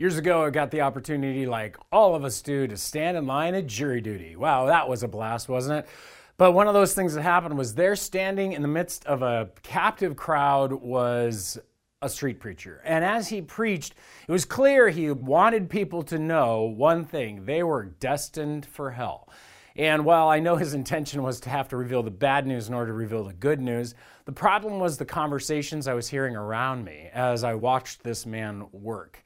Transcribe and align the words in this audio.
Years 0.00 0.16
ago, 0.16 0.44
I 0.44 0.50
got 0.50 0.70
the 0.70 0.82
opportunity, 0.82 1.44
like 1.44 1.76
all 1.90 2.14
of 2.14 2.24
us 2.24 2.40
do, 2.40 2.68
to 2.68 2.76
stand 2.76 3.16
in 3.16 3.26
line 3.26 3.56
at 3.56 3.66
jury 3.66 4.00
duty. 4.00 4.36
Wow, 4.36 4.66
that 4.66 4.88
was 4.88 5.02
a 5.02 5.08
blast, 5.08 5.48
wasn't 5.48 5.80
it? 5.80 5.90
But 6.36 6.52
one 6.52 6.68
of 6.68 6.74
those 6.74 6.94
things 6.94 7.14
that 7.14 7.22
happened 7.22 7.58
was 7.58 7.74
there 7.74 7.96
standing 7.96 8.52
in 8.52 8.62
the 8.62 8.68
midst 8.68 9.04
of 9.06 9.22
a 9.22 9.50
captive 9.64 10.14
crowd 10.14 10.72
was 10.72 11.58
a 12.00 12.08
street 12.08 12.38
preacher. 12.38 12.80
And 12.84 13.04
as 13.04 13.26
he 13.26 13.42
preached, 13.42 13.96
it 14.28 14.30
was 14.30 14.44
clear 14.44 14.88
he 14.88 15.10
wanted 15.10 15.68
people 15.68 16.04
to 16.04 16.18
know 16.20 16.62
one 16.62 17.04
thing 17.04 17.44
they 17.44 17.64
were 17.64 17.82
destined 17.82 18.66
for 18.66 18.92
hell. 18.92 19.28
And 19.74 20.04
while 20.04 20.28
I 20.28 20.38
know 20.38 20.54
his 20.54 20.74
intention 20.74 21.24
was 21.24 21.40
to 21.40 21.50
have 21.50 21.66
to 21.70 21.76
reveal 21.76 22.04
the 22.04 22.10
bad 22.12 22.46
news 22.46 22.68
in 22.68 22.74
order 22.74 22.92
to 22.92 22.96
reveal 22.96 23.24
the 23.24 23.32
good 23.32 23.60
news, 23.60 23.96
the 24.26 24.32
problem 24.32 24.78
was 24.78 24.96
the 24.96 25.04
conversations 25.04 25.88
I 25.88 25.94
was 25.94 26.06
hearing 26.06 26.36
around 26.36 26.84
me 26.84 27.10
as 27.12 27.42
I 27.42 27.54
watched 27.54 28.04
this 28.04 28.26
man 28.26 28.68
work. 28.70 29.24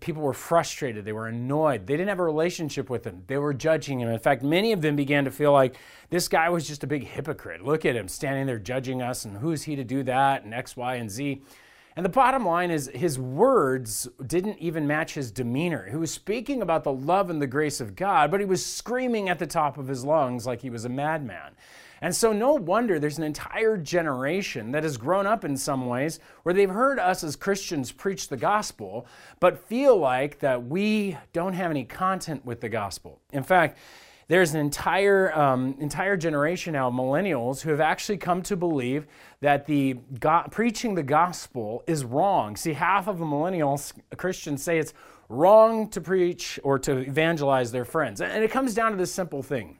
People 0.00 0.22
were 0.22 0.32
frustrated. 0.32 1.04
They 1.04 1.12
were 1.12 1.26
annoyed. 1.26 1.86
They 1.86 1.94
didn't 1.94 2.08
have 2.08 2.18
a 2.18 2.24
relationship 2.24 2.88
with 2.88 3.04
him. 3.04 3.22
They 3.26 3.36
were 3.36 3.52
judging 3.52 4.00
him. 4.00 4.08
In 4.08 4.18
fact, 4.18 4.42
many 4.42 4.72
of 4.72 4.80
them 4.80 4.96
began 4.96 5.26
to 5.26 5.30
feel 5.30 5.52
like 5.52 5.76
this 6.08 6.26
guy 6.26 6.48
was 6.48 6.66
just 6.66 6.84
a 6.84 6.86
big 6.86 7.06
hypocrite. 7.06 7.62
Look 7.62 7.84
at 7.84 7.94
him 7.94 8.08
standing 8.08 8.46
there 8.46 8.58
judging 8.58 9.02
us, 9.02 9.26
and 9.26 9.36
who's 9.36 9.64
he 9.64 9.76
to 9.76 9.84
do 9.84 10.02
that, 10.04 10.44
and 10.44 10.54
X, 10.54 10.74
Y, 10.74 10.94
and 10.94 11.10
Z. 11.10 11.42
And 11.96 12.04
the 12.04 12.10
bottom 12.10 12.46
line 12.46 12.70
is 12.70 12.90
his 12.94 13.18
words 13.18 14.08
didn't 14.26 14.58
even 14.58 14.86
match 14.86 15.14
his 15.14 15.30
demeanor. 15.30 15.86
He 15.90 15.96
was 15.96 16.10
speaking 16.10 16.62
about 16.62 16.82
the 16.82 16.92
love 16.92 17.28
and 17.28 17.40
the 17.40 17.46
grace 17.46 17.80
of 17.80 17.94
God, 17.94 18.30
but 18.30 18.40
he 18.40 18.46
was 18.46 18.64
screaming 18.64 19.28
at 19.28 19.38
the 19.38 19.46
top 19.46 19.76
of 19.76 19.86
his 19.86 20.02
lungs 20.02 20.46
like 20.46 20.62
he 20.62 20.70
was 20.70 20.86
a 20.86 20.88
madman. 20.88 21.52
And 22.00 22.14
so, 22.14 22.32
no 22.32 22.54
wonder 22.54 22.98
there's 22.98 23.18
an 23.18 23.24
entire 23.24 23.76
generation 23.76 24.72
that 24.72 24.82
has 24.82 24.96
grown 24.96 25.26
up 25.26 25.44
in 25.44 25.56
some 25.56 25.86
ways 25.86 26.20
where 26.42 26.54
they've 26.54 26.70
heard 26.70 26.98
us 26.98 27.24
as 27.24 27.36
Christians 27.36 27.92
preach 27.92 28.28
the 28.28 28.36
gospel, 28.36 29.06
but 29.40 29.58
feel 29.58 29.96
like 29.96 30.40
that 30.40 30.66
we 30.66 31.16
don't 31.32 31.54
have 31.54 31.70
any 31.70 31.84
content 31.84 32.44
with 32.44 32.60
the 32.60 32.68
gospel. 32.68 33.20
In 33.32 33.42
fact, 33.42 33.78
there's 34.28 34.54
an 34.54 34.60
entire 34.60 35.36
um, 35.38 35.76
entire 35.80 36.16
generation 36.16 36.72
now 36.72 36.88
of 36.88 36.94
millennials 36.94 37.60
who 37.60 37.70
have 37.70 37.80
actually 37.80 38.16
come 38.16 38.42
to 38.42 38.56
believe 38.56 39.06
that 39.40 39.66
the 39.66 39.96
go- 40.18 40.44
preaching 40.50 40.94
the 40.94 41.02
gospel 41.02 41.82
is 41.86 42.04
wrong. 42.04 42.56
See, 42.56 42.72
half 42.72 43.06
of 43.06 43.18
the 43.18 43.24
millennials 43.24 43.92
Christians 44.16 44.62
say 44.62 44.78
it's 44.78 44.94
wrong 45.28 45.88
to 45.90 46.00
preach 46.00 46.58
or 46.62 46.78
to 46.80 46.98
evangelize 46.98 47.72
their 47.72 47.84
friends, 47.84 48.20
and 48.20 48.42
it 48.42 48.50
comes 48.50 48.74
down 48.74 48.92
to 48.92 48.96
this 48.96 49.12
simple 49.12 49.42
thing: 49.42 49.76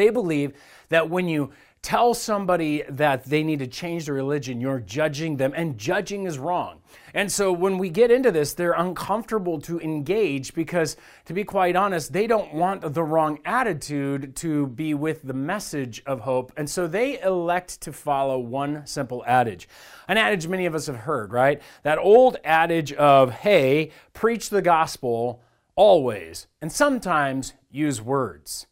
they 0.00 0.10
believe 0.10 0.54
that 0.88 1.10
when 1.10 1.28
you 1.28 1.52
tell 1.82 2.12
somebody 2.12 2.82
that 2.90 3.24
they 3.24 3.42
need 3.42 3.58
to 3.58 3.66
change 3.66 4.04
their 4.04 4.14
religion, 4.14 4.60
you're 4.60 4.80
judging 4.80 5.36
them, 5.36 5.52
and 5.56 5.78
judging 5.78 6.26
is 6.26 6.38
wrong. 6.38 6.80
And 7.14 7.32
so 7.32 7.52
when 7.52 7.78
we 7.78 7.88
get 7.88 8.10
into 8.10 8.30
this, 8.30 8.52
they're 8.52 8.72
uncomfortable 8.72 9.60
to 9.62 9.80
engage 9.80 10.52
because, 10.52 10.96
to 11.24 11.32
be 11.32 11.42
quite 11.42 11.76
honest, 11.76 12.12
they 12.12 12.26
don't 12.26 12.52
want 12.52 12.92
the 12.92 13.02
wrong 13.02 13.38
attitude 13.46 14.36
to 14.36 14.66
be 14.66 14.92
with 14.92 15.22
the 15.22 15.32
message 15.32 16.02
of 16.04 16.20
hope. 16.20 16.52
And 16.56 16.68
so 16.68 16.86
they 16.86 17.20
elect 17.22 17.80
to 17.82 17.92
follow 17.92 18.38
one 18.38 18.86
simple 18.86 19.24
adage. 19.26 19.68
An 20.06 20.18
adage 20.18 20.46
many 20.46 20.66
of 20.66 20.74
us 20.74 20.86
have 20.86 20.96
heard, 20.96 21.32
right? 21.32 21.62
That 21.82 21.98
old 21.98 22.36
adage 22.44 22.92
of, 22.92 23.30
hey, 23.30 23.90
preach 24.12 24.50
the 24.50 24.62
gospel 24.62 25.42
always, 25.76 26.46
and 26.60 26.70
sometimes 26.70 27.54
use 27.70 28.02
words. 28.02 28.66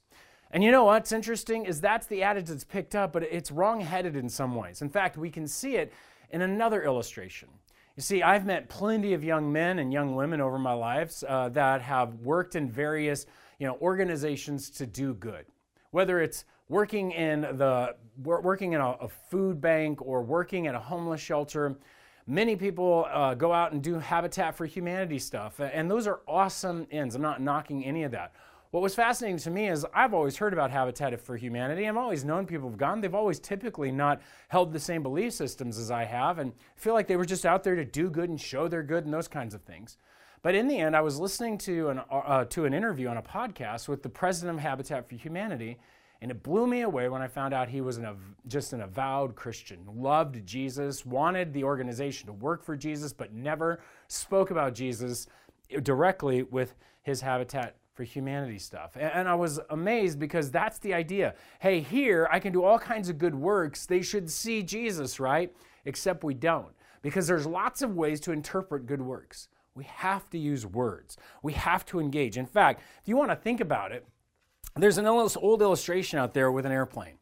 And 0.50 0.64
you 0.64 0.70
know 0.70 0.84
what's 0.84 1.12
interesting 1.12 1.66
is 1.66 1.80
that's 1.80 2.06
the 2.06 2.22
adage 2.22 2.46
that's 2.46 2.64
picked 2.64 2.94
up, 2.94 3.12
but 3.12 3.22
it's 3.22 3.50
wrong-headed 3.50 4.16
in 4.16 4.28
some 4.28 4.54
ways. 4.54 4.80
In 4.80 4.88
fact, 4.88 5.18
we 5.18 5.30
can 5.30 5.46
see 5.46 5.76
it 5.76 5.92
in 6.30 6.42
another 6.42 6.82
illustration. 6.82 7.48
You 7.96 8.02
see, 8.02 8.22
I've 8.22 8.46
met 8.46 8.68
plenty 8.68 9.12
of 9.12 9.24
young 9.24 9.52
men 9.52 9.78
and 9.78 9.92
young 9.92 10.14
women 10.14 10.40
over 10.40 10.58
my 10.58 10.72
lives 10.72 11.24
uh, 11.28 11.48
that 11.50 11.82
have 11.82 12.14
worked 12.14 12.54
in 12.54 12.70
various, 12.70 13.26
you 13.58 13.66
know, 13.66 13.76
organizations 13.82 14.70
to 14.70 14.86
do 14.86 15.14
good. 15.14 15.44
Whether 15.90 16.20
it's 16.20 16.44
working 16.68 17.10
in 17.10 17.40
the 17.40 17.96
working 18.22 18.72
in 18.74 18.80
a, 18.80 18.90
a 19.00 19.08
food 19.08 19.60
bank 19.60 20.00
or 20.00 20.22
working 20.22 20.66
at 20.66 20.74
a 20.74 20.78
homeless 20.78 21.20
shelter, 21.20 21.76
many 22.26 22.56
people 22.56 23.06
uh, 23.10 23.34
go 23.34 23.52
out 23.52 23.72
and 23.72 23.82
do 23.82 23.98
Habitat 23.98 24.54
for 24.54 24.64
Humanity 24.64 25.18
stuff, 25.18 25.60
and 25.60 25.90
those 25.90 26.06
are 26.06 26.20
awesome 26.28 26.86
ends. 26.90 27.14
I'm 27.14 27.22
not 27.22 27.40
knocking 27.40 27.84
any 27.84 28.04
of 28.04 28.12
that. 28.12 28.32
What 28.70 28.82
was 28.82 28.94
fascinating 28.94 29.38
to 29.38 29.50
me 29.50 29.68
is 29.68 29.86
I've 29.94 30.12
always 30.12 30.36
heard 30.36 30.52
about 30.52 30.70
Habitat 30.70 31.18
for 31.22 31.38
Humanity. 31.38 31.88
I've 31.88 31.96
always 31.96 32.22
known 32.22 32.44
people 32.44 32.68
have 32.68 32.78
gone. 32.78 33.00
They've 33.00 33.14
always 33.14 33.40
typically 33.40 33.90
not 33.90 34.20
held 34.48 34.74
the 34.74 34.80
same 34.80 35.02
belief 35.02 35.32
systems 35.32 35.78
as 35.78 35.90
I 35.90 36.04
have 36.04 36.38
and 36.38 36.52
feel 36.76 36.92
like 36.92 37.06
they 37.06 37.16
were 37.16 37.24
just 37.24 37.46
out 37.46 37.64
there 37.64 37.76
to 37.76 37.84
do 37.84 38.10
good 38.10 38.28
and 38.28 38.38
show 38.38 38.68
their 38.68 38.82
good 38.82 39.06
and 39.06 39.14
those 39.14 39.26
kinds 39.26 39.54
of 39.54 39.62
things. 39.62 39.96
But 40.42 40.54
in 40.54 40.68
the 40.68 40.76
end, 40.78 40.94
I 40.94 41.00
was 41.00 41.18
listening 41.18 41.56
to 41.58 41.88
an, 41.88 42.00
uh, 42.10 42.44
to 42.44 42.66
an 42.66 42.74
interview 42.74 43.08
on 43.08 43.16
a 43.16 43.22
podcast 43.22 43.88
with 43.88 44.02
the 44.02 44.08
president 44.10 44.58
of 44.58 44.62
Habitat 44.62 45.08
for 45.08 45.14
Humanity, 45.16 45.78
and 46.20 46.30
it 46.30 46.42
blew 46.42 46.66
me 46.66 46.82
away 46.82 47.08
when 47.08 47.22
I 47.22 47.26
found 47.26 47.54
out 47.54 47.70
he 47.70 47.80
was 47.80 47.96
an, 47.96 48.06
just 48.46 48.74
an 48.74 48.82
avowed 48.82 49.34
Christian, 49.34 49.78
loved 49.86 50.46
Jesus, 50.46 51.06
wanted 51.06 51.54
the 51.54 51.64
organization 51.64 52.26
to 52.26 52.34
work 52.34 52.62
for 52.62 52.76
Jesus, 52.76 53.14
but 53.14 53.32
never 53.32 53.80
spoke 54.08 54.50
about 54.50 54.74
Jesus 54.74 55.26
directly 55.82 56.42
with 56.42 56.74
his 57.02 57.22
Habitat 57.22 57.76
for 57.98 58.04
humanity 58.04 58.60
stuff. 58.60 58.96
And 58.96 59.28
I 59.28 59.34
was 59.34 59.58
amazed 59.70 60.20
because 60.20 60.52
that's 60.52 60.78
the 60.78 60.94
idea. 60.94 61.34
Hey, 61.58 61.80
here 61.80 62.28
I 62.30 62.38
can 62.38 62.52
do 62.52 62.62
all 62.62 62.78
kinds 62.78 63.08
of 63.08 63.18
good 63.18 63.34
works. 63.34 63.86
They 63.86 64.02
should 64.02 64.30
see 64.30 64.62
Jesus, 64.62 65.18
right? 65.18 65.52
Except 65.84 66.22
we 66.22 66.34
don't. 66.34 66.70
Because 67.02 67.26
there's 67.26 67.44
lots 67.44 67.82
of 67.82 67.96
ways 67.96 68.20
to 68.20 68.30
interpret 68.30 68.86
good 68.86 69.02
works. 69.02 69.48
We 69.74 69.82
have 69.82 70.30
to 70.30 70.38
use 70.38 70.64
words. 70.64 71.16
We 71.42 71.54
have 71.54 71.84
to 71.86 71.98
engage. 71.98 72.38
In 72.38 72.46
fact, 72.46 72.82
if 73.02 73.08
you 73.08 73.16
want 73.16 73.32
to 73.32 73.36
think 73.36 73.60
about 73.60 73.90
it, 73.90 74.06
there's 74.76 74.98
an 74.98 75.06
old 75.06 75.60
illustration 75.60 76.20
out 76.20 76.34
there 76.34 76.52
with 76.52 76.66
an 76.66 76.70
airplane. 76.70 77.18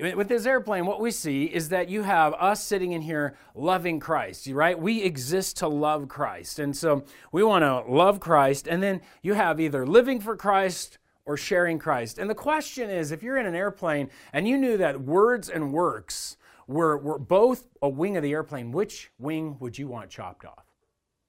With 0.00 0.28
this 0.28 0.46
airplane, 0.46 0.86
what 0.86 1.00
we 1.00 1.10
see 1.10 1.44
is 1.44 1.70
that 1.70 1.88
you 1.88 2.02
have 2.02 2.32
us 2.34 2.62
sitting 2.62 2.92
in 2.92 3.02
here 3.02 3.36
loving 3.56 3.98
Christ, 3.98 4.46
right? 4.46 4.78
We 4.78 5.02
exist 5.02 5.56
to 5.56 5.68
love 5.68 6.08
Christ. 6.08 6.60
And 6.60 6.76
so 6.76 7.04
we 7.32 7.42
want 7.42 7.62
to 7.62 7.80
love 7.90 8.20
Christ. 8.20 8.68
And 8.68 8.80
then 8.80 9.00
you 9.22 9.34
have 9.34 9.58
either 9.58 9.84
living 9.84 10.20
for 10.20 10.36
Christ 10.36 10.98
or 11.26 11.36
sharing 11.36 11.80
Christ. 11.80 12.18
And 12.18 12.30
the 12.30 12.34
question 12.34 12.90
is 12.90 13.10
if 13.10 13.24
you're 13.24 13.38
in 13.38 13.46
an 13.46 13.56
airplane 13.56 14.08
and 14.32 14.46
you 14.46 14.56
knew 14.56 14.76
that 14.76 15.00
words 15.00 15.48
and 15.48 15.72
works 15.72 16.36
were, 16.68 16.96
were 16.96 17.18
both 17.18 17.66
a 17.82 17.88
wing 17.88 18.16
of 18.16 18.22
the 18.22 18.32
airplane, 18.32 18.70
which 18.70 19.10
wing 19.18 19.56
would 19.58 19.78
you 19.78 19.88
want 19.88 20.10
chopped 20.10 20.44
off? 20.44 20.64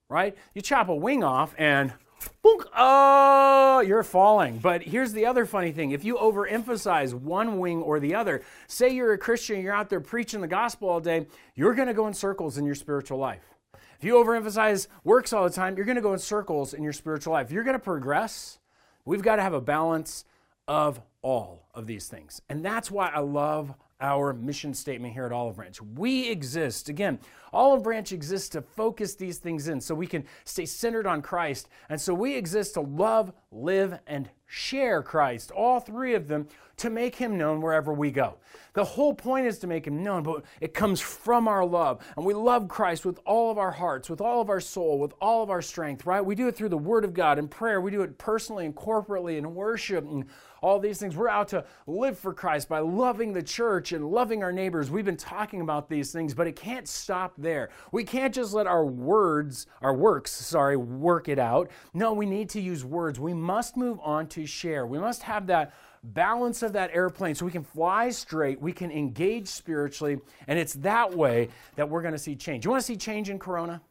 Right? 0.09 0.37
You 0.53 0.61
chop 0.61 0.89
a 0.89 0.95
wing 0.95 1.23
off 1.23 1.55
and 1.57 1.93
Boom. 2.41 2.63
Oh, 2.75 3.77
uh, 3.77 3.81
you're 3.81 4.03
falling. 4.03 4.57
But 4.57 4.83
here's 4.83 5.13
the 5.13 5.25
other 5.25 5.45
funny 5.45 5.71
thing. 5.71 5.91
If 5.91 6.03
you 6.03 6.15
overemphasize 6.15 7.13
one 7.13 7.59
wing 7.59 7.81
or 7.81 7.99
the 7.99 8.15
other, 8.15 8.41
say 8.67 8.89
you're 8.89 9.13
a 9.13 9.17
Christian, 9.17 9.61
you're 9.61 9.73
out 9.73 9.89
there 9.89 10.01
preaching 10.01 10.41
the 10.41 10.47
gospel 10.47 10.89
all 10.89 10.99
day, 10.99 11.27
you're 11.55 11.73
going 11.73 11.87
to 11.87 11.93
go 11.93 12.07
in 12.07 12.13
circles 12.13 12.57
in 12.57 12.65
your 12.65 12.75
spiritual 12.75 13.17
life. 13.17 13.53
If 13.97 14.03
you 14.03 14.15
overemphasize 14.15 14.87
works 15.03 15.33
all 15.33 15.43
the 15.43 15.49
time, 15.49 15.75
you're 15.75 15.85
going 15.85 15.97
to 15.97 16.01
go 16.01 16.13
in 16.13 16.19
circles 16.19 16.73
in 16.73 16.83
your 16.83 16.93
spiritual 16.93 17.33
life. 17.33 17.51
You're 17.51 17.63
going 17.63 17.77
to 17.77 17.83
progress, 17.83 18.59
we've 19.05 19.21
got 19.21 19.37
to 19.37 19.41
have 19.41 19.53
a 19.53 19.61
balance 19.61 20.25
of 20.67 21.01
all 21.21 21.67
of 21.73 21.87
these 21.87 22.07
things. 22.07 22.41
And 22.49 22.63
that's 22.63 22.89
why 22.89 23.09
I 23.09 23.19
love 23.19 23.73
our 24.01 24.33
mission 24.33 24.73
statement 24.73 25.13
here 25.13 25.25
at 25.25 25.31
Olive 25.31 25.57
Branch. 25.57 25.81
We 25.95 26.29
exist, 26.29 26.89
again, 26.89 27.19
Olive 27.51 27.83
Branch 27.83 28.11
exists 28.11 28.49
to 28.49 28.61
focus 28.61 29.15
these 29.15 29.37
things 29.37 29.67
in 29.67 29.81
so 29.81 29.93
we 29.95 30.07
can 30.07 30.23
stay 30.45 30.65
centered 30.65 31.07
on 31.07 31.21
Christ. 31.21 31.67
And 31.89 31.99
so 31.99 32.13
we 32.13 32.35
exist 32.35 32.75
to 32.75 32.81
love, 32.81 33.33
live, 33.51 33.99
and 34.07 34.29
share 34.45 35.01
Christ, 35.03 35.51
all 35.51 35.79
three 35.79 36.15
of 36.15 36.27
them, 36.27 36.47
to 36.77 36.89
make 36.89 37.15
him 37.15 37.37
known 37.37 37.61
wherever 37.61 37.93
we 37.93 38.09
go. 38.09 38.37
The 38.73 38.85
whole 38.85 39.13
point 39.13 39.45
is 39.45 39.59
to 39.59 39.67
make 39.67 39.85
him 39.85 40.01
known, 40.01 40.23
but 40.23 40.45
it 40.61 40.73
comes 40.73 41.01
from 41.01 41.47
our 41.47 41.65
love. 41.65 42.01
And 42.15 42.25
we 42.25 42.33
love 42.33 42.67
Christ 42.69 43.05
with 43.05 43.19
all 43.25 43.51
of 43.51 43.57
our 43.57 43.71
hearts, 43.71 44.09
with 44.09 44.21
all 44.21 44.39
of 44.39 44.49
our 44.49 44.61
soul, 44.61 44.97
with 44.97 45.13
all 45.19 45.43
of 45.43 45.49
our 45.49 45.61
strength, 45.61 46.05
right? 46.05 46.23
We 46.23 46.35
do 46.35 46.47
it 46.47 46.55
through 46.55 46.69
the 46.69 46.77
Word 46.77 47.03
of 47.03 47.13
God 47.13 47.37
and 47.37 47.51
prayer. 47.51 47.81
We 47.81 47.91
do 47.91 48.01
it 48.01 48.17
personally 48.17 48.65
and 48.65 48.75
corporately 48.75 49.37
in 49.37 49.55
worship 49.55 50.05
and 50.05 50.25
all 50.61 50.79
these 50.79 50.99
things. 50.99 51.15
We're 51.15 51.29
out 51.29 51.49
to 51.49 51.65
live 51.87 52.17
for 52.17 52.33
Christ 52.33 52.69
by 52.69 52.79
loving 52.79 53.33
the 53.33 53.43
church 53.43 53.91
and 53.91 54.09
loving 54.09 54.43
our 54.43 54.51
neighbors. 54.51 54.89
We've 54.89 55.05
been 55.05 55.17
talking 55.17 55.61
about 55.61 55.89
these 55.89 56.11
things, 56.11 56.33
but 56.33 56.47
it 56.47 56.55
can't 56.55 56.87
stop 56.87 57.33
there. 57.37 57.69
We 57.91 58.03
can't 58.03 58.33
just 58.33 58.53
let 58.53 58.67
our 58.67 58.85
words, 58.85 59.67
our 59.81 59.93
works, 59.93 60.31
sorry, 60.31 60.77
work 60.77 61.27
it 61.27 61.39
out. 61.39 61.71
No, 61.93 62.13
we 62.13 62.25
need 62.25 62.49
to 62.51 62.61
use 62.61 62.85
words. 62.85 63.19
We 63.19 63.33
must 63.39 63.77
move 63.77 63.99
on 64.03 64.27
to 64.27 64.45
share. 64.45 64.85
We 64.85 64.99
must 64.99 65.23
have 65.23 65.47
that 65.47 65.73
balance 66.03 66.61
of 66.61 66.73
that 66.73 66.91
airplane 66.93 67.35
so 67.35 67.45
we 67.45 67.51
can 67.51 67.63
fly 67.63 68.09
straight, 68.09 68.61
we 68.61 68.71
can 68.71 68.91
engage 68.91 69.47
spiritually, 69.47 70.19
and 70.47 70.57
it's 70.57 70.73
that 70.75 71.13
way 71.15 71.49
that 71.75 71.89
we're 71.89 72.01
going 72.01 72.13
to 72.13 72.19
see 72.19 72.35
change. 72.35 72.65
You 72.65 72.71
want 72.71 72.81
to 72.81 72.85
see 72.85 72.95
change 72.95 73.29
in 73.29 73.39
Corona? 73.39 73.81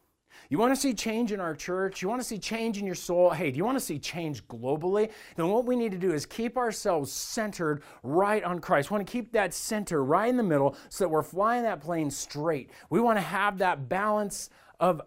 You 0.49 0.57
want 0.57 0.73
to 0.73 0.79
see 0.79 0.93
change 0.93 1.31
in 1.31 1.39
our 1.39 1.53
church? 1.53 2.01
You 2.01 2.09
want 2.09 2.21
to 2.21 2.27
see 2.27 2.39
change 2.39 2.77
in 2.79 2.85
your 2.85 2.95
soul? 2.95 3.29
Hey, 3.29 3.51
do 3.51 3.57
you 3.57 3.65
want 3.65 3.77
to 3.77 3.83
see 3.83 3.99
change 3.99 4.47
globally? 4.47 5.11
Then 5.35 5.49
what 5.49 5.65
we 5.65 5.75
need 5.75 5.91
to 5.91 5.97
do 5.97 6.11
is 6.13 6.25
keep 6.25 6.57
ourselves 6.57 7.11
centered 7.11 7.83
right 8.01 8.43
on 8.43 8.59
Christ. 8.59 8.89
We 8.89 8.95
want 8.95 9.05
to 9.05 9.11
keep 9.11 9.31
that 9.33 9.53
center 9.53 10.03
right 10.03 10.29
in 10.29 10.37
the 10.37 10.43
middle 10.43 10.75
so 10.89 11.03
that 11.03 11.09
we're 11.09 11.21
flying 11.21 11.63
that 11.63 11.81
plane 11.81 12.09
straight. 12.09 12.71
We 12.89 12.99
want 12.99 13.17
to 13.17 13.21
have 13.21 13.59
that 13.59 13.89
balance 13.89 14.49
of 14.79 15.01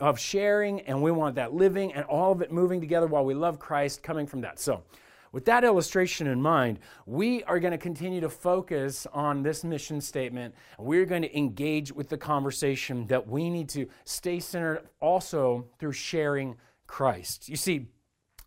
of 0.00 0.18
sharing 0.18 0.80
and 0.82 1.00
we 1.02 1.10
want 1.10 1.34
that 1.36 1.52
living 1.52 1.92
and 1.92 2.04
all 2.04 2.32
of 2.32 2.42
it 2.42 2.52
moving 2.52 2.80
together 2.80 3.06
while 3.06 3.24
we 3.24 3.34
love 3.34 3.58
Christ 3.58 4.02
coming 4.02 4.26
from 4.26 4.40
that. 4.42 4.58
So, 4.58 4.82
with 5.32 5.46
that 5.46 5.64
illustration 5.64 6.28
in 6.28 6.40
mind, 6.40 6.78
we 7.06 7.42
are 7.42 7.58
going 7.58 7.72
to 7.72 7.78
continue 7.78 8.20
to 8.20 8.28
focus 8.28 9.04
on 9.12 9.42
this 9.42 9.64
mission 9.64 10.00
statement. 10.00 10.54
We're 10.78 11.06
going 11.06 11.22
to 11.22 11.36
engage 11.36 11.90
with 11.90 12.08
the 12.08 12.16
conversation 12.16 13.04
that 13.08 13.26
we 13.26 13.50
need 13.50 13.68
to 13.70 13.88
stay 14.04 14.38
centered 14.38 14.88
also 15.00 15.66
through 15.80 15.90
sharing 15.90 16.54
Christ. 16.86 17.48
You 17.48 17.56
see, 17.56 17.88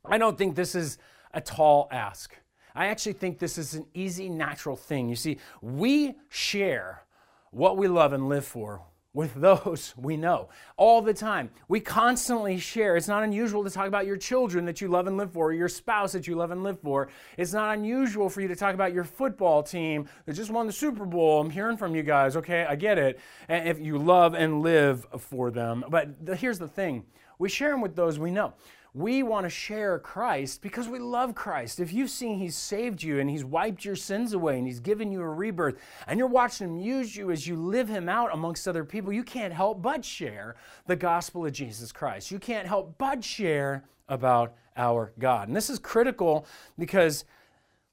I 0.05 0.17
don't 0.17 0.37
think 0.37 0.55
this 0.55 0.75
is 0.75 0.97
a 1.33 1.41
tall 1.41 1.89
ask. 1.91 2.33
I 2.73 2.85
actually 2.85 3.13
think 3.13 3.37
this 3.37 3.57
is 3.57 3.73
an 3.73 3.85
easy, 3.93 4.29
natural 4.29 4.77
thing. 4.77 5.09
You 5.09 5.17
see, 5.17 5.39
we 5.61 6.15
share 6.29 7.03
what 7.51 7.75
we 7.75 7.89
love 7.89 8.13
and 8.13 8.29
live 8.29 8.45
for 8.45 8.81
with 9.17 9.33
those 9.33 9.95
we 9.97 10.15
know 10.15 10.47
all 10.77 11.01
the 11.01 11.13
time. 11.13 11.49
We 11.67 11.79
constantly 11.79 12.59
share. 12.59 12.95
It's 12.95 13.07
not 13.07 13.23
unusual 13.23 13.63
to 13.63 13.69
talk 13.71 13.87
about 13.87 14.05
your 14.05 14.15
children 14.15 14.65
that 14.65 14.79
you 14.79 14.87
love 14.87 15.07
and 15.07 15.17
live 15.17 15.33
for, 15.33 15.47
or 15.47 15.53
your 15.53 15.67
spouse 15.67 16.11
that 16.11 16.27
you 16.27 16.35
love 16.35 16.51
and 16.51 16.63
live 16.63 16.79
for. 16.79 17.09
It's 17.35 17.51
not 17.51 17.75
unusual 17.75 18.29
for 18.29 18.41
you 18.41 18.47
to 18.47 18.55
talk 18.55 18.75
about 18.75 18.93
your 18.93 19.03
football 19.03 19.63
team 19.63 20.07
that 20.27 20.33
just 20.33 20.51
won 20.51 20.67
the 20.67 20.71
Super 20.71 21.03
Bowl. 21.03 21.41
I'm 21.41 21.49
hearing 21.49 21.77
from 21.77 21.95
you 21.95 22.03
guys, 22.03 22.37
okay? 22.37 22.63
I 22.69 22.75
get 22.75 22.99
it. 22.99 23.19
And 23.49 23.67
if 23.67 23.79
you 23.79 23.97
love 23.97 24.35
and 24.35 24.61
live 24.61 25.07
for 25.17 25.49
them. 25.49 25.83
But 25.89 26.23
the, 26.23 26.35
here's 26.35 26.59
the 26.59 26.67
thing 26.67 27.03
we 27.39 27.49
share 27.49 27.71
them 27.71 27.81
with 27.81 27.95
those 27.95 28.19
we 28.19 28.29
know. 28.29 28.53
We 28.97 29.21
want 29.21 29.45
to 29.45 29.49
share 29.51 29.99
Christ 29.99 30.63
because 30.63 30.87
we 30.87 30.97
love 30.97 31.35
Christ. 31.35 31.79
If 31.79 31.93
you've 31.93 32.09
seen 32.09 32.39
He's 32.39 32.55
saved 32.55 33.03
you 33.03 33.19
and 33.19 33.29
He's 33.29 33.45
wiped 33.45 33.85
your 33.85 33.95
sins 33.95 34.33
away 34.33 34.57
and 34.57 34.65
He's 34.65 34.79
given 34.79 35.11
you 35.11 35.21
a 35.21 35.29
rebirth 35.29 35.75
and 36.07 36.17
you're 36.17 36.27
watching 36.27 36.67
Him 36.67 36.79
use 36.79 37.15
you 37.15 37.29
as 37.29 37.45
you 37.45 37.55
live 37.57 37.87
Him 37.87 38.09
out 38.09 38.33
amongst 38.33 38.67
other 38.67 38.83
people, 38.83 39.13
you 39.13 39.23
can't 39.23 39.53
help 39.53 39.83
but 39.83 40.03
share 40.03 40.55
the 40.87 40.95
gospel 40.95 41.45
of 41.45 41.51
Jesus 41.51 41.91
Christ. 41.91 42.31
You 42.31 42.39
can't 42.39 42.67
help 42.67 42.97
but 42.97 43.23
share 43.23 43.83
about 44.09 44.55
our 44.75 45.13
God. 45.19 45.47
And 45.47 45.55
this 45.55 45.69
is 45.69 45.77
critical 45.77 46.47
because 46.79 47.23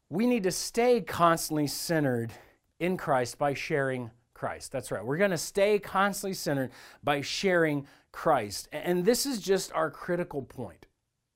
we 0.08 0.26
need 0.26 0.44
to 0.44 0.52
stay 0.52 1.02
constantly 1.02 1.66
centered 1.66 2.32
in 2.80 2.96
Christ 2.96 3.36
by 3.36 3.52
sharing 3.52 4.10
Christ. 4.32 4.72
That's 4.72 4.90
right. 4.90 5.04
We're 5.04 5.18
going 5.18 5.32
to 5.32 5.36
stay 5.36 5.78
constantly 5.78 6.32
centered 6.32 6.70
by 7.02 7.20
sharing 7.20 7.86
Christ. 8.10 8.70
And 8.72 9.04
this 9.04 9.26
is 9.26 9.38
just 9.38 9.70
our 9.74 9.90
critical 9.90 10.40
point. 10.40 10.86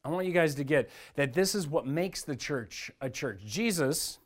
I 0.05 0.11
want 0.11 0.27
you 0.27 0.33
guys 0.33 0.55
to 0.57 0.65
get 0.65 0.91
that 1.17 1.33
this 1.33 1.55
is 1.55 1.67
what 1.67 1.87
makes 1.87 2.23
the 2.23 2.37
church 2.37 2.91
a 3.01 3.11
church. 3.11 3.41
Jesus, 3.45 4.19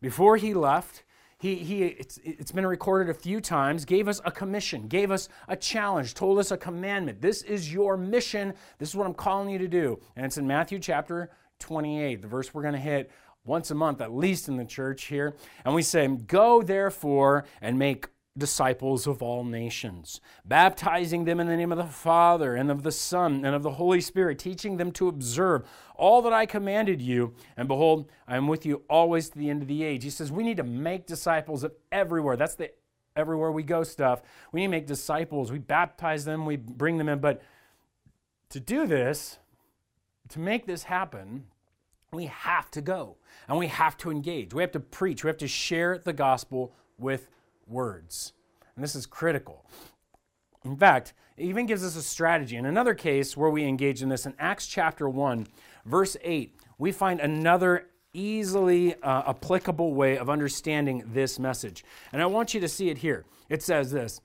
before 0.00 0.36
he 0.36 0.54
left, 0.54 1.04
he, 1.38 1.54
he 1.56 1.84
it's, 1.84 2.18
it's 2.22 2.52
been 2.52 2.66
recorded 2.66 3.08
a 3.08 3.14
few 3.14 3.40
times, 3.40 3.86
gave 3.86 4.08
us 4.08 4.20
a 4.24 4.30
commission, 4.30 4.88
gave 4.88 5.10
us 5.10 5.28
a 5.48 5.56
challenge, 5.56 6.14
told 6.14 6.38
us 6.38 6.50
a 6.50 6.56
commandment. 6.56 7.22
This 7.22 7.42
is 7.42 7.72
your 7.72 7.96
mission. 7.96 8.52
This 8.78 8.90
is 8.90 8.94
what 8.94 9.06
I'm 9.06 9.14
calling 9.14 9.48
you 9.48 9.58
to 9.58 9.68
do. 9.68 9.98
And 10.16 10.26
it's 10.26 10.36
in 10.36 10.46
Matthew 10.46 10.78
chapter 10.78 11.30
28, 11.60 12.20
the 12.20 12.28
verse 12.28 12.52
we're 12.52 12.62
going 12.62 12.74
to 12.74 12.80
hit 12.80 13.10
once 13.44 13.70
a 13.70 13.74
month, 13.74 14.02
at 14.02 14.12
least 14.12 14.48
in 14.48 14.56
the 14.56 14.64
church 14.66 15.04
here. 15.04 15.34
And 15.64 15.74
we 15.74 15.82
say, 15.82 16.06
Go 16.08 16.62
therefore 16.62 17.46
and 17.62 17.78
make 17.78 18.08
disciples 18.38 19.06
of 19.06 19.22
all 19.22 19.44
nations, 19.44 20.20
baptizing 20.44 21.24
them 21.24 21.40
in 21.40 21.48
the 21.48 21.56
name 21.56 21.72
of 21.72 21.78
the 21.78 21.84
Father 21.84 22.54
and 22.54 22.70
of 22.70 22.82
the 22.82 22.92
Son 22.92 23.44
and 23.44 23.54
of 23.54 23.62
the 23.62 23.72
Holy 23.72 24.00
Spirit, 24.00 24.38
teaching 24.38 24.76
them 24.76 24.92
to 24.92 25.08
observe 25.08 25.64
all 25.96 26.22
that 26.22 26.32
I 26.32 26.46
commanded 26.46 27.02
you. 27.02 27.34
And 27.56 27.66
behold, 27.66 28.10
I 28.28 28.36
am 28.36 28.46
with 28.46 28.64
you 28.64 28.82
always 28.88 29.30
to 29.30 29.38
the 29.38 29.50
end 29.50 29.62
of 29.62 29.68
the 29.68 29.82
age. 29.82 30.04
He 30.04 30.10
says 30.10 30.30
we 30.30 30.44
need 30.44 30.58
to 30.58 30.62
make 30.62 31.06
disciples 31.06 31.64
of 31.64 31.72
everywhere. 31.90 32.36
That's 32.36 32.54
the 32.54 32.70
everywhere 33.16 33.50
we 33.50 33.64
go 33.64 33.82
stuff. 33.82 34.22
We 34.52 34.60
need 34.60 34.66
to 34.68 34.70
make 34.70 34.86
disciples. 34.86 35.50
We 35.50 35.58
baptize 35.58 36.24
them, 36.24 36.46
we 36.46 36.56
bring 36.56 36.98
them 36.98 37.08
in. 37.08 37.18
But 37.18 37.42
to 38.50 38.60
do 38.60 38.86
this, 38.86 39.38
to 40.28 40.38
make 40.38 40.66
this 40.66 40.84
happen, 40.84 41.46
we 42.12 42.26
have 42.26 42.70
to 42.72 42.80
go 42.80 43.16
and 43.48 43.58
we 43.58 43.66
have 43.66 43.96
to 43.98 44.10
engage. 44.10 44.54
We 44.54 44.62
have 44.62 44.72
to 44.72 44.80
preach. 44.80 45.24
We 45.24 45.28
have 45.28 45.36
to 45.38 45.48
share 45.48 45.98
the 45.98 46.12
gospel 46.12 46.72
with 46.98 47.28
words. 47.70 48.32
And 48.74 48.82
this 48.82 48.94
is 48.94 49.06
critical. 49.06 49.64
In 50.64 50.76
fact, 50.76 51.14
it 51.36 51.44
even 51.44 51.66
gives 51.66 51.84
us 51.84 51.96
a 51.96 52.02
strategy. 52.02 52.56
In 52.56 52.66
another 52.66 52.94
case 52.94 53.36
where 53.36 53.50
we 53.50 53.64
engage 53.64 54.02
in 54.02 54.08
this, 54.08 54.26
in 54.26 54.34
Acts 54.38 54.66
chapter 54.66 55.08
1, 55.08 55.46
verse 55.86 56.16
8, 56.22 56.54
we 56.78 56.92
find 56.92 57.20
another 57.20 57.86
easily 58.12 58.94
uh, 59.02 59.22
applicable 59.28 59.94
way 59.94 60.18
of 60.18 60.28
understanding 60.28 61.04
this 61.12 61.38
message. 61.38 61.84
And 62.12 62.20
I 62.20 62.26
want 62.26 62.52
you 62.54 62.60
to 62.60 62.68
see 62.68 62.90
it 62.90 62.98
here. 62.98 63.24
It 63.48 63.62
says 63.62 63.90
this 63.90 64.20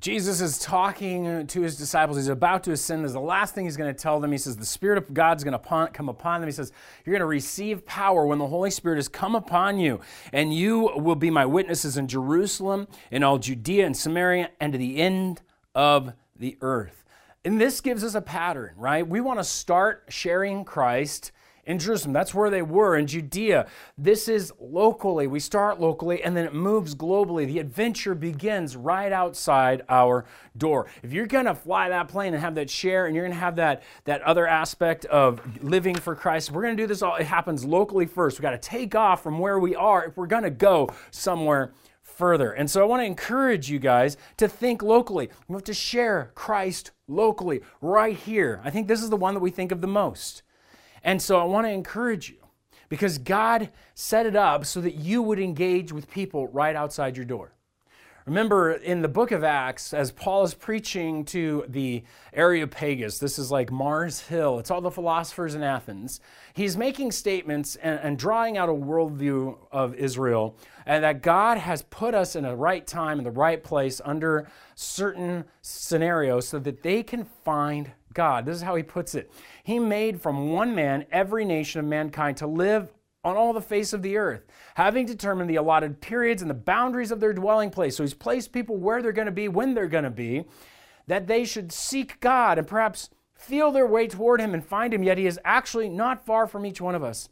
Jesus 0.00 0.40
is 0.40 0.58
talking 0.58 1.46
to 1.46 1.60
his 1.60 1.76
disciples. 1.76 2.16
He's 2.16 2.26
about 2.26 2.64
to 2.64 2.72
ascend. 2.72 3.04
This 3.04 3.10
is 3.10 3.14
the 3.14 3.20
last 3.20 3.54
thing 3.54 3.66
he's 3.66 3.76
going 3.76 3.94
to 3.94 3.98
tell 3.98 4.18
them. 4.18 4.32
He 4.32 4.38
says, 4.38 4.56
The 4.56 4.66
Spirit 4.66 4.98
of 4.98 5.14
God's 5.14 5.44
going 5.44 5.56
to 5.56 5.90
come 5.92 6.08
upon 6.08 6.40
them. 6.40 6.48
He 6.48 6.52
says, 6.52 6.72
You're 7.04 7.12
going 7.12 7.20
to 7.20 7.26
receive 7.26 7.86
power 7.86 8.26
when 8.26 8.38
the 8.38 8.48
Holy 8.48 8.72
Spirit 8.72 8.96
has 8.96 9.06
come 9.06 9.36
upon 9.36 9.78
you, 9.78 10.00
and 10.32 10.52
you 10.52 10.90
will 10.96 11.14
be 11.14 11.30
my 11.30 11.46
witnesses 11.46 11.96
in 11.96 12.08
Jerusalem, 12.08 12.88
in 13.12 13.22
all 13.22 13.38
Judea 13.38 13.86
and 13.86 13.96
Samaria, 13.96 14.50
and 14.60 14.72
to 14.72 14.78
the 14.78 14.96
end 14.96 15.42
of 15.72 16.14
the 16.34 16.58
earth. 16.62 17.04
And 17.44 17.60
this 17.60 17.80
gives 17.80 18.02
us 18.02 18.16
a 18.16 18.20
pattern, 18.20 18.74
right? 18.76 19.06
We 19.06 19.20
want 19.20 19.38
to 19.38 19.44
start 19.44 20.06
sharing 20.08 20.64
Christ 20.64 21.30
in 21.66 21.78
Jerusalem. 21.78 22.12
That's 22.12 22.32
where 22.32 22.48
they 22.48 22.62
were 22.62 22.96
in 22.96 23.06
Judea. 23.06 23.66
This 23.98 24.28
is 24.28 24.52
locally. 24.60 25.26
We 25.26 25.40
start 25.40 25.80
locally 25.80 26.22
and 26.22 26.36
then 26.36 26.44
it 26.44 26.54
moves 26.54 26.94
globally. 26.94 27.46
The 27.46 27.58
adventure 27.58 28.14
begins 28.14 28.76
right 28.76 29.12
outside 29.12 29.82
our 29.88 30.24
door. 30.56 30.86
If 31.02 31.12
you're 31.12 31.26
going 31.26 31.46
to 31.46 31.54
fly 31.54 31.88
that 31.88 32.08
plane 32.08 32.32
and 32.32 32.42
have 32.42 32.54
that 32.54 32.70
share 32.70 33.06
and 33.06 33.14
you're 33.14 33.24
going 33.24 33.34
to 33.34 33.40
have 33.40 33.56
that, 33.56 33.82
that 34.04 34.22
other 34.22 34.46
aspect 34.46 35.04
of 35.06 35.40
living 35.62 35.96
for 35.96 36.14
Christ, 36.14 36.52
we're 36.52 36.62
going 36.62 36.76
to 36.76 36.82
do 36.82 36.86
this 36.86 37.02
all. 37.02 37.16
It 37.16 37.26
happens 37.26 37.64
locally 37.64 38.06
first. 38.06 38.38
We've 38.38 38.42
got 38.42 38.50
to 38.50 38.58
take 38.58 38.94
off 38.94 39.22
from 39.22 39.38
where 39.38 39.58
we 39.58 39.74
are 39.74 40.04
if 40.04 40.16
we're 40.16 40.26
going 40.26 40.44
to 40.44 40.50
go 40.50 40.88
somewhere 41.10 41.72
further. 42.02 42.52
And 42.52 42.70
so 42.70 42.80
I 42.80 42.84
want 42.84 43.00
to 43.02 43.06
encourage 43.06 43.68
you 43.68 43.78
guys 43.78 44.16
to 44.38 44.48
think 44.48 44.82
locally. 44.82 45.28
We 45.48 45.54
have 45.54 45.64
to 45.64 45.74
share 45.74 46.30
Christ 46.34 46.92
locally, 47.08 47.60
right 47.80 48.16
here. 48.16 48.60
I 48.64 48.70
think 48.70 48.88
this 48.88 49.02
is 49.02 49.10
the 49.10 49.16
one 49.16 49.34
that 49.34 49.40
we 49.40 49.50
think 49.50 49.70
of 49.70 49.80
the 49.80 49.86
most. 49.86 50.42
And 51.06 51.22
so 51.22 51.38
I 51.38 51.44
want 51.44 51.66
to 51.68 51.70
encourage 51.70 52.28
you 52.28 52.36
because 52.88 53.16
God 53.16 53.70
set 53.94 54.26
it 54.26 54.34
up 54.34 54.66
so 54.66 54.80
that 54.80 54.96
you 54.96 55.22
would 55.22 55.38
engage 55.38 55.92
with 55.92 56.10
people 56.10 56.48
right 56.48 56.74
outside 56.74 57.16
your 57.16 57.24
door. 57.24 57.52
Remember 58.26 58.72
in 58.72 59.02
the 59.02 59.08
book 59.08 59.30
of 59.30 59.44
Acts, 59.44 59.94
as 59.94 60.10
Paul 60.10 60.42
is 60.42 60.52
preaching 60.52 61.24
to 61.26 61.64
the 61.68 62.02
Areopagus, 62.32 63.20
this 63.20 63.38
is 63.38 63.52
like 63.52 63.70
Mars 63.70 64.18
Hill, 64.18 64.58
it's 64.58 64.68
all 64.68 64.80
the 64.80 64.90
philosophers 64.90 65.54
in 65.54 65.62
Athens. 65.62 66.18
He's 66.52 66.76
making 66.76 67.12
statements 67.12 67.76
and, 67.76 68.00
and 68.02 68.18
drawing 68.18 68.58
out 68.58 68.68
a 68.68 68.72
worldview 68.72 69.56
of 69.70 69.94
Israel, 69.94 70.56
and 70.86 71.04
that 71.04 71.22
God 71.22 71.58
has 71.58 71.82
put 71.82 72.14
us 72.14 72.34
in 72.34 72.44
a 72.44 72.56
right 72.56 72.84
time, 72.84 73.18
in 73.18 73.24
the 73.24 73.30
right 73.30 73.62
place, 73.62 74.00
under 74.04 74.48
certain 74.74 75.44
scenarios 75.62 76.48
so 76.48 76.58
that 76.58 76.82
they 76.82 77.04
can 77.04 77.22
find 77.44 77.92
God. 78.16 78.46
This 78.46 78.56
is 78.56 78.62
how 78.62 78.74
he 78.74 78.82
puts 78.82 79.14
it. 79.14 79.30
He 79.62 79.78
made 79.78 80.20
from 80.20 80.50
one 80.50 80.74
man 80.74 81.06
every 81.12 81.44
nation 81.44 81.78
of 81.78 81.86
mankind 81.86 82.38
to 82.38 82.48
live 82.48 82.92
on 83.22 83.36
all 83.36 83.52
the 83.52 83.60
face 83.60 83.92
of 83.92 84.02
the 84.02 84.16
earth, 84.16 84.46
having 84.74 85.04
determined 85.04 85.50
the 85.50 85.56
allotted 85.56 86.00
periods 86.00 86.42
and 86.42 86.50
the 86.50 86.54
boundaries 86.54 87.10
of 87.10 87.20
their 87.20 87.32
dwelling 87.32 87.70
place. 87.70 87.96
So 87.96 88.02
he's 88.02 88.14
placed 88.14 88.52
people 88.52 88.76
where 88.76 89.02
they're 89.02 89.12
going 89.12 89.26
to 89.26 89.32
be, 89.32 89.48
when 89.48 89.74
they're 89.74 89.86
going 89.86 90.04
to 90.04 90.10
be, 90.10 90.44
that 91.06 91.26
they 91.26 91.44
should 91.44 91.70
seek 91.70 92.18
God 92.20 92.58
and 92.58 92.66
perhaps 92.66 93.10
feel 93.34 93.70
their 93.70 93.86
way 93.86 94.08
toward 94.08 94.40
him 94.40 94.54
and 94.54 94.64
find 94.64 94.94
him, 94.94 95.02
yet 95.02 95.18
he 95.18 95.26
is 95.26 95.38
actually 95.44 95.88
not 95.88 96.24
far 96.24 96.46
from 96.46 96.64
each 96.64 96.80
one 96.80 96.94
of 96.94 97.04
us. 97.04 97.28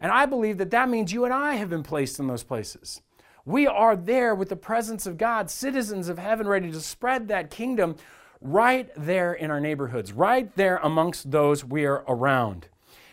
And 0.00 0.12
I 0.12 0.26
believe 0.26 0.58
that 0.58 0.70
that 0.72 0.90
means 0.90 1.12
you 1.12 1.24
and 1.24 1.32
I 1.32 1.54
have 1.54 1.70
been 1.70 1.82
placed 1.82 2.18
in 2.18 2.26
those 2.26 2.42
places. 2.42 3.00
We 3.44 3.66
are 3.66 3.96
there 3.96 4.34
with 4.34 4.48
the 4.48 4.56
presence 4.56 5.06
of 5.06 5.16
God, 5.16 5.50
citizens 5.50 6.08
of 6.08 6.18
heaven, 6.18 6.48
ready 6.48 6.70
to 6.72 6.80
spread 6.80 7.28
that 7.28 7.50
kingdom 7.50 7.96
right 8.40 8.90
there 8.96 9.32
in 9.32 9.50
our 9.50 9.60
neighborhoods, 9.60 10.12
right 10.12 10.54
there 10.56 10.78
amongst 10.78 11.30
those 11.30 11.64
we 11.64 11.84
are 11.84 12.04
around. 12.08 12.68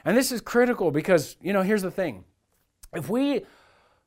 And 0.05 0.17
this 0.17 0.31
is 0.31 0.41
critical 0.41 0.91
because, 0.91 1.37
you 1.41 1.53
know, 1.53 1.61
here's 1.61 1.81
the 1.81 1.91
thing. 1.91 2.25
If 2.93 3.09
we 3.09 3.45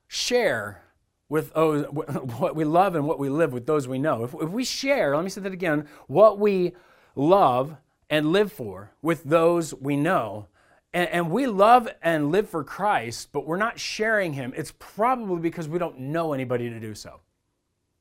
share 0.09 0.83
with 1.29 1.51
oh, 1.55 1.83
what 2.39 2.55
we 2.55 2.65
love 2.65 2.95
and 2.95 3.07
what 3.07 3.19
we 3.19 3.29
live 3.29 3.53
with 3.53 3.67
those 3.67 3.89
we 3.89 3.99
know, 3.99 4.25
if, 4.25 4.35
we 4.35 4.65
share, 4.65 5.17
let 5.17 5.25
me 5.25 5.31
say 5.31 5.41
that 5.41 5.53
again, 5.53 5.89
what 6.07 6.39
we 6.39 6.75
love 7.15 7.77
and 8.09 8.33
live 8.33 8.53
for 8.53 8.93
with 9.03 9.25
those 9.25 9.75
we 9.75 9.97
know, 9.97 10.47
and 10.95 11.31
we 11.31 11.47
love 11.47 11.89
and 12.01 12.33
live 12.33 12.49
for 12.49 12.65
Christ, 12.65 13.29
but 13.33 13.47
we're 13.47 13.59
not 13.59 13.79
sharing 13.79 14.33
Him, 14.33 14.55
it's 14.57 14.73
probably 14.79 15.41
because 15.41 15.69
we 15.69 15.79
don't 15.79 15.99
know 15.99 16.33
anybody 16.33 16.71
to 16.71 16.81
do 16.81 16.95
so 16.95 17.21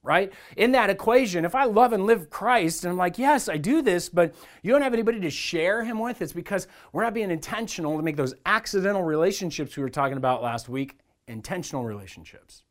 right? 0.06 0.32
In 0.56 0.72
that 0.74 0.90
equation, 0.90 1.44
if 1.44 1.56
I 1.56 1.66
love 1.66 1.92
and 1.94 2.06
live 2.06 2.30
Christ, 2.30 2.84
and 2.84 2.92
I'm 2.92 2.98
like, 2.98 3.18
yes, 3.18 3.50
I 3.50 3.58
do 3.58 3.82
this, 3.82 4.08
but 4.08 4.36
you 4.62 4.72
don't 4.72 4.82
have 4.82 4.94
anybody 4.94 5.20
to 5.22 5.30
share 5.30 5.84
him 5.84 6.00
with, 6.00 6.22
it's 6.22 6.34
because 6.34 6.68
we're 6.94 7.04
not 7.04 7.14
being 7.14 7.32
intentional 7.32 7.98
to 7.98 8.04
make 8.04 8.16
those 8.16 8.36
accidental 8.46 9.04
relationships 9.04 9.76
we 9.76 9.84
were 9.84 9.90
talking 9.90 10.18
about 10.18 10.44
last 10.44 10.70
week 10.70 10.98
intentional 11.28 11.84
relationships. 11.84 12.64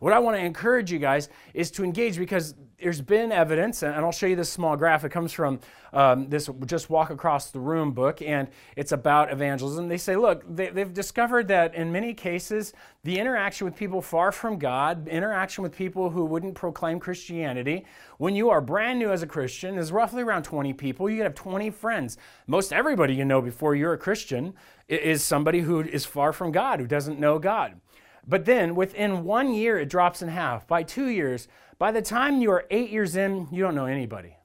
What 0.00 0.12
I 0.12 0.18
want 0.18 0.36
to 0.36 0.44
encourage 0.44 0.90
you 0.92 0.98
guys 0.98 1.28
is 1.52 1.70
to 1.72 1.84
engage 1.84 2.18
because 2.18 2.54
there's 2.78 3.00
been 3.00 3.32
evidence, 3.32 3.82
and 3.82 3.94
I'll 3.94 4.12
show 4.12 4.26
you 4.26 4.36
this 4.36 4.50
small 4.50 4.76
graph. 4.76 5.04
It 5.04 5.10
comes 5.10 5.32
from 5.32 5.60
um, 5.92 6.28
this 6.28 6.50
Just 6.66 6.90
Walk 6.90 7.10
Across 7.10 7.52
the 7.52 7.60
Room 7.60 7.92
book, 7.92 8.20
and 8.20 8.48
it's 8.76 8.92
about 8.92 9.32
evangelism. 9.32 9.88
They 9.88 9.96
say, 9.96 10.16
look, 10.16 10.44
they, 10.54 10.68
they've 10.68 10.92
discovered 10.92 11.48
that 11.48 11.74
in 11.74 11.92
many 11.92 12.12
cases, 12.12 12.72
the 13.04 13.18
interaction 13.18 13.64
with 13.64 13.76
people 13.76 14.02
far 14.02 14.32
from 14.32 14.58
God, 14.58 15.08
interaction 15.08 15.62
with 15.62 15.74
people 15.74 16.10
who 16.10 16.24
wouldn't 16.24 16.54
proclaim 16.54 17.00
Christianity, 17.00 17.86
when 18.18 18.34
you 18.34 18.50
are 18.50 18.60
brand 18.60 18.98
new 18.98 19.10
as 19.10 19.22
a 19.22 19.26
Christian, 19.26 19.78
is 19.78 19.92
roughly 19.92 20.22
around 20.22 20.42
20 20.42 20.72
people. 20.74 21.08
You 21.08 21.22
have 21.22 21.34
20 21.34 21.70
friends. 21.70 22.18
Most 22.46 22.72
everybody 22.72 23.14
you 23.14 23.24
know 23.24 23.40
before 23.40 23.74
you're 23.74 23.94
a 23.94 23.98
Christian 23.98 24.54
is 24.88 25.22
somebody 25.22 25.60
who 25.60 25.80
is 25.80 26.04
far 26.04 26.32
from 26.32 26.52
God, 26.52 26.80
who 26.80 26.86
doesn't 26.86 27.18
know 27.18 27.38
God. 27.38 27.80
But 28.26 28.44
then 28.44 28.74
within 28.74 29.24
one 29.24 29.52
year, 29.52 29.78
it 29.78 29.88
drops 29.88 30.22
in 30.22 30.28
half. 30.28 30.66
By 30.66 30.82
two 30.82 31.08
years, 31.08 31.48
by 31.78 31.92
the 31.92 32.02
time 32.02 32.40
you 32.40 32.50
are 32.50 32.66
eight 32.70 32.90
years 32.90 33.16
in, 33.16 33.48
you 33.50 33.62
don't 33.62 33.74
know 33.74 33.86
anybody. 33.86 34.36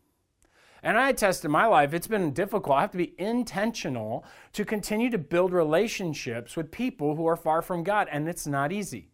And 0.82 0.98
I 0.98 1.10
attest 1.10 1.44
in 1.44 1.52
my 1.52 1.66
life, 1.66 1.94
it's 1.94 2.08
been 2.08 2.32
difficult. 2.32 2.78
I 2.78 2.82
have 2.82 2.92
to 2.92 2.98
be 2.98 3.14
intentional 3.18 4.24
to 4.54 4.64
continue 4.64 5.10
to 5.10 5.18
build 5.18 5.52
relationships 5.52 6.56
with 6.56 6.72
people 6.72 7.16
who 7.16 7.28
are 7.28 7.36
far 7.36 7.62
from 7.62 7.84
God, 7.84 8.08
and 8.12 8.30
it's 8.30 8.48
not 8.48 8.72
easy 8.72 9.10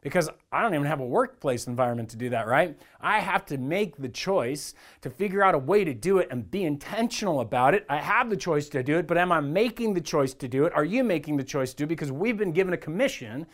because 0.00 0.30
I 0.52 0.62
don't 0.62 0.74
even 0.74 0.86
have 0.86 1.00
a 1.00 1.06
workplace 1.06 1.66
environment 1.66 2.08
to 2.10 2.16
do 2.16 2.30
that, 2.30 2.46
right? 2.46 2.78
I 3.00 3.18
have 3.18 3.44
to 3.46 3.58
make 3.58 3.96
the 3.96 4.08
choice 4.08 4.74
to 5.00 5.10
figure 5.10 5.42
out 5.42 5.56
a 5.56 5.58
way 5.58 5.84
to 5.84 5.92
do 5.92 6.18
it 6.18 6.28
and 6.30 6.48
be 6.48 6.64
intentional 6.64 7.40
about 7.40 7.74
it. 7.74 7.84
I 7.88 7.96
have 7.96 8.30
the 8.30 8.36
choice 8.36 8.68
to 8.70 8.82
do 8.82 8.98
it, 8.98 9.08
but 9.08 9.18
am 9.18 9.32
I 9.32 9.40
making 9.40 9.94
the 9.94 10.00
choice 10.00 10.34
to 10.34 10.46
do 10.46 10.66
it? 10.66 10.72
Are 10.74 10.84
you 10.84 11.02
making 11.02 11.36
the 11.36 11.44
choice 11.44 11.72
to 11.72 11.78
do 11.78 11.84
it? 11.84 11.88
Because 11.88 12.12
we've 12.12 12.38
been 12.38 12.52
given 12.52 12.74
a 12.74 12.78
commission 12.78 13.46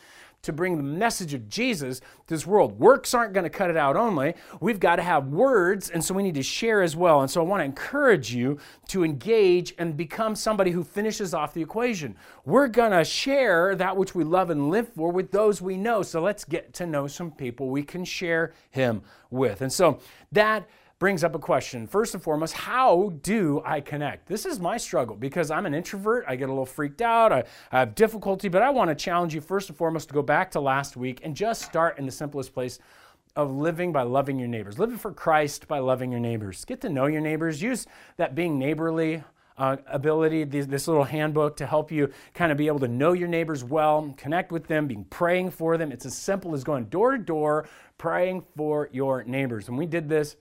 to 0.44 0.52
bring 0.52 0.76
the 0.76 0.82
message 0.82 1.34
of 1.34 1.48
Jesus 1.48 2.00
to 2.00 2.06
this 2.28 2.46
world. 2.46 2.78
Works 2.78 3.14
aren't 3.14 3.32
going 3.32 3.44
to 3.44 3.50
cut 3.50 3.70
it 3.70 3.76
out 3.76 3.96
only. 3.96 4.34
We've 4.60 4.80
got 4.80 4.96
to 4.96 5.02
have 5.02 5.28
words, 5.28 5.90
and 5.90 6.02
so 6.02 6.14
we 6.14 6.22
need 6.22 6.34
to 6.36 6.42
share 6.42 6.82
as 6.82 6.96
well. 6.96 7.20
And 7.20 7.30
so 7.30 7.40
I 7.40 7.44
want 7.44 7.60
to 7.60 7.64
encourage 7.64 8.32
you 8.34 8.58
to 8.88 9.04
engage 9.04 9.74
and 9.78 9.96
become 9.96 10.36
somebody 10.36 10.70
who 10.70 10.84
finishes 10.84 11.34
off 11.34 11.54
the 11.54 11.62
equation. 11.62 12.16
We're 12.44 12.68
going 12.68 12.92
to 12.92 13.04
share 13.04 13.74
that 13.76 13.96
which 13.96 14.14
we 14.14 14.24
love 14.24 14.50
and 14.50 14.70
live 14.70 14.88
for 14.90 15.10
with 15.10 15.30
those 15.30 15.60
we 15.60 15.76
know. 15.76 16.02
So 16.02 16.20
let's 16.20 16.44
get 16.44 16.72
to 16.74 16.86
know 16.86 17.06
some 17.06 17.30
people 17.30 17.70
we 17.70 17.82
can 17.82 18.04
share 18.04 18.52
Him 18.70 19.02
with. 19.30 19.60
And 19.60 19.72
so 19.72 20.00
that 20.32 20.68
brings 21.04 21.22
up 21.22 21.34
a 21.34 21.38
question. 21.38 21.86
First 21.86 22.14
and 22.14 22.22
foremost, 22.22 22.54
how 22.54 23.12
do 23.20 23.60
I 23.62 23.82
connect? 23.82 24.26
This 24.26 24.46
is 24.46 24.58
my 24.58 24.78
struggle 24.78 25.16
because 25.16 25.50
I'm 25.50 25.66
an 25.66 25.74
introvert. 25.74 26.24
I 26.26 26.34
get 26.34 26.48
a 26.48 26.50
little 26.50 26.64
freaked 26.64 27.02
out. 27.02 27.30
I, 27.30 27.44
I, 27.70 27.80
have 27.80 27.94
difficulty, 27.94 28.48
but 28.48 28.62
I 28.62 28.70
want 28.70 28.88
to 28.88 28.94
challenge 28.94 29.34
you 29.34 29.42
first 29.42 29.68
and 29.68 29.76
foremost 29.76 30.08
to 30.08 30.14
go 30.14 30.22
back 30.22 30.50
to 30.52 30.60
last 30.60 30.96
week 30.96 31.20
and 31.22 31.36
just 31.36 31.60
start 31.60 31.98
in 31.98 32.06
the 32.06 32.10
simplest 32.10 32.54
place 32.54 32.78
of 33.36 33.52
living 33.52 33.92
by 33.92 34.00
loving 34.00 34.38
your 34.38 34.48
neighbors. 34.48 34.78
Living 34.78 34.96
for 34.96 35.12
Christ 35.12 35.68
by 35.68 35.78
loving 35.78 36.10
your 36.10 36.20
neighbors. 36.20 36.64
Get 36.64 36.80
to 36.80 36.88
know 36.88 37.04
your 37.04 37.20
neighbors. 37.20 37.60
Use 37.60 37.86
that 38.16 38.34
being 38.34 38.58
neighborly 38.58 39.22
uh, 39.58 39.76
ability, 39.86 40.44
this, 40.44 40.64
this, 40.64 40.88
little 40.88 41.04
handbook 41.04 41.54
to 41.58 41.66
help 41.66 41.92
you 41.92 42.10
kind 42.32 42.50
of 42.50 42.56
be 42.56 42.66
able 42.66 42.80
to 42.80 42.88
know 42.88 43.12
your 43.12 43.28
neighbors 43.28 43.62
well, 43.62 44.12
connect 44.16 44.50
with 44.50 44.66
them, 44.66 44.86
being 44.86 45.04
praying 45.04 45.50
for 45.50 45.76
them. 45.76 45.92
It's 45.92 46.06
as 46.06 46.16
simple 46.16 46.54
as 46.54 46.64
going 46.64 46.86
door 46.86 47.12
to 47.12 47.18
door, 47.18 47.68
praying 47.98 48.42
for 48.56 48.88
your 48.90 49.22
neighbors. 49.24 49.68
And 49.68 49.78
we 49.78 49.86
did 49.86 50.08
this 50.08 50.36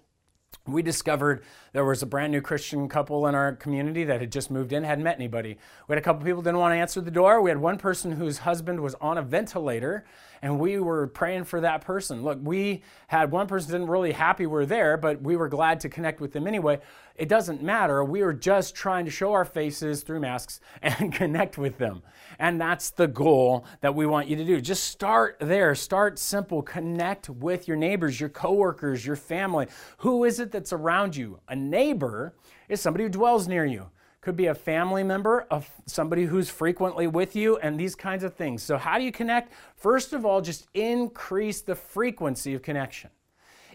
we 0.65 0.81
discovered 0.81 1.43
there 1.73 1.83
was 1.83 2.03
a 2.03 2.05
brand 2.05 2.31
new 2.31 2.39
Christian 2.39 2.87
couple 2.87 3.25
in 3.27 3.33
our 3.33 3.53
community 3.53 4.03
that 4.03 4.21
had 4.21 4.31
just 4.31 4.51
moved 4.51 4.71
in, 4.71 4.83
hadn't 4.83 5.03
met 5.03 5.15
anybody. 5.15 5.57
We 5.87 5.93
had 5.93 5.97
a 5.97 6.01
couple 6.01 6.23
people 6.23 6.43
didn't 6.43 6.59
want 6.59 6.71
to 6.71 6.77
answer 6.77 7.01
the 7.01 7.11
door. 7.11 7.41
We 7.41 7.49
had 7.49 7.57
one 7.57 7.79
person 7.79 8.11
whose 8.11 8.37
husband 8.39 8.79
was 8.79 8.95
on 9.01 9.17
a 9.17 9.23
ventilator 9.23 10.05
and 10.43 10.59
we 10.59 10.77
were 10.77 11.07
praying 11.07 11.45
for 11.45 11.61
that 11.61 11.81
person. 11.81 12.21
Look, 12.21 12.37
we 12.41 12.83
had 13.07 13.31
one 13.31 13.47
person 13.47 13.71
didn't 13.71 13.87
really 13.87 14.11
happy 14.11 14.45
we 14.45 14.61
are 14.61 14.65
there, 14.65 14.97
but 14.97 15.21
we 15.21 15.37
were 15.37 15.47
glad 15.47 15.79
to 15.79 15.89
connect 15.89 16.19
with 16.19 16.33
them 16.33 16.47
anyway. 16.47 16.81
It 17.15 17.29
doesn't 17.29 17.63
matter. 17.63 18.03
We 18.03 18.23
were 18.23 18.33
just 18.33 18.75
trying 18.75 19.05
to 19.05 19.11
show 19.11 19.31
our 19.31 19.45
faces 19.45 20.03
through 20.03 20.19
masks 20.19 20.59
and 20.81 21.13
connect 21.13 21.57
with 21.57 21.77
them. 21.77 22.03
And 22.39 22.59
that's 22.59 22.89
the 22.89 23.07
goal 23.07 23.65
that 23.79 23.95
we 23.95 24.05
want 24.05 24.27
you 24.27 24.35
to 24.35 24.43
do. 24.43 24.59
Just 24.59 24.83
start 24.83 25.37
there. 25.39 25.75
Start 25.75 26.19
simple. 26.19 26.61
Connect 26.61 27.29
with 27.29 27.67
your 27.69 27.77
neighbors, 27.77 28.19
your 28.19 28.29
coworkers, 28.29 29.05
your 29.05 29.15
family. 29.15 29.67
Who 29.99 30.25
is 30.25 30.41
it 30.41 30.51
that's 30.51 30.73
around 30.73 31.15
you? 31.15 31.39
A 31.47 31.55
neighbor 31.69 32.35
is 32.69 32.81
somebody 32.81 33.05
who 33.05 33.09
dwells 33.09 33.47
near 33.47 33.65
you 33.65 33.89
could 34.23 34.35
be 34.37 34.45
a 34.45 34.55
family 34.55 35.03
member 35.03 35.45
of 35.51 35.69
somebody 35.85 36.23
who's 36.23 36.49
frequently 36.49 37.07
with 37.07 37.35
you 37.35 37.57
and 37.57 37.77
these 37.77 37.93
kinds 37.93 38.23
of 38.23 38.33
things. 38.33 38.63
So 38.63 38.77
how 38.77 38.97
do 38.97 39.03
you 39.03 39.11
connect? 39.11 39.51
First 39.75 40.13
of 40.13 40.25
all, 40.25 40.39
just 40.39 40.65
increase 40.73 41.61
the 41.61 41.75
frequency 41.75 42.53
of 42.53 42.61
connection. 42.61 43.09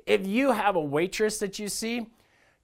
If 0.07 0.27
you 0.27 0.53
have 0.53 0.75
a 0.75 0.81
waitress 0.81 1.39
that 1.41 1.59
you 1.59 1.69
see, 1.69 2.07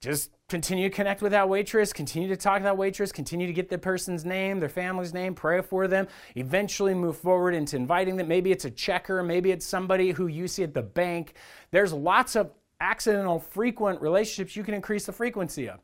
just 0.01 0.31
continue 0.49 0.89
to 0.89 0.95
connect 0.95 1.21
with 1.21 1.31
that 1.31 1.47
waitress, 1.47 1.93
continue 1.93 2.27
to 2.27 2.35
talk 2.35 2.57
to 2.57 2.63
that 2.63 2.77
waitress, 2.77 3.11
continue 3.11 3.45
to 3.45 3.53
get 3.53 3.69
the 3.69 3.77
person's 3.77 4.25
name, 4.25 4.59
their 4.59 4.67
family's 4.67 5.13
name, 5.13 5.35
pray 5.35 5.61
for 5.61 5.87
them, 5.87 6.07
eventually 6.35 6.95
move 6.95 7.17
forward 7.17 7.53
into 7.53 7.75
inviting 7.75 8.17
them. 8.17 8.27
Maybe 8.27 8.51
it's 8.51 8.65
a 8.65 8.71
checker, 8.71 9.21
maybe 9.21 9.51
it's 9.51 9.65
somebody 9.65 10.09
who 10.09 10.25
you 10.25 10.47
see 10.47 10.63
at 10.63 10.73
the 10.73 10.81
bank. 10.81 11.35
There's 11.69 11.93
lots 11.93 12.35
of 12.35 12.51
accidental, 12.79 13.39
frequent 13.39 14.01
relationships 14.01 14.55
you 14.55 14.63
can 14.63 14.73
increase 14.73 15.05
the 15.05 15.11
frequency 15.11 15.69
of. 15.69 15.79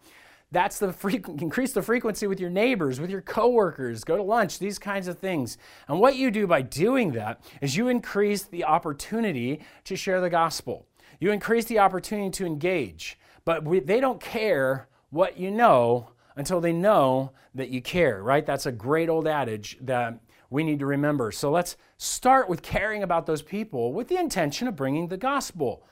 That's 0.51 0.79
the 0.79 0.93
increase 1.39 1.73
the 1.73 1.81
frequency 1.81 2.27
with 2.27 2.39
your 2.39 2.49
neighbors, 2.49 2.99
with 2.99 3.09
your 3.09 3.21
coworkers, 3.21 4.03
go 4.03 4.17
to 4.17 4.23
lunch, 4.23 4.59
these 4.59 4.77
kinds 4.77 5.07
of 5.07 5.17
things. 5.17 5.57
And 5.87 5.99
what 5.99 6.15
you 6.15 6.29
do 6.29 6.45
by 6.45 6.61
doing 6.61 7.11
that 7.13 7.41
is 7.61 7.77
you 7.77 7.87
increase 7.87 8.43
the 8.43 8.65
opportunity 8.65 9.61
to 9.85 9.95
share 9.95 10.19
the 10.19 10.29
gospel. 10.29 10.87
You 11.19 11.31
increase 11.31 11.65
the 11.65 11.79
opportunity 11.79 12.31
to 12.31 12.45
engage. 12.45 13.17
But 13.45 13.63
we, 13.63 13.79
they 13.79 13.99
don't 13.99 14.19
care 14.19 14.87
what 15.09 15.37
you 15.39 15.51
know 15.51 16.11
until 16.35 16.61
they 16.61 16.73
know 16.73 17.31
that 17.55 17.69
you 17.69 17.81
care, 17.81 18.23
right? 18.23 18.45
That's 18.45 18.65
a 18.65 18.71
great 18.71 19.09
old 19.09 19.27
adage 19.27 19.77
that 19.81 20.19
we 20.49 20.63
need 20.63 20.79
to 20.79 20.85
remember. 20.85 21.31
So 21.31 21.49
let's 21.49 21.77
start 21.97 22.49
with 22.49 22.61
caring 22.61 23.03
about 23.03 23.25
those 23.25 23.41
people 23.41 23.93
with 23.93 24.07
the 24.07 24.17
intention 24.17 24.67
of 24.67 24.75
bringing 24.75 25.07
the 25.07 25.17
gospel. 25.17 25.83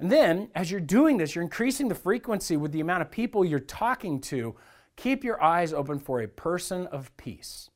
And 0.00 0.10
then, 0.10 0.48
as 0.54 0.70
you're 0.70 0.80
doing 0.80 1.18
this, 1.18 1.34
you're 1.34 1.44
increasing 1.44 1.88
the 1.88 1.94
frequency 1.94 2.56
with 2.56 2.72
the 2.72 2.80
amount 2.80 3.02
of 3.02 3.10
people 3.10 3.44
you're 3.44 3.60
talking 3.60 4.18
to. 4.22 4.56
Keep 4.96 5.22
your 5.22 5.42
eyes 5.42 5.74
open 5.74 5.98
for 5.98 6.22
a 6.22 6.26
person 6.26 6.86
of 6.86 7.14
peace. 7.18 7.68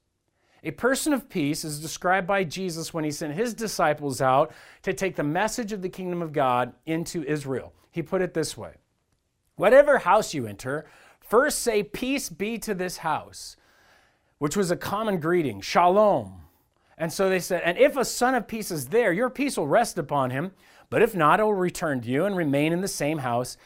A 0.63 0.71
person 0.71 1.13
of 1.13 1.29
peace 1.29 1.65
is 1.67 1.81
described 1.81 2.27
by 2.27 2.43
Jesus 2.43 2.95
when 2.95 3.05
he 3.05 3.11
sent 3.11 3.35
his 3.35 3.53
disciples 3.53 4.23
out 4.23 4.53
to 4.83 4.95
take 4.95 5.17
the 5.17 5.23
message 5.23 5.73
of 5.73 5.83
the 5.83 5.91
kingdom 5.91 6.23
of 6.23 6.33
God 6.33 6.73
into 6.87 7.23
Israel. 7.25 7.75
He 7.91 8.03
put 8.03 8.23
it 8.23 8.33
this 8.33 8.57
way 8.57 8.77
Whatever 9.57 9.99
house 9.99 10.33
you 10.33 10.47
enter, 10.47 10.87
first 11.21 11.59
say, 11.59 11.83
Peace 11.83 12.31
be 12.31 12.57
to 12.61 12.73
this 12.75 12.97
house, 12.99 13.57
which 14.39 14.57
was 14.57 14.71
a 14.71 14.77
common 14.77 15.21
greeting, 15.21 15.61
Shalom. 15.61 16.41
And 16.97 17.13
so 17.13 17.29
they 17.29 17.41
said, 17.41 17.61
And 17.65 17.77
if 17.77 17.99
a 17.99 18.05
son 18.05 18.35
of 18.35 18.49
peace 18.49 18.71
is 18.71 18.87
there, 18.87 19.13
your 19.13 19.29
peace 19.29 19.59
will 19.59 19.67
rest 19.67 19.99
upon 19.99 20.31
him. 20.31 20.53
But 20.91 21.03
if 21.03 21.15
not, 21.15 21.41
I 21.41 21.45
will 21.45 21.55
return 21.55 22.01
to 22.03 22.09
you 22.09 22.25
and 22.25 22.37
remain 22.37 22.73
in 22.73 22.81
the 22.81 22.89
same 22.89 23.19
house, 23.19 23.57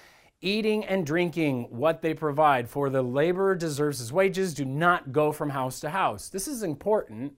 eating 0.41 0.85
and 0.85 1.05
drinking 1.05 1.65
what 1.71 2.03
they 2.03 2.15
provide. 2.15 2.69
For 2.69 2.91
the 2.91 3.03
laborer 3.03 3.55
deserves 3.55 3.99
his 3.99 4.13
wages. 4.13 4.55
Do 4.55 4.65
not 4.65 5.13
go 5.13 5.33
from 5.33 5.51
house 5.51 5.81
to 5.81 5.91
house. 5.91 6.29
This 6.29 6.49
is 6.49 6.63
important 6.63 7.35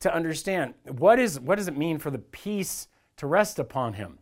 to 0.00 0.14
understand. 0.14 0.74
What, 0.88 1.18
is, 1.18 1.38
what 1.38 1.56
does 1.56 1.68
it 1.68 1.76
mean 1.76 1.98
for 1.98 2.10
the 2.10 2.18
peace 2.18 2.88
to 3.18 3.26
rest 3.26 3.58
upon 3.58 3.94
him? 3.94 4.18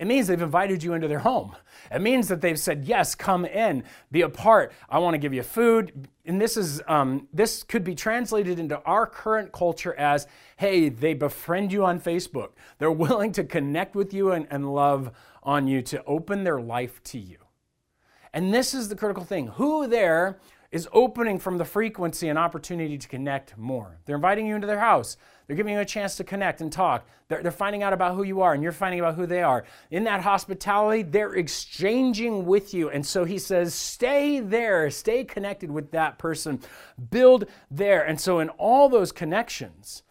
It 0.00 0.06
means 0.06 0.28
they've 0.28 0.40
invited 0.40 0.82
you 0.82 0.94
into 0.94 1.08
their 1.08 1.18
home. 1.18 1.54
It 1.92 2.00
means 2.00 2.28
that 2.28 2.40
they've 2.40 2.58
said, 2.58 2.86
"Yes, 2.86 3.14
come 3.14 3.44
in, 3.44 3.84
be 4.10 4.22
a 4.22 4.30
part. 4.30 4.72
I 4.88 4.98
want 4.98 5.12
to 5.12 5.18
give 5.18 5.34
you 5.34 5.42
food." 5.42 6.08
And 6.24 6.40
this 6.40 6.56
is 6.56 6.80
um, 6.88 7.28
this 7.34 7.62
could 7.62 7.84
be 7.84 7.94
translated 7.94 8.58
into 8.58 8.80
our 8.84 9.06
current 9.06 9.52
culture 9.52 9.94
as, 9.96 10.26
"Hey, 10.56 10.88
they 10.88 11.12
befriend 11.12 11.70
you 11.70 11.84
on 11.84 12.00
Facebook. 12.00 12.52
They're 12.78 12.90
willing 12.90 13.32
to 13.32 13.44
connect 13.44 13.94
with 13.94 14.14
you 14.14 14.32
and, 14.32 14.46
and 14.50 14.74
love 14.74 15.10
on 15.42 15.68
you 15.68 15.82
to 15.82 16.02
open 16.04 16.44
their 16.44 16.62
life 16.62 17.02
to 17.04 17.18
you." 17.18 17.36
And 18.32 18.54
this 18.54 18.72
is 18.72 18.88
the 18.88 18.96
critical 18.96 19.24
thing: 19.24 19.48
who 19.48 19.86
there 19.86 20.38
is 20.72 20.88
opening 20.92 21.38
from 21.38 21.58
the 21.58 21.64
frequency 21.64 22.28
an 22.28 22.36
opportunity 22.36 22.96
to 22.96 23.08
connect 23.08 23.58
more. 23.58 23.98
They're 24.04 24.16
inviting 24.16 24.46
you 24.46 24.54
into 24.54 24.68
their 24.68 24.78
house. 24.78 25.16
They're 25.46 25.56
giving 25.56 25.74
you 25.74 25.80
a 25.80 25.84
chance 25.84 26.16
to 26.16 26.24
connect 26.24 26.60
and 26.60 26.72
talk. 26.72 27.08
They're, 27.26 27.42
they're 27.42 27.50
finding 27.50 27.82
out 27.82 27.92
about 27.92 28.14
who 28.14 28.22
you 28.22 28.40
are, 28.40 28.54
and 28.54 28.62
you're 28.62 28.70
finding 28.70 29.00
out 29.00 29.16
who 29.16 29.26
they 29.26 29.42
are. 29.42 29.64
In 29.90 30.04
that 30.04 30.20
hospitality, 30.20 31.02
they're 31.02 31.34
exchanging 31.34 32.46
with 32.46 32.72
you. 32.72 32.88
And 32.88 33.04
so 33.04 33.24
he 33.24 33.36
says, 33.36 33.74
stay 33.74 34.38
there, 34.38 34.90
stay 34.90 35.24
connected 35.24 35.72
with 35.72 35.90
that 35.90 36.18
person, 36.18 36.60
build 37.10 37.46
there. 37.68 38.02
And 38.06 38.20
so, 38.20 38.38
in 38.38 38.48
all 38.50 38.88
those 38.88 39.10
connections 39.10 40.04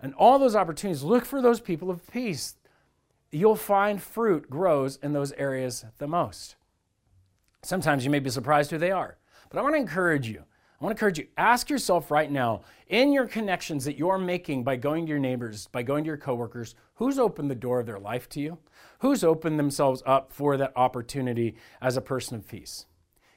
and 0.00 0.14
all 0.14 0.38
those 0.38 0.56
opportunities, 0.56 1.02
look 1.02 1.26
for 1.26 1.42
those 1.42 1.60
people 1.60 1.90
of 1.90 2.10
peace. 2.10 2.56
You'll 3.30 3.56
find 3.56 4.00
fruit 4.00 4.48
grows 4.48 4.98
in 5.02 5.12
those 5.12 5.32
areas 5.32 5.84
the 5.98 6.08
most. 6.08 6.56
Sometimes 7.62 8.06
you 8.06 8.10
may 8.10 8.20
be 8.20 8.30
surprised 8.30 8.70
who 8.70 8.78
they 8.78 8.90
are. 8.90 9.18
But 9.50 9.58
I 9.58 9.62
want 9.62 9.74
to 9.74 9.80
encourage 9.80 10.28
you 10.28 10.44
I 10.80 10.84
want 10.84 10.96
to 10.96 11.00
encourage 11.00 11.18
you, 11.18 11.26
ask 11.36 11.68
yourself 11.68 12.08
right 12.08 12.30
now, 12.30 12.60
in 12.86 13.12
your 13.12 13.26
connections 13.26 13.84
that 13.84 13.98
you're 13.98 14.18
making 14.18 14.62
by 14.62 14.76
going 14.76 15.06
to 15.06 15.10
your 15.10 15.18
neighbors, 15.18 15.66
by 15.66 15.82
going 15.82 16.04
to 16.04 16.08
your 16.08 16.16
coworkers, 16.16 16.76
who's 16.94 17.18
opened 17.18 17.50
the 17.50 17.56
door 17.56 17.80
of 17.80 17.86
their 17.86 17.98
life 17.98 18.28
to 18.30 18.40
you? 18.40 18.58
Who's 19.00 19.24
opened 19.24 19.58
themselves 19.58 20.04
up 20.06 20.32
for 20.32 20.56
that 20.56 20.72
opportunity 20.76 21.56
as 21.82 21.96
a 21.96 22.00
person 22.00 22.36
of 22.36 22.46
peace? 22.46 22.86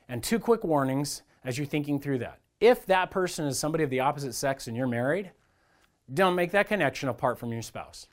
And 0.07 0.23
two 0.23 0.37
quick 0.37 0.63
warnings 0.63 1.23
as 1.43 1.57
you're 1.57 1.65
thinking 1.65 1.99
through 1.99 2.19
that. 2.19 2.39
If 2.59 2.85
that 2.85 3.09
person 3.09 3.47
is 3.47 3.57
somebody 3.57 3.83
of 3.83 3.89
the 3.89 4.01
opposite 4.01 4.35
sex 4.35 4.67
and 4.67 4.77
you're 4.77 4.85
married, 4.85 5.31
don't 6.13 6.35
make 6.35 6.51
that 6.51 6.67
connection 6.67 7.09
apart 7.09 7.39
from 7.39 7.51
your 7.51 7.63
spouse. 7.63 8.07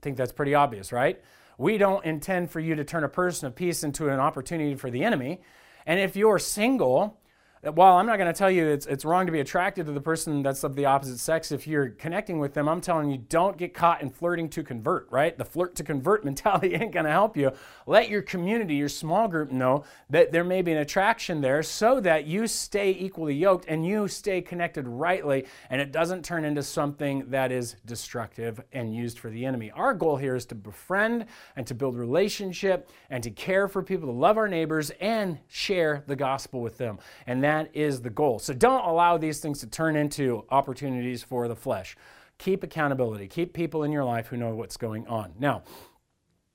I 0.00 0.02
think 0.02 0.16
that's 0.16 0.30
pretty 0.30 0.54
obvious, 0.54 0.92
right? 0.92 1.20
We 1.58 1.78
don't 1.78 2.04
intend 2.04 2.50
for 2.52 2.60
you 2.60 2.76
to 2.76 2.84
turn 2.84 3.02
a 3.02 3.08
person 3.08 3.48
of 3.48 3.56
peace 3.56 3.82
into 3.82 4.08
an 4.08 4.20
opportunity 4.20 4.76
for 4.76 4.90
the 4.90 5.02
enemy. 5.02 5.40
And 5.86 5.98
if 6.00 6.16
you're 6.16 6.38
single, 6.38 7.20
while 7.62 7.96
I'm 7.96 8.06
not 8.06 8.18
going 8.18 8.32
to 8.32 8.36
tell 8.36 8.50
you 8.50 8.66
it's, 8.66 8.86
it's 8.86 9.04
wrong 9.04 9.24
to 9.26 9.30
be 9.30 9.38
attracted 9.38 9.86
to 9.86 9.92
the 9.92 10.00
person 10.00 10.42
that's 10.42 10.64
of 10.64 10.74
the 10.74 10.86
opposite 10.86 11.18
sex 11.18 11.52
if 11.52 11.64
you're 11.64 11.90
connecting 11.90 12.40
with 12.40 12.54
them, 12.54 12.68
I'm 12.68 12.80
telling 12.80 13.08
you 13.08 13.18
don't 13.28 13.56
get 13.56 13.72
caught 13.72 14.02
in 14.02 14.10
flirting 14.10 14.48
to 14.50 14.64
convert, 14.64 15.06
right? 15.12 15.38
The 15.38 15.44
flirt 15.44 15.76
to 15.76 15.84
convert 15.84 16.24
mentality 16.32 16.74
ain't 16.74 16.90
going 16.90 17.04
to 17.04 17.12
help 17.12 17.36
you. 17.36 17.52
Let 17.86 18.08
your 18.08 18.20
community, 18.20 18.74
your 18.74 18.88
small 18.88 19.28
group 19.28 19.52
know 19.52 19.84
that 20.10 20.32
there 20.32 20.42
may 20.42 20.62
be 20.62 20.72
an 20.72 20.78
attraction 20.78 21.40
there 21.40 21.62
so 21.62 22.00
that 22.00 22.26
you 22.26 22.48
stay 22.48 22.96
equally 22.98 23.34
yoked 23.34 23.66
and 23.68 23.86
you 23.86 24.08
stay 24.08 24.40
connected 24.40 24.88
rightly 24.88 25.46
and 25.70 25.80
it 25.80 25.92
doesn't 25.92 26.24
turn 26.24 26.44
into 26.44 26.64
something 26.64 27.30
that 27.30 27.52
is 27.52 27.76
destructive 27.86 28.60
and 28.72 28.92
used 28.92 29.20
for 29.20 29.30
the 29.30 29.46
enemy. 29.46 29.70
Our 29.70 29.94
goal 29.94 30.16
here 30.16 30.34
is 30.34 30.46
to 30.46 30.56
befriend 30.56 31.26
and 31.54 31.64
to 31.68 31.76
build 31.76 31.96
relationship 31.96 32.90
and 33.08 33.22
to 33.22 33.30
care 33.30 33.68
for 33.68 33.84
people, 33.84 34.08
to 34.08 34.12
love 34.12 34.36
our 34.36 34.48
neighbors 34.48 34.90
and 35.00 35.38
share 35.46 36.02
the 36.08 36.16
gospel 36.16 36.60
with 36.60 36.76
them. 36.76 36.98
And 37.28 37.44
that 37.44 37.51
that 37.52 37.70
is 37.74 38.02
the 38.02 38.10
goal. 38.10 38.38
So 38.38 38.54
don't 38.54 38.84
allow 38.84 39.18
these 39.18 39.40
things 39.40 39.60
to 39.60 39.66
turn 39.66 39.96
into 39.96 40.44
opportunities 40.50 41.22
for 41.22 41.48
the 41.48 41.56
flesh. 41.56 41.96
Keep 42.38 42.62
accountability. 42.62 43.28
Keep 43.28 43.52
people 43.52 43.84
in 43.84 43.92
your 43.92 44.04
life 44.04 44.28
who 44.28 44.36
know 44.36 44.54
what's 44.54 44.76
going 44.76 45.06
on. 45.06 45.34
Now, 45.38 45.62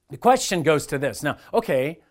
the 0.10 0.18
question 0.18 0.64
goes 0.64 0.88
to 0.88 0.98
this. 0.98 1.22
Now, 1.24 1.38
okay, 1.54 2.02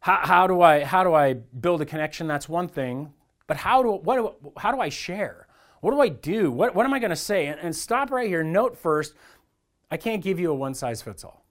how, 0.00 0.20
how 0.22 0.46
do 0.46 0.60
I 0.60 0.84
how 0.84 1.04
do 1.04 1.14
I 1.14 1.34
build 1.34 1.80
a 1.80 1.86
connection? 1.86 2.26
That's 2.26 2.48
one 2.48 2.68
thing. 2.68 3.12
But 3.46 3.56
how 3.58 3.82
do 3.82 3.92
what 3.92 4.16
do, 4.16 4.52
how 4.56 4.72
do 4.72 4.80
I 4.80 4.88
share? 4.88 5.46
What 5.80 5.92
do 5.92 6.00
I 6.00 6.08
do? 6.08 6.50
What, 6.50 6.74
what 6.74 6.86
am 6.86 6.94
I 6.94 6.98
going 6.98 7.10
to 7.10 7.16
say? 7.16 7.46
And, 7.46 7.60
and 7.60 7.76
stop 7.76 8.10
right 8.10 8.26
here. 8.26 8.42
Note 8.42 8.76
first, 8.76 9.14
I 9.90 9.98
can't 9.98 10.22
give 10.22 10.40
you 10.40 10.50
a 10.50 10.54
one 10.54 10.72
size 10.74 11.02
fits 11.02 11.24
all. 11.24 11.43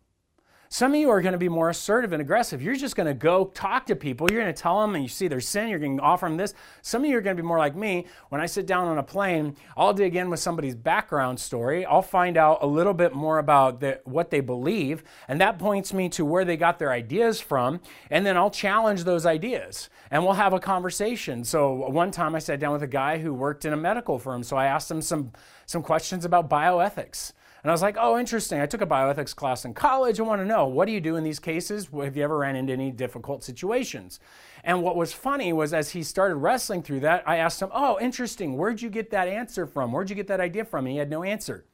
Some 0.74 0.96
of 0.96 1.00
you 1.00 1.12
are 1.12 1.22
going 1.22 1.34
to 1.34 1.38
be 1.38 1.50
more 1.50 1.70
assertive 1.70 2.13
and 2.13 2.22
aggressive. 2.24 2.60
You're 2.60 2.74
just 2.74 2.96
going 2.96 3.06
to 3.06 3.13
go 3.13 3.46
talk 3.46 3.86
to 3.86 3.96
people. 3.96 4.27
You're 4.32 4.42
going 4.42 4.51
to 4.51 4.60
tell 4.60 4.82
them 4.82 4.96
and 4.96 5.03
you 5.03 5.08
see 5.08 5.27
their 5.27 5.39
sin. 5.39 5.68
You're 5.68 5.77
going 5.77 5.98
to 5.98 6.03
offer 6.03 6.25
them 6.25 6.36
this. 6.36 6.56
Some 6.82 7.03
of 7.03 7.10
you 7.12 7.15
are 7.15 7.22
going 7.22 7.38
to 7.38 7.44
be 7.44 7.48
more 7.48 7.60
like 7.60 7.75
me. 7.75 8.08
When 8.30 8.42
I 8.42 8.48
sit 8.48 8.65
down 8.65 8.88
on 8.88 8.98
a 8.98 9.03
plane, 9.03 9.56
I'll 9.77 9.94
dig 9.94 10.15
in 10.15 10.32
with 10.32 10.39
somebody's 10.39 10.74
background 10.74 11.39
story. 11.39 11.86
I'll 11.86 12.01
find 12.01 12.38
out 12.38 12.63
a 12.63 12.65
little 12.65 12.96
bit 12.96 13.13
more 13.13 13.38
about 13.38 13.82
the, 13.82 14.01
what 14.06 14.32
they 14.32 14.39
believe, 14.39 15.03
and 15.27 15.39
that 15.42 15.60
points 15.60 15.94
me 15.94 16.10
to 16.10 16.25
where 16.25 16.44
they 16.44 16.58
got 16.58 16.80
their 16.80 16.92
ideas 16.92 17.39
from. 17.39 17.80
And 18.10 18.25
then 18.25 18.36
I'll 18.36 18.50
challenge 18.50 19.03
those 19.03 19.27
ideas 19.27 19.92
and 20.10 20.24
we'll 20.24 20.34
have 20.34 20.53
a 20.53 20.60
conversation. 20.60 21.44
So 21.44 21.88
one 21.88 22.10
time 22.10 22.34
I 22.34 22.39
sat 22.39 22.60
down 22.60 22.74
with 22.74 22.82
a 22.82 22.88
guy 22.88 23.20
who 23.20 23.32
worked 23.32 23.63
in 23.63 23.74
a 23.74 23.77
medical 23.77 24.18
firm. 24.18 24.42
So 24.42 24.58
I 24.58 24.65
asked 24.65 24.89
him 24.89 25.03
some, 25.03 25.34
some 25.68 25.84
questions 25.84 26.25
about 26.25 26.50
bioethics. 26.50 27.34
And 27.63 27.72
I 27.72 27.74
was 27.74 27.82
like, 27.82 27.96
oh, 27.98 28.20
interesting. 28.20 28.60
I 28.60 28.65
took 28.65 28.82
a 28.82 28.86
bioethics 28.86 29.34
class 29.34 29.63
in 29.63 29.74
college. 29.74 30.20
I 30.20 30.24
want 30.24 30.41
to 30.41 30.46
know, 30.46 30.67
what 30.67 30.86
do 30.86 30.91
you 30.91 31.00
do 31.00 31.15
in 31.15 31.24
these 31.24 31.39
cases? 31.39 31.88
Have 31.93 32.17
you 32.17 32.24
ever 32.24 32.38
ran 32.38 32.58
into 32.58 32.74
any 32.74 32.91
difficult 32.91 33.41
situations? 33.41 34.20
And 34.65 34.84
what 34.84 34.98
was 34.98 35.13
funny 35.13 35.53
was 35.53 35.74
as 35.74 35.91
he 35.91 36.03
started 36.03 36.36
wrestling 36.36 36.84
through 36.84 37.00
that, 37.01 37.24
I 37.25 37.38
asked 37.38 37.62
him, 37.62 37.70
oh, 37.74 37.98
interesting. 38.01 38.58
Where'd 38.58 38.82
you 38.82 38.89
get 38.89 39.12
that 39.12 39.29
answer 39.29 39.65
from? 39.65 39.93
Where'd 39.93 40.10
you 40.10 40.15
get 40.15 40.27
that 40.27 40.41
idea 40.41 40.65
from? 40.65 40.86
And 40.86 40.91
he 40.91 40.98
had 40.98 41.10
no 41.10 41.24
answer. 41.24 41.65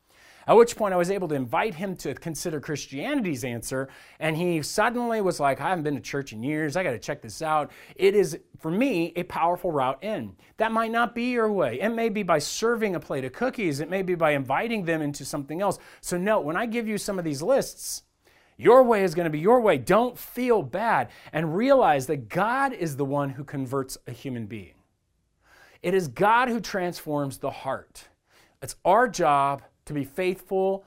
At 0.50 0.56
which 0.56 0.76
point 0.76 0.96
I 0.96 0.98
was 0.98 1.12
able 1.12 1.28
to 1.28 1.36
invite 1.36 1.76
him 1.76 1.96
to 1.98 2.16
consider 2.16 2.60
Christianity's 2.60 3.44
answer, 3.44 3.88
and 4.20 4.36
he 4.36 4.64
suddenly 4.64 5.22
was 5.22 5.40
like, 5.40 5.62
I 5.62 5.70
haven't 5.70 5.84
been 5.84 5.94
to 5.94 6.02
church 6.02 6.34
in 6.34 6.42
years. 6.42 6.76
I 6.76 6.82
got 6.82 6.90
to 6.90 6.98
check 6.98 7.22
this 7.22 7.44
out. 7.44 7.70
It 7.96 8.16
is, 8.16 8.40
for 8.58 8.72
me, 8.72 9.14
a 9.16 9.22
powerful 9.22 9.72
route 9.72 10.04
in. 10.04 10.36
That 10.58 10.72
might 10.72 10.90
not 10.92 11.14
be 11.14 11.26
your 11.26 11.52
way. 11.52 11.80
It 11.80 11.90
may 11.90 12.10
be 12.10 12.24
by 12.24 12.40
serving 12.40 12.96
a 12.96 13.00
plate 13.00 13.26
of 13.26 13.32
cookies, 13.32 13.80
it 13.80 13.92
may 13.92 14.02
be 14.02 14.16
by 14.16 14.32
inviting 14.32 14.86
them 14.86 15.04
into 15.04 15.24
something 15.24 15.62
else. 15.62 15.78
So, 16.02 16.18
note, 16.18 16.46
when 16.46 16.58
I 16.58 16.66
give 16.66 16.88
you 16.88 16.98
some 16.98 17.20
of 17.20 17.26
these 17.26 17.44
lists, 17.44 18.02
your 18.58 18.82
way 18.82 19.04
is 19.04 19.14
going 19.14 19.26
to 19.26 19.30
be 19.30 19.40
your 19.40 19.62
way. 19.62 19.78
Don't 19.78 20.18
feel 20.18 20.64
bad 20.64 21.10
and 21.32 21.56
realize 21.56 22.08
that 22.08 22.28
God 22.28 22.74
is 22.74 22.98
the 22.98 23.06
one 23.06 23.30
who 23.30 23.44
converts 23.44 24.00
a 24.08 24.12
human 24.12 24.48
being. 24.48 24.74
It 25.84 25.94
is 25.94 26.08
God 26.08 26.50
who 26.50 26.60
transforms 26.60 27.38
the 27.38 27.52
heart. 27.52 28.08
It's 28.64 28.76
our 28.84 29.08
job 29.08 29.62
to 29.90 29.94
be 29.94 30.04
faithful 30.04 30.86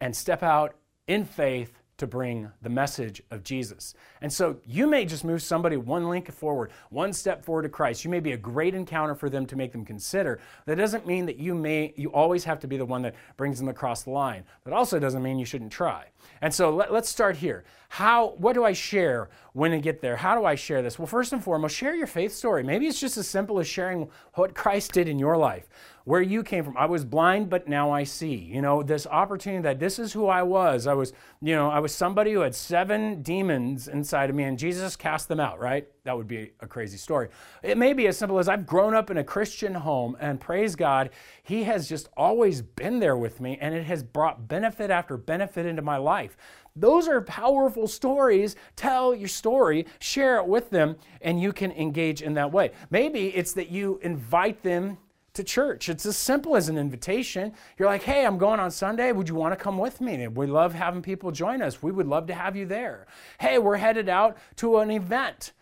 and 0.00 0.16
step 0.16 0.42
out 0.42 0.74
in 1.06 1.22
faith 1.22 1.82
to 1.98 2.06
bring 2.06 2.50
the 2.62 2.68
message 2.70 3.22
of 3.30 3.44
Jesus. 3.44 3.94
And 4.22 4.32
so 4.32 4.56
you 4.66 4.86
may 4.86 5.04
just 5.04 5.22
move 5.22 5.42
somebody 5.42 5.76
one 5.76 6.08
link 6.08 6.32
forward, 6.32 6.72
one 6.88 7.12
step 7.12 7.44
forward 7.44 7.62
to 7.62 7.68
Christ. 7.68 8.04
You 8.04 8.10
may 8.10 8.20
be 8.20 8.32
a 8.32 8.36
great 8.36 8.74
encounter 8.74 9.14
for 9.14 9.28
them 9.28 9.44
to 9.46 9.54
make 9.54 9.70
them 9.70 9.84
consider. 9.84 10.40
That 10.64 10.78
doesn't 10.78 11.06
mean 11.06 11.26
that 11.26 11.36
you 11.36 11.54
may 11.54 11.92
you 11.94 12.10
always 12.10 12.42
have 12.44 12.58
to 12.60 12.66
be 12.66 12.78
the 12.78 12.86
one 12.86 13.02
that 13.02 13.14
brings 13.36 13.58
them 13.58 13.68
across 13.68 14.02
the 14.02 14.10
line. 14.10 14.44
That 14.64 14.72
also 14.72 14.98
doesn't 14.98 15.22
mean 15.22 15.38
you 15.38 15.44
shouldn't 15.44 15.70
try. 15.70 16.06
And 16.40 16.52
so 16.52 16.74
let, 16.74 16.90
us 16.90 17.08
start 17.08 17.36
here. 17.36 17.64
How 17.90 18.30
what 18.38 18.54
do 18.54 18.64
I 18.64 18.72
share 18.72 19.28
when 19.52 19.72
I 19.72 19.78
get 19.78 20.00
there? 20.00 20.16
How 20.16 20.36
do 20.36 20.46
I 20.46 20.54
share 20.54 20.80
this? 20.80 20.98
Well, 20.98 21.06
first 21.06 21.34
and 21.34 21.44
foremost, 21.44 21.76
share 21.76 21.94
your 21.94 22.06
faith 22.06 22.32
story. 22.32 22.62
Maybe 22.64 22.86
it's 22.86 22.98
just 22.98 23.18
as 23.18 23.28
simple 23.28 23.60
as 23.60 23.68
sharing 23.68 24.08
what 24.34 24.54
Christ 24.54 24.92
did 24.92 25.08
in 25.08 25.18
your 25.18 25.36
life 25.36 25.68
where 26.04 26.20
you 26.20 26.42
came 26.42 26.64
from. 26.64 26.76
I 26.76 26.86
was 26.86 27.04
blind, 27.04 27.50
but 27.50 27.68
now 27.68 27.90
I 27.90 28.04
see. 28.04 28.34
You 28.34 28.62
know, 28.62 28.82
this 28.82 29.06
opportunity 29.06 29.62
that 29.62 29.78
this 29.78 29.98
is 29.98 30.12
who 30.12 30.26
I 30.26 30.42
was. 30.42 30.86
I 30.86 30.94
was, 30.94 31.12
you 31.40 31.54
know, 31.54 31.70
I 31.70 31.78
was 31.78 31.94
somebody 31.94 32.32
who 32.32 32.40
had 32.40 32.54
seven 32.54 33.22
demons 33.22 33.88
inside 33.88 34.30
of 34.30 34.36
me 34.36 34.44
and 34.44 34.58
Jesus 34.58 34.96
cast 34.96 35.28
them 35.28 35.40
out, 35.40 35.60
right? 35.60 35.86
That 36.04 36.16
would 36.16 36.26
be 36.26 36.52
a 36.60 36.66
crazy 36.66 36.96
story. 36.96 37.28
It 37.62 37.78
may 37.78 37.92
be 37.92 38.06
as 38.08 38.16
simple 38.16 38.38
as 38.38 38.48
I've 38.48 38.66
grown 38.66 38.94
up 38.94 39.10
in 39.10 39.18
a 39.18 39.24
Christian 39.24 39.74
home 39.74 40.16
and 40.20 40.40
praise 40.40 40.74
God, 40.74 41.10
He 41.42 41.64
has 41.64 41.88
just 41.88 42.08
always 42.16 42.62
been 42.62 42.98
there 42.98 43.16
with 43.16 43.40
me 43.40 43.58
and 43.60 43.74
it 43.74 43.84
has 43.84 44.02
brought 44.02 44.48
benefit 44.48 44.90
after 44.90 45.16
benefit 45.16 45.66
into 45.66 45.82
my 45.82 45.96
life. 45.96 46.36
Those 46.74 47.06
are 47.06 47.20
powerful 47.20 47.86
stories. 47.86 48.56
Tell 48.76 49.14
your 49.14 49.28
story, 49.28 49.86
share 49.98 50.38
it 50.38 50.46
with 50.46 50.70
them, 50.70 50.96
and 51.20 51.40
you 51.40 51.52
can 51.52 51.70
engage 51.72 52.22
in 52.22 52.34
that 52.34 52.50
way. 52.50 52.72
Maybe 52.90 53.28
it's 53.28 53.52
that 53.52 53.68
you 53.68 54.00
invite 54.02 54.62
them 54.62 54.96
to 55.34 55.42
church. 55.44 55.88
It's 55.88 56.04
as 56.04 56.16
simple 56.16 56.56
as 56.56 56.68
an 56.68 56.76
invitation. 56.76 57.52
You're 57.78 57.88
like, 57.88 58.02
hey, 58.02 58.26
I'm 58.26 58.38
going 58.38 58.60
on 58.60 58.70
Sunday. 58.70 59.12
Would 59.12 59.28
you 59.28 59.34
want 59.34 59.52
to 59.52 59.62
come 59.62 59.78
with 59.78 60.00
me? 60.00 60.26
We 60.28 60.46
love 60.46 60.74
having 60.74 61.02
people 61.02 61.30
join 61.30 61.62
us. 61.62 61.82
We 61.82 61.92
would 61.92 62.06
love 62.06 62.26
to 62.26 62.34
have 62.34 62.56
you 62.56 62.66
there. 62.66 63.06
Hey, 63.40 63.58
we're 63.58 63.76
headed 63.76 64.08
out 64.08 64.36
to 64.56 64.78
an 64.78 64.90
event. 64.90 65.52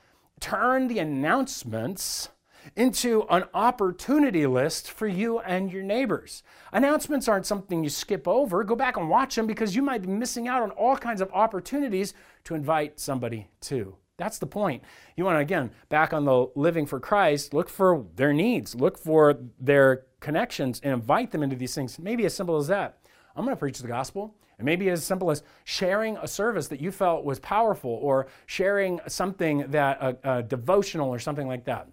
Turn 0.41 0.89
the 0.89 0.99
announcements 0.99 2.31
into 2.77 3.25
an 3.31 3.45
opportunity 3.55 4.47
list 4.47 4.91
for 4.91 5.07
you 5.07 5.39
and 5.41 5.73
your 5.73 5.83
neighbors. 5.83 6.43
Announcements 6.73 7.29
aren't 7.29 7.47
something 7.47 7.83
you 7.83 7.91
skip 7.91 8.29
over. 8.29 8.65
Go 8.65 8.77
back 8.77 8.97
and 8.97 9.09
watch 9.09 9.35
them 9.35 9.47
because 9.47 9.75
you 9.75 9.83
might 9.83 10.03
be 10.03 10.09
missing 10.09 10.49
out 10.49 10.63
on 10.63 10.71
all 10.73 10.97
kinds 10.97 11.21
of 11.21 11.31
opportunities 11.33 12.13
to 12.45 12.55
invite 12.55 13.01
somebody 13.01 13.49
to. 13.63 13.97
That's 14.21 14.39
the 14.39 14.47
point. 14.47 14.83
You 15.17 15.25
want 15.25 15.37
to, 15.37 15.41
again, 15.41 15.71
back 15.89 16.13
on 16.13 16.27
the 16.27 16.49
living 16.55 16.85
for 16.85 17.01
Christ, 17.01 17.55
look 17.55 17.71
for 17.71 18.05
their 18.17 18.35
needs, 18.35 18.75
look 18.75 18.99
for 18.99 19.39
their 19.59 20.05
connections, 20.21 20.79
and 20.85 20.93
invite 20.93 21.31
them 21.31 21.43
into 21.43 21.57
these 21.57 21.75
things. 21.75 21.99
Maybe 21.99 22.27
as 22.27 22.35
simple 22.35 22.59
as 22.59 22.67
that. 22.67 22.99
I'm 23.35 23.47
going 23.47 23.57
to 23.57 23.59
preach 23.59 23.79
the 23.79 23.89
gospel. 23.89 24.37
And 24.59 24.67
maybe 24.67 24.91
as 24.91 25.03
simple 25.03 25.31
as 25.31 25.43
sharing 25.65 26.19
a 26.19 26.29
service 26.29 26.69
that 26.69 26.83
you 26.83 26.93
felt 26.93 27.25
was 27.25 27.41
powerful 27.41 27.93
or 27.93 28.27
sharing 28.45 29.01
something 29.09 29.65
that, 29.71 29.99
a, 30.03 30.19
a 30.23 30.43
devotional 30.43 31.09
or 31.09 31.19
something 31.19 31.49
like 31.49 31.65
that. 31.65 31.89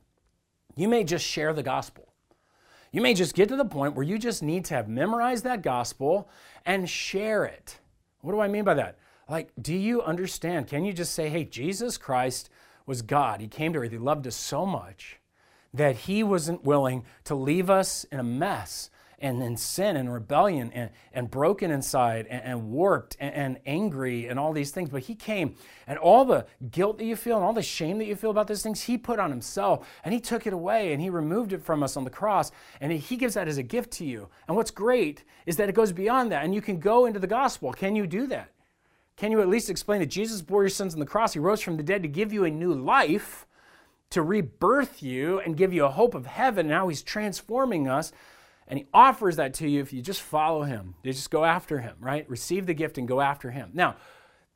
You 0.75 0.89
may 0.89 1.05
just 1.05 1.25
share 1.25 1.53
the 1.53 1.63
gospel. 1.63 2.13
You 2.91 2.99
may 2.99 3.13
just 3.13 3.35
get 3.35 3.47
to 3.49 3.55
the 3.55 3.63
point 3.63 3.95
where 3.95 4.03
you 4.03 4.19
just 4.19 4.43
need 4.43 4.65
to 4.65 4.73
have 4.73 4.89
memorized 4.89 5.45
that 5.45 5.61
gospel 5.61 6.29
and 6.65 6.89
share 6.89 7.45
it. 7.45 7.79
What 8.19 8.33
do 8.33 8.41
I 8.41 8.49
mean 8.49 8.65
by 8.65 8.73
that? 8.73 8.97
Like, 9.29 9.51
do 9.61 9.75
you 9.75 10.01
understand? 10.01 10.67
Can 10.67 10.85
you 10.85 10.93
just 10.93 11.13
say, 11.13 11.29
hey, 11.29 11.43
Jesus 11.43 11.97
Christ 11.97 12.49
was 12.85 13.01
God? 13.01 13.41
He 13.41 13.47
came 13.47 13.73
to 13.73 13.79
earth, 13.79 13.91
He 13.91 13.97
loved 13.97 14.27
us 14.27 14.35
so 14.35 14.65
much 14.65 15.19
that 15.73 15.95
He 15.95 16.23
wasn't 16.23 16.63
willing 16.63 17.03
to 17.25 17.35
leave 17.35 17.69
us 17.69 18.05
in 18.05 18.19
a 18.19 18.23
mess 18.23 18.89
and 19.19 19.41
in 19.41 19.57
sin 19.57 19.97
and 19.97 20.13
rebellion 20.13 20.71
and, 20.73 20.91
and 21.11 21.31
broken 21.31 21.71
inside 21.71 22.27
and, 22.27 22.43
and 22.43 22.71
warped 22.71 23.17
and, 23.19 23.33
and, 23.33 23.59
angry 23.65 24.27
and 24.27 24.39
all 24.39 24.53
these 24.53 24.71
things. 24.71 24.89
But 24.89 25.03
he 25.03 25.15
came 25.15 25.55
and 25.87 25.97
all 25.97 26.23
the 26.23 26.45
guilt 26.69 26.99
that 26.99 27.05
you 27.05 27.15
feel 27.15 27.37
and 27.37 27.45
all 27.45 27.53
the 27.53 27.63
shame 27.63 27.97
that 27.97 28.05
you 28.05 28.15
feel 28.15 28.29
about 28.29 28.47
these 28.47 28.61
things, 28.61 28.83
he 28.83 28.97
put 28.97 29.19
on 29.19 29.31
himself 29.31 29.87
and 30.03 30.13
he 30.13 30.19
took 30.19 30.45
it 30.45 30.53
away 30.53 30.93
and 30.93 31.01
he 31.01 31.09
removed 31.09 31.53
it 31.53 31.63
from 31.63 31.81
us 31.81 31.97
on 31.97 32.03
the 32.03 32.09
cross 32.09 32.51
and 32.79 32.91
he 32.91 33.17
gives 33.17 33.33
that 33.33 33.47
as 33.47 33.57
a 33.57 33.63
gift 33.63 33.91
to 33.93 34.05
you. 34.05 34.29
And 34.47 34.55
what's 34.55 34.71
great 34.71 35.23
is 35.45 35.57
that 35.57 35.69
it 35.69 35.75
goes 35.75 35.91
beyond 35.91 36.31
that 36.31 36.43
and 36.43 36.53
you 36.53 36.61
can 36.61 36.79
go 36.79 37.05
into 37.05 37.19
the 37.19 37.27
gospel. 37.27 37.73
Can 37.73 37.95
you 37.95 38.05
do 38.05 38.27
that? 38.27 38.51
Can 39.17 39.31
you 39.31 39.41
at 39.41 39.49
least 39.49 39.69
explain 39.69 39.99
that 39.99 40.05
Jesus 40.05 40.41
bore 40.41 40.63
your 40.63 40.69
sins 40.69 40.93
on 40.93 40.99
the 40.99 41.05
cross? 41.05 41.33
He 41.33 41.39
rose 41.39 41.61
from 41.61 41.75
the 41.75 41.83
dead 41.83 42.03
to 42.03 42.07
give 42.07 42.31
you 42.31 42.45
a 42.45 42.51
new 42.51 42.73
life. 42.73 43.45
to 44.09 44.21
rebirth 44.21 45.03
you 45.03 45.39
and 45.39 45.57
give 45.57 45.73
you 45.73 45.85
a 45.85 45.89
hope 45.89 46.15
of 46.15 46.25
heaven. 46.25 46.67
Now 46.67 46.87
he's 46.87 47.01
transforming 47.01 47.87
us 47.87 48.11
and 48.67 48.79
he 48.79 48.87
offers 48.93 49.35
that 49.37 49.53
to 49.55 49.67
you 49.67 49.81
if 49.81 49.91
you 49.93 50.01
just 50.01 50.21
follow 50.21 50.63
him. 50.63 50.95
You 51.03 51.11
just 51.13 51.31
go 51.31 51.43
after 51.43 51.79
him, 51.79 51.95
right? 51.99 52.29
Receive 52.29 52.65
the 52.65 52.73
gift 52.73 52.97
and 52.97 53.07
go 53.07 53.21
after 53.21 53.51
him. 53.51 53.71
Now, 53.73 53.95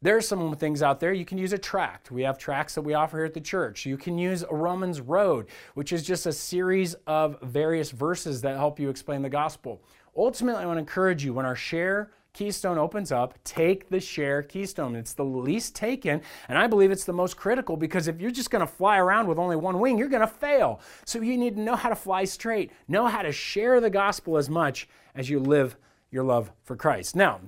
there 0.01 0.17
are 0.17 0.21
some 0.21 0.55
things 0.55 0.81
out 0.81 0.99
there. 0.99 1.13
You 1.13 1.25
can 1.25 1.37
use 1.37 1.53
a 1.53 1.57
tract. 1.57 2.11
We 2.11 2.23
have 2.23 2.37
tracts 2.37 2.75
that 2.75 2.81
we 2.81 2.93
offer 2.93 3.17
here 3.17 3.25
at 3.25 3.33
the 3.33 3.41
church. 3.41 3.85
You 3.85 3.97
can 3.97 4.17
use 4.17 4.43
a 4.43 4.55
Romans 4.55 4.99
Road, 4.99 5.47
which 5.75 5.93
is 5.93 6.03
just 6.03 6.25
a 6.25 6.33
series 6.33 6.95
of 7.05 7.37
various 7.41 7.91
verses 7.91 8.41
that 8.41 8.57
help 8.57 8.79
you 8.79 8.89
explain 8.89 9.21
the 9.21 9.29
gospel. 9.29 9.81
Ultimately, 10.17 10.63
I 10.63 10.65
want 10.65 10.77
to 10.77 10.81
encourage 10.81 11.23
you 11.23 11.33
when 11.33 11.45
our 11.45 11.55
share 11.55 12.11
keystone 12.33 12.77
opens 12.77 13.11
up, 13.11 13.37
take 13.43 13.89
the 13.89 13.99
share 13.99 14.41
keystone. 14.41 14.95
It's 14.95 15.13
the 15.13 15.25
least 15.25 15.75
taken, 15.75 16.21
and 16.47 16.57
I 16.57 16.67
believe 16.67 16.91
it's 16.91 17.05
the 17.05 17.13
most 17.13 17.37
critical 17.37 17.77
because 17.77 18.07
if 18.07 18.21
you're 18.21 18.31
just 18.31 18.51
going 18.51 18.65
to 18.65 18.71
fly 18.71 18.97
around 18.97 19.27
with 19.27 19.37
only 19.37 19.55
one 19.55 19.79
wing, 19.79 19.97
you're 19.97 20.07
going 20.07 20.21
to 20.21 20.27
fail. 20.27 20.79
So 21.05 21.21
you 21.21 21.37
need 21.37 21.55
to 21.55 21.61
know 21.61 21.75
how 21.75 21.89
to 21.89 21.95
fly 21.95 22.23
straight, 22.23 22.71
know 22.87 23.07
how 23.07 23.21
to 23.21 23.31
share 23.31 23.81
the 23.81 23.89
gospel 23.89 24.37
as 24.37 24.49
much 24.49 24.87
as 25.15 25.29
you 25.29 25.39
live 25.39 25.75
your 26.09 26.23
love 26.23 26.51
for 26.63 26.75
Christ. 26.75 27.15
Now, 27.15 27.41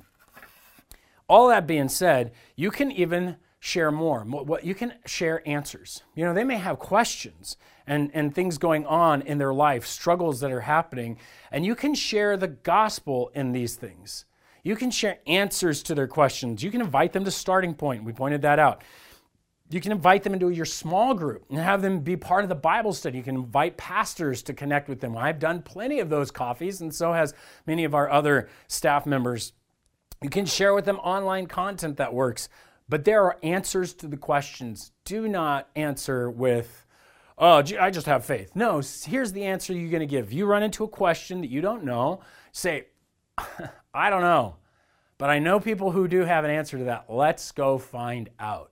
all 1.28 1.48
that 1.50 1.68
being 1.68 1.90
said, 1.90 2.32
you 2.56 2.72
can 2.72 2.92
even 2.92 3.38
share 3.60 3.92
more. 3.92 4.24
What 4.24 4.66
you 4.66 4.76
can 4.76 4.94
share 5.06 5.42
answers. 5.48 6.04
You 6.16 6.26
know, 6.26 6.34
they 6.34 6.44
may 6.44 6.58
have 6.58 6.80
questions 6.80 7.56
and, 7.88 8.12
and 8.14 8.36
things 8.36 8.58
going 8.58 8.86
on 8.86 9.22
in 9.22 9.38
their 9.38 9.54
life, 9.54 9.86
struggles 9.86 10.42
that 10.42 10.52
are 10.52 10.62
happening, 10.62 11.18
and 11.50 11.66
you 11.66 11.74
can 11.74 11.96
share 11.96 12.36
the 12.36 12.50
gospel 12.50 13.32
in 13.34 13.54
these 13.54 13.76
things. 13.76 14.26
You 14.64 14.76
can 14.76 14.92
share 14.92 15.20
answers 15.28 15.84
to 15.84 15.96
their 15.96 16.08
questions. 16.08 16.64
You 16.64 16.72
can 16.72 16.82
invite 16.82 17.12
them 17.14 17.26
to 17.26 17.32
starting 17.32 17.74
point. 17.74 18.06
We 18.06 18.14
pointed 18.14 18.42
that 18.44 18.60
out. 18.60 18.82
You 19.70 19.82
can 19.82 19.92
invite 19.92 20.24
them 20.24 20.34
into 20.34 20.50
your 20.50 20.66
small 20.66 21.14
group 21.14 21.46
and 21.50 21.58
have 21.58 21.82
them 21.82 22.00
be 22.00 22.16
part 22.16 22.44
of 22.44 22.50
the 22.50 22.56
Bible 22.56 22.94
study. 22.94 23.18
You 23.18 23.24
can 23.24 23.36
invite 23.36 23.76
pastors 23.76 24.44
to 24.44 24.54
connect 24.54 24.88
with 24.88 25.00
them. 25.00 25.18
I've 25.18 25.40
done 25.40 25.62
plenty 25.62 26.00
of 26.00 26.10
those 26.10 26.32
coffees, 26.32 26.82
and 26.82 26.94
so 26.94 27.12
has 27.12 27.34
many 27.66 27.84
of 27.84 27.96
our 27.96 28.10
other 28.10 28.50
staff 28.68 29.06
members. 29.06 29.54
You 30.22 30.30
can 30.30 30.46
share 30.46 30.74
with 30.74 30.86
them 30.86 30.98
online 30.98 31.48
content 31.48 31.98
that 31.98 32.14
works, 32.14 32.50
but 32.88 33.04
there 33.04 33.24
are 33.24 33.38
answers 33.42 33.94
to 33.96 34.08
the 34.08 34.18
questions. 34.18 34.92
Do 35.06 35.28
not 35.28 35.70
answer 35.76 36.30
with, 36.30 36.86
oh, 37.38 37.64
I 37.80 37.90
just 37.90 38.06
have 38.06 38.24
faith. 38.24 38.52
No, 38.56 38.82
here's 39.06 39.32
the 39.34 39.44
answer 39.44 39.74
you're 39.74 39.90
going 39.90 40.02
to 40.02 40.06
give. 40.06 40.32
You 40.32 40.46
run 40.46 40.64
into 40.64 40.84
a 40.84 40.90
question 40.90 41.42
that 41.42 41.50
you 41.50 41.62
don't 41.62 41.84
know, 41.84 42.22
say, 42.52 42.88
I 43.94 44.10
don't 44.10 44.22
know, 44.22 44.58
but 45.18 45.30
I 45.30 45.40
know 45.40 45.60
people 45.60 45.92
who 45.92 46.08
do 46.08 46.22
have 46.22 46.46
an 46.46 46.52
answer 46.52 46.78
to 46.78 46.84
that. 46.86 47.06
Let's 47.10 47.52
go 47.52 47.78
find 47.78 48.30
out. 48.40 48.72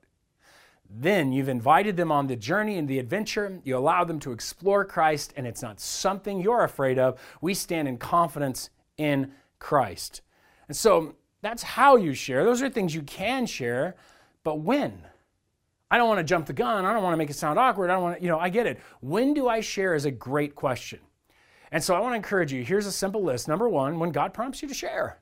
Then 0.93 1.31
you've 1.31 1.47
invited 1.47 1.95
them 1.95 2.11
on 2.11 2.27
the 2.27 2.35
journey 2.35 2.77
and 2.77 2.87
the 2.87 2.99
adventure. 2.99 3.61
You 3.63 3.77
allow 3.77 4.03
them 4.03 4.19
to 4.19 4.33
explore 4.33 4.83
Christ, 4.83 5.33
and 5.37 5.47
it's 5.47 5.61
not 5.61 5.79
something 5.79 6.41
you're 6.41 6.63
afraid 6.63 6.99
of. 6.99 7.19
We 7.39 7.53
stand 7.53 7.87
in 7.87 7.97
confidence 7.97 8.69
in 8.97 9.31
Christ. 9.59 10.21
And 10.67 10.75
so 10.75 11.15
that's 11.41 11.63
how 11.63 11.95
you 11.95 12.13
share. 12.13 12.43
Those 12.43 12.61
are 12.61 12.69
things 12.69 12.93
you 12.93 13.03
can 13.03 13.45
share, 13.45 13.95
but 14.43 14.59
when? 14.59 15.01
I 15.89 15.97
don't 15.97 16.07
want 16.07 16.19
to 16.19 16.23
jump 16.23 16.45
the 16.45 16.53
gun. 16.53 16.85
I 16.85 16.93
don't 16.93 17.03
want 17.03 17.13
to 17.13 17.17
make 17.17 17.29
it 17.29 17.35
sound 17.35 17.57
awkward. 17.57 17.89
I 17.89 17.93
don't 17.93 18.03
want 18.03 18.17
to, 18.17 18.23
you 18.23 18.29
know, 18.29 18.39
I 18.39 18.49
get 18.49 18.67
it. 18.67 18.79
When 18.99 19.33
do 19.33 19.47
I 19.47 19.61
share 19.61 19.95
is 19.95 20.05
a 20.05 20.11
great 20.11 20.55
question. 20.55 20.99
And 21.71 21.83
so 21.83 21.95
I 21.95 21.99
want 21.99 22.11
to 22.13 22.17
encourage 22.17 22.51
you. 22.51 22.63
Here's 22.63 22.85
a 22.85 22.91
simple 22.91 23.23
list. 23.23 23.47
Number 23.47 23.69
one, 23.69 23.99
when 23.99 24.11
God 24.11 24.33
prompts 24.33 24.61
you 24.61 24.67
to 24.67 24.73
share. 24.73 25.19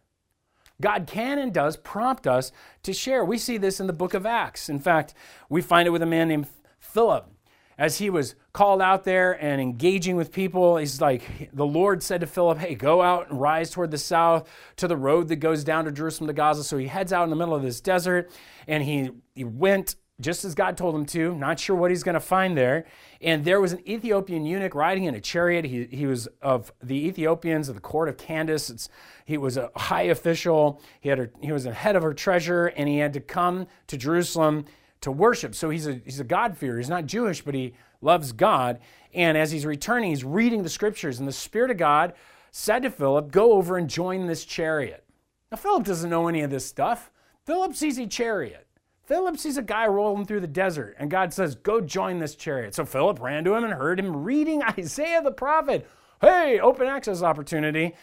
God 0.82 1.08
can 1.08 1.38
and 1.38 1.54
does 1.54 1.78
prompt 1.78 2.26
us 2.26 2.52
to 2.84 2.94
share. 2.94 3.24
We 3.24 3.38
see 3.38 3.58
this 3.58 3.80
in 3.80 3.88
the 3.88 3.94
book 3.94 4.14
of 4.14 4.26
Acts. 4.26 4.70
In 4.70 4.80
fact, 4.80 5.14
we 5.50 5.62
find 5.62 5.88
it 5.88 5.92
with 5.92 6.02
a 6.02 6.08
man 6.08 6.30
named 6.30 6.48
Philip. 6.80 7.30
As 7.78 7.98
he 7.98 8.10
was 8.10 8.36
called 8.52 8.82
out 8.82 9.06
there 9.06 9.42
and 9.42 9.62
engaging 9.62 10.18
with 10.18 10.34
people, 10.34 10.78
he's 10.78 11.00
like, 11.00 11.50
the 11.54 11.66
Lord 11.66 12.04
said 12.04 12.22
to 12.22 12.28
Philip, 12.28 12.58
Hey, 12.58 12.76
go 12.76 13.02
out 13.02 13.30
and 13.30 13.40
rise 13.40 13.70
toward 13.70 13.92
the 13.92 13.98
south 13.98 14.50
to 14.78 14.88
the 14.88 14.98
road 14.98 15.30
that 15.30 15.38
goes 15.38 15.64
down 15.64 15.86
to 15.86 15.92
Jerusalem 15.92 16.28
to 16.28 16.34
Gaza. 16.34 16.64
So 16.66 16.78
he 16.78 16.88
heads 16.88 17.14
out 17.14 17.24
in 17.24 17.30
the 17.30 17.38
middle 17.38 17.56
of 17.56 17.62
this 17.62 17.80
desert 17.80 18.32
and 18.68 18.84
he, 18.84 19.12
he 19.34 19.46
went 19.46 19.96
just 20.20 20.44
as 20.44 20.54
God 20.54 20.78
told 20.78 20.96
him 20.96 21.06
to, 21.08 21.34
not 21.36 21.60
sure 21.60 21.76
what 21.76 21.92
he's 21.92 22.04
going 22.04 22.14
to 22.14 22.20
find 22.20 22.58
there. 22.58 22.86
And 23.22 23.46
there 23.46 23.62
was 23.62 23.74
an 23.74 23.88
Ethiopian 23.88 24.46
eunuch 24.46 24.76
riding 24.76 25.06
in 25.06 25.16
a 25.16 25.22
chariot. 25.22 25.66
He, 25.66 25.86
he 25.86 26.06
was 26.06 26.28
of 26.42 26.74
the 26.82 27.08
Ethiopians 27.08 27.70
of 27.70 27.76
the 27.76 27.82
court 27.82 28.10
of 28.10 28.18
Candace. 28.18 28.70
It's, 28.70 28.90
he 29.26 29.38
was 29.38 29.58
a 29.58 29.72
high 29.76 30.04
official. 30.04 30.82
He, 31.00 31.10
had 31.10 31.20
a, 31.20 31.30
he 31.42 31.52
was 31.52 31.66
a 31.66 31.74
head 31.74 31.96
of 31.96 32.04
her 32.04 32.14
treasure, 32.14 32.68
and 32.68 32.90
he 32.90 32.98
had 32.98 33.14
to 33.14 33.20
come 33.20 33.68
to 33.88 33.98
Jerusalem 33.98 34.66
to 35.02 35.12
worship. 35.12 35.56
So 35.56 35.70
he's 35.70 35.88
a, 35.88 36.02
he's 36.04 36.20
a 36.20 36.26
God-fearer. 36.26 36.78
He's 36.78 36.90
not 36.90 37.06
Jewish, 37.06 37.42
but 37.42 37.56
he 37.56 37.74
loves 38.02 38.32
God. 38.32 38.80
And 39.14 39.38
as 39.38 39.52
he's 39.52 39.66
returning, 39.66 40.10
he's 40.10 40.24
reading 40.24 40.64
the 40.64 40.70
scriptures, 40.70 41.20
and 41.20 41.28
the 41.28 41.34
Spirit 41.34 41.72
of 41.72 41.78
God 41.78 42.14
said 42.52 42.84
to 42.84 42.92
Philip, 42.92 43.32
Go 43.32 43.54
over 43.54 43.78
and 43.78 43.90
join 43.90 44.28
this 44.28 44.46
chariot. 44.46 45.04
Now, 45.52 45.58
Philip 45.58 45.84
doesn't 45.86 46.10
know 46.10 46.28
any 46.28 46.42
of 46.42 46.52
this 46.52 46.66
stuff. 46.66 47.12
Philip 47.46 47.76
sees 47.76 47.98
a 47.98 48.06
chariot. 48.06 48.68
Philip 49.10 49.40
sees 49.40 49.58
a 49.58 49.64
guy 49.64 49.88
rolling 49.88 50.28
through 50.28 50.42
the 50.42 50.46
desert, 50.46 50.96
and 51.00 51.10
God 51.10 51.34
says, 51.34 51.56
Go 51.56 51.82
join 51.82 52.20
this 52.20 52.36
chariot. 52.36 52.76
So 52.76 52.86
Philip 52.86 53.20
ran 53.20 53.44
to 53.44 53.56
him 53.56 53.64
and 53.64 53.74
heard 53.74 54.00
him 54.00 54.24
reading 54.24 54.62
Isaiah 54.78 55.24
the 55.24 55.32
prophet. 55.32 55.90
Hey, 56.22 56.60
open 56.60 56.86
access 56.86 57.24
opportunity. 57.24 57.96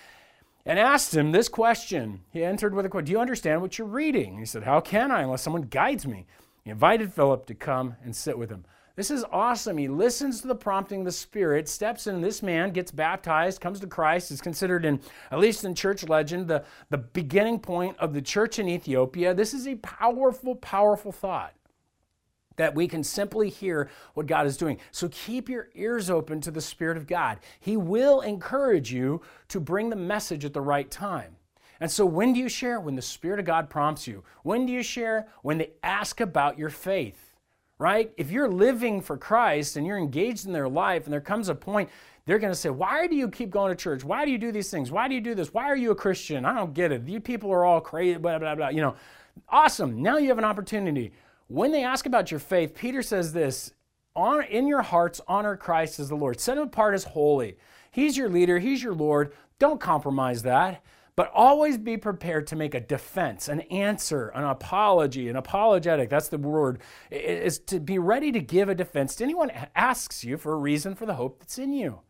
And 0.64 0.80
asked 0.80 1.14
him 1.14 1.30
this 1.30 1.48
question. 1.48 2.24
He 2.32 2.42
entered 2.42 2.74
with 2.74 2.86
a 2.86 2.88
question 2.88 3.04
Do 3.04 3.12
you 3.12 3.20
understand 3.20 3.62
what 3.62 3.78
you're 3.78 3.86
reading? 3.86 4.40
He 4.40 4.44
said, 4.44 4.64
How 4.64 4.80
can 4.80 5.12
I 5.12 5.22
unless 5.22 5.42
someone 5.42 5.62
guides 5.62 6.08
me? 6.08 6.26
He 6.64 6.70
invited 6.70 7.12
Philip 7.12 7.46
to 7.46 7.54
come 7.54 7.94
and 8.02 8.16
sit 8.16 8.36
with 8.36 8.50
him. 8.50 8.64
This 8.96 9.10
is 9.10 9.26
awesome. 9.30 9.76
He 9.76 9.88
listens 9.88 10.40
to 10.40 10.48
the 10.48 10.54
prompting 10.54 11.00
of 11.00 11.04
the 11.04 11.12
Spirit, 11.12 11.68
steps 11.68 12.06
in. 12.06 12.22
This 12.22 12.42
man 12.42 12.70
gets 12.70 12.90
baptized, 12.90 13.60
comes 13.60 13.78
to 13.80 13.86
Christ, 13.86 14.30
is 14.30 14.40
considered, 14.40 14.86
in 14.86 15.00
at 15.30 15.38
least 15.38 15.64
in 15.64 15.74
church 15.74 16.08
legend, 16.08 16.48
the, 16.48 16.64
the 16.88 16.96
beginning 16.96 17.60
point 17.60 17.98
of 17.98 18.14
the 18.14 18.22
church 18.22 18.58
in 18.58 18.70
Ethiopia. 18.70 19.34
This 19.34 19.52
is 19.52 19.68
a 19.68 19.74
powerful, 19.76 20.54
powerful 20.56 21.12
thought 21.12 21.52
that 22.56 22.74
we 22.74 22.88
can 22.88 23.04
simply 23.04 23.50
hear 23.50 23.90
what 24.14 24.26
God 24.26 24.46
is 24.46 24.56
doing. 24.56 24.78
So 24.92 25.10
keep 25.10 25.50
your 25.50 25.68
ears 25.74 26.08
open 26.08 26.40
to 26.40 26.50
the 26.50 26.62
Spirit 26.62 26.96
of 26.96 27.06
God. 27.06 27.40
He 27.60 27.76
will 27.76 28.22
encourage 28.22 28.90
you 28.90 29.20
to 29.48 29.60
bring 29.60 29.90
the 29.90 29.96
message 29.96 30.46
at 30.46 30.54
the 30.54 30.62
right 30.62 30.90
time. 30.90 31.36
And 31.80 31.90
so, 31.90 32.06
when 32.06 32.32
do 32.32 32.40
you 32.40 32.48
share? 32.48 32.80
When 32.80 32.94
the 32.94 33.02
Spirit 33.02 33.38
of 33.38 33.44
God 33.44 33.68
prompts 33.68 34.06
you. 34.06 34.24
When 34.42 34.64
do 34.64 34.72
you 34.72 34.82
share? 34.82 35.28
When 35.42 35.58
they 35.58 35.72
ask 35.82 36.22
about 36.22 36.58
your 36.58 36.70
faith 36.70 37.25
right? 37.78 38.12
If 38.16 38.30
you're 38.30 38.48
living 38.48 39.00
for 39.00 39.16
Christ 39.16 39.76
and 39.76 39.86
you're 39.86 39.98
engaged 39.98 40.46
in 40.46 40.52
their 40.52 40.68
life, 40.68 41.04
and 41.04 41.12
there 41.12 41.20
comes 41.20 41.48
a 41.48 41.54
point 41.54 41.90
they're 42.26 42.40
going 42.40 42.52
to 42.52 42.58
say, 42.58 42.70
Why 42.70 43.06
do 43.06 43.14
you 43.14 43.28
keep 43.28 43.50
going 43.50 43.70
to 43.70 43.80
church? 43.80 44.04
Why 44.04 44.24
do 44.24 44.30
you 44.32 44.38
do 44.38 44.50
these 44.50 44.70
things? 44.70 44.90
Why 44.90 45.08
do 45.08 45.14
you 45.14 45.20
do 45.20 45.34
this? 45.34 45.54
Why 45.54 45.64
are 45.64 45.76
you 45.76 45.92
a 45.92 45.94
Christian? 45.94 46.44
I 46.44 46.54
don't 46.54 46.74
get 46.74 46.92
it. 46.92 47.06
You 47.06 47.20
people 47.20 47.52
are 47.52 47.64
all 47.64 47.80
crazy, 47.80 48.18
blah, 48.18 48.38
blah, 48.38 48.54
blah. 48.54 48.68
You 48.68 48.80
know, 48.80 48.96
awesome. 49.48 50.02
Now 50.02 50.16
you 50.18 50.28
have 50.28 50.38
an 50.38 50.44
opportunity. 50.44 51.12
When 51.46 51.70
they 51.70 51.84
ask 51.84 52.06
about 52.06 52.32
your 52.32 52.40
faith, 52.40 52.74
Peter 52.74 53.02
says 53.02 53.32
this 53.32 53.72
in 54.50 54.66
your 54.66 54.82
hearts, 54.82 55.20
honor 55.28 55.56
Christ 55.56 56.00
as 56.00 56.08
the 56.08 56.16
Lord. 56.16 56.40
Set 56.40 56.56
him 56.56 56.64
apart 56.64 56.94
as 56.94 57.04
holy. 57.04 57.56
He's 57.90 58.16
your 58.16 58.28
leader, 58.28 58.58
He's 58.58 58.82
your 58.82 58.94
Lord. 58.94 59.32
Don't 59.58 59.80
compromise 59.80 60.42
that. 60.42 60.82
But 61.16 61.32
always 61.34 61.78
be 61.78 61.96
prepared 61.96 62.46
to 62.48 62.56
make 62.56 62.74
a 62.74 62.80
defense, 62.80 63.48
an 63.48 63.62
answer, 63.62 64.28
an 64.28 64.44
apology, 64.44 65.28
an 65.28 65.36
apologetic. 65.36 66.10
That's 66.10 66.28
the 66.28 66.36
word. 66.36 66.80
Is 67.10 67.58
to 67.60 67.80
be 67.80 67.98
ready 67.98 68.30
to 68.32 68.40
give 68.40 68.68
a 68.68 68.74
defense 68.74 69.16
to 69.16 69.24
anyone 69.24 69.50
asks 69.74 70.24
you 70.24 70.36
for 70.36 70.52
a 70.52 70.58
reason 70.58 70.94
for 70.94 71.06
the 71.06 71.14
hope 71.14 71.38
that's 71.38 71.58
in 71.58 71.72
you. 71.72 72.00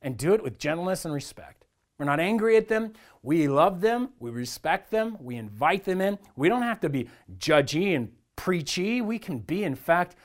And 0.00 0.16
do 0.16 0.32
it 0.32 0.42
with 0.42 0.58
gentleness 0.58 1.04
and 1.04 1.12
respect. 1.12 1.66
We're 1.98 2.06
not 2.06 2.20
angry 2.20 2.56
at 2.56 2.68
them. 2.68 2.94
We 3.22 3.48
love 3.48 3.80
them. 3.80 4.10
We 4.18 4.30
respect 4.30 4.90
them. 4.90 5.16
We 5.20 5.36
invite 5.36 5.84
them 5.84 6.00
in. 6.00 6.18
We 6.34 6.48
don't 6.48 6.62
have 6.62 6.80
to 6.80 6.88
be 6.88 7.08
judgy 7.38 7.94
and 7.94 8.12
preachy. 8.34 9.00
We 9.00 9.18
can 9.18 9.38
be, 9.38 9.64
in 9.64 9.74
fact, 9.74 10.16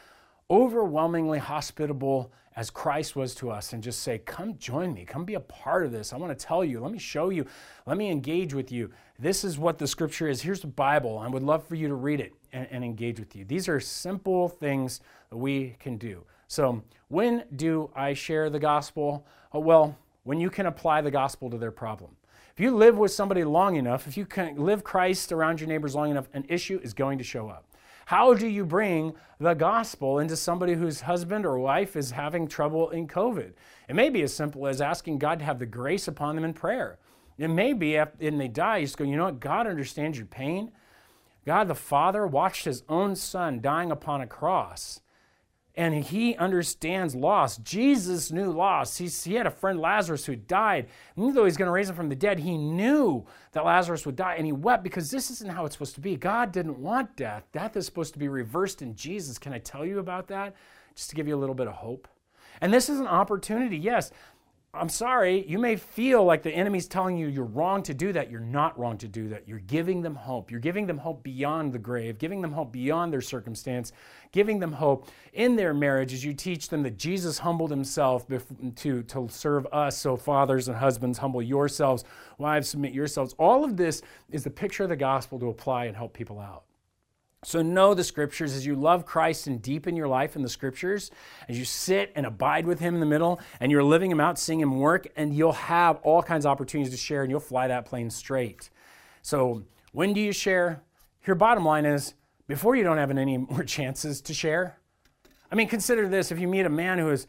overwhelmingly 0.49 1.39
hospitable 1.39 2.32
as 2.59 2.69
Christ 2.69 3.15
was 3.15 3.33
to 3.35 3.49
us 3.49 3.71
and 3.71 3.81
just 3.81 4.01
say, 4.01 4.17
Come 4.17 4.57
join 4.57 4.93
me. 4.93 5.05
Come 5.05 5.23
be 5.23 5.35
a 5.35 5.39
part 5.39 5.85
of 5.85 5.93
this. 5.93 6.11
I 6.11 6.17
want 6.17 6.37
to 6.37 6.45
tell 6.45 6.61
you. 6.61 6.81
Let 6.81 6.91
me 6.91 6.99
show 6.99 7.29
you. 7.29 7.45
Let 7.85 7.95
me 7.95 8.11
engage 8.11 8.53
with 8.53 8.69
you. 8.69 8.91
This 9.17 9.45
is 9.45 9.57
what 9.57 9.77
the 9.77 9.87
scripture 9.87 10.27
is. 10.27 10.41
Here's 10.41 10.59
the 10.59 10.67
Bible. 10.67 11.17
I 11.19 11.29
would 11.29 11.41
love 11.41 11.65
for 11.65 11.75
you 11.75 11.87
to 11.87 11.93
read 11.93 12.19
it 12.19 12.33
and, 12.51 12.67
and 12.69 12.83
engage 12.83 13.17
with 13.17 13.33
you. 13.33 13.45
These 13.45 13.69
are 13.69 13.79
simple 13.79 14.49
things 14.49 14.99
that 15.29 15.37
we 15.37 15.77
can 15.79 15.95
do. 15.95 16.25
So, 16.49 16.83
when 17.07 17.45
do 17.55 17.91
I 17.95 18.13
share 18.13 18.49
the 18.49 18.59
gospel? 18.59 19.25
Oh, 19.53 19.61
well, 19.61 19.97
when 20.23 20.41
you 20.41 20.49
can 20.49 20.65
apply 20.65 20.99
the 20.99 21.11
gospel 21.11 21.49
to 21.51 21.57
their 21.57 21.71
problem. 21.71 22.11
If 22.53 22.59
you 22.59 22.75
live 22.75 22.97
with 22.97 23.13
somebody 23.13 23.45
long 23.45 23.77
enough, 23.77 24.05
if 24.05 24.17
you 24.17 24.25
can 24.25 24.57
live 24.57 24.83
Christ 24.83 25.31
around 25.31 25.61
your 25.61 25.69
neighbors 25.69 25.95
long 25.95 26.11
enough, 26.11 26.27
an 26.33 26.43
issue 26.49 26.81
is 26.83 26.93
going 26.93 27.19
to 27.19 27.23
show 27.23 27.47
up. 27.47 27.68
How 28.09 28.33
do 28.33 28.47
you 28.47 28.65
bring 28.65 29.13
the 29.39 29.53
gospel 29.53 30.17
into 30.17 30.35
somebody 30.35 30.73
whose 30.73 31.01
husband 31.01 31.45
or 31.45 31.59
wife 31.59 31.95
is 31.95 32.09
having 32.09 32.47
trouble 32.47 32.89
in 32.89 33.07
COVID? 33.07 33.53
It 33.87 33.95
may 33.95 34.09
be 34.09 34.23
as 34.23 34.33
simple 34.33 34.65
as 34.65 34.81
asking 34.81 35.19
God 35.19 35.37
to 35.37 35.45
have 35.45 35.59
the 35.59 35.67
grace 35.67 36.07
upon 36.07 36.33
them 36.33 36.43
in 36.43 36.55
prayer. 36.55 36.97
It 37.37 37.49
may 37.49 37.71
be, 37.73 37.97
and 37.97 38.41
they 38.41 38.47
die, 38.47 38.77
you 38.77 38.87
just 38.87 38.97
go, 38.97 39.03
you 39.03 39.15
know 39.15 39.25
what? 39.25 39.39
God 39.39 39.67
understands 39.67 40.17
your 40.17 40.25
pain. 40.25 40.71
God 41.45 41.67
the 41.67 41.75
Father 41.75 42.25
watched 42.25 42.65
his 42.65 42.81
own 42.89 43.15
son 43.15 43.61
dying 43.61 43.91
upon 43.91 44.21
a 44.21 44.25
cross 44.25 45.01
and 45.79 45.95
he 45.95 46.35
understands 46.35 47.15
loss. 47.15 47.55
Jesus 47.59 48.33
knew 48.33 48.51
loss. 48.51 48.97
He's, 48.97 49.23
he 49.23 49.35
had 49.35 49.47
a 49.47 49.51
friend, 49.51 49.79
Lazarus, 49.79 50.25
who 50.25 50.35
died. 50.35 50.89
And 51.15 51.23
even 51.23 51.33
though 51.33 51.45
he's 51.45 51.55
going 51.55 51.67
to 51.67 51.71
raise 51.71 51.89
him 51.89 51.95
from 51.95 52.09
the 52.09 52.17
dead, 52.17 52.37
he 52.37 52.57
knew 52.57 53.25
that 53.53 53.63
Lazarus 53.63 54.05
would 54.05 54.17
die, 54.17 54.35
and 54.35 54.45
he 54.45 54.51
wept 54.51 54.83
because 54.83 55.09
this 55.09 55.31
isn't 55.31 55.49
how 55.49 55.63
it's 55.63 55.75
supposed 55.75 55.95
to 55.95 56.01
be. 56.01 56.17
God 56.17 56.51
didn't 56.51 56.81
want 56.81 57.15
death. 57.15 57.45
Death 57.53 57.77
is 57.77 57.85
supposed 57.85 58.11
to 58.11 58.19
be 58.19 58.27
reversed 58.27 58.81
in 58.81 58.93
Jesus. 58.93 59.37
Can 59.37 59.53
I 59.53 59.59
tell 59.59 59.85
you 59.85 59.99
about 59.99 60.27
that? 60.27 60.53
Just 60.95 61.11
to 61.11 61.15
give 61.15 61.29
you 61.29 61.35
a 61.35 61.39
little 61.39 61.55
bit 61.55 61.67
of 61.67 61.75
hope. 61.75 62.09
And 62.59 62.73
this 62.73 62.89
is 62.89 62.99
an 62.99 63.07
opportunity, 63.07 63.77
yes. 63.77 64.11
I'm 64.71 64.89
sorry, 64.89 65.47
you 65.47 65.58
may 65.58 65.77
feel 65.77 66.23
like 66.23 66.43
the 66.43 66.51
enemy's 66.51 66.88
telling 66.88 67.17
you 67.17 67.25
you're 67.25 67.43
wrong 67.43 67.82
to 67.84 67.93
do 67.95 68.13
that. 68.13 68.29
You're 68.29 68.39
not 68.39 68.77
wrong 68.77 68.99
to 68.99 69.08
do 69.08 69.27
that. 69.29 69.47
You're 69.47 69.58
giving 69.58 70.03
them 70.03 70.13
hope. 70.13 70.51
You're 70.51 70.60
giving 70.60 70.86
them 70.86 70.99
hope 70.99 71.23
beyond 71.23 71.73
the 71.73 71.79
grave, 71.79 72.19
giving 72.19 72.39
them 72.39 72.51
hope 72.51 72.71
beyond 72.71 73.12
their 73.12 73.19
circumstance, 73.21 73.93
giving 74.32 74.60
them 74.60 74.71
hope 74.71 75.10
in 75.34 75.55
their 75.55 75.73
marriage 75.73 76.13
as 76.13 76.23
you 76.23 76.36
teach 76.36 76.69
them 76.69 76.84
that 76.84 76.97
Jesus 76.97 77.39
humbled 77.39 77.71
himself 77.71 78.27
to, 78.27 79.01
to 79.01 79.27
serve 79.32 79.65
us. 79.71 79.97
So, 79.97 80.15
fathers 80.15 80.67
and 80.67 80.77
husbands, 80.77 81.17
humble 81.17 81.41
yourselves. 81.41 82.03
Wives, 82.38 82.69
submit 82.69 82.93
yourselves. 82.93 83.34
All 83.39 83.65
of 83.65 83.75
this 83.75 84.03
is 84.29 84.43
the 84.43 84.51
picture 84.51 84.84
of 84.84 84.89
the 84.89 84.95
gospel 84.95 85.39
to 85.39 85.47
apply 85.47 85.86
and 85.86 85.97
help 85.97 86.13
people 86.13 86.39
out. 86.39 86.65
So, 87.43 87.62
know 87.62 87.93
the 87.93 88.04
scriptures 88.04 88.54
as 88.54 88.65
you 88.65 88.75
love 88.75 89.06
Christ 89.06 89.47
and 89.47 89.62
deepen 89.62 89.95
your 89.95 90.10
life 90.10 90.36
in 90.36 90.41
the 90.41 90.49
scriptures, 90.49 91.10
as 91.47 91.58
you 91.58 91.63
sit 91.63 92.12
and 92.13 92.25
abide 92.25 92.65
with 92.65 92.80
Him 92.80 92.95
in 92.95 92.99
the 92.99 93.06
middle, 93.06 93.39
and 93.62 93.71
you're 93.71 93.84
living 93.84 94.12
Him 94.12 94.19
out, 94.19 94.38
seeing 94.38 94.60
Him 94.60 94.78
work, 94.78 95.08
and 95.15 95.34
you'll 95.34 95.54
have 95.54 95.99
all 96.04 96.21
kinds 96.21 96.45
of 96.45 96.52
opportunities 96.52 96.91
to 96.91 96.97
share, 96.97 97.21
and 97.21 97.32
you'll 97.32 97.39
fly 97.39 97.69
that 97.69 97.86
plane 97.86 98.10
straight. 98.10 98.69
So, 99.21 99.63
when 99.93 100.12
do 100.12 100.19
you 100.19 100.34
share? 100.34 100.84
Your 101.25 101.38
bottom 101.38 101.63
line 101.63 101.86
is 101.86 102.13
before 102.47 102.75
you 102.75 102.84
don't 102.84 102.97
have 102.97 103.10
any 103.10 103.38
more 103.49 103.63
chances 103.63 104.19
to 104.21 104.34
share. 104.34 104.78
I 105.49 105.56
mean, 105.56 105.69
consider 105.69 106.10
this 106.10 106.34
if 106.34 106.39
you 106.39 106.47
meet 106.47 106.65
a 106.65 106.69
man 106.69 106.99
who 106.99 107.10
is 107.10 107.25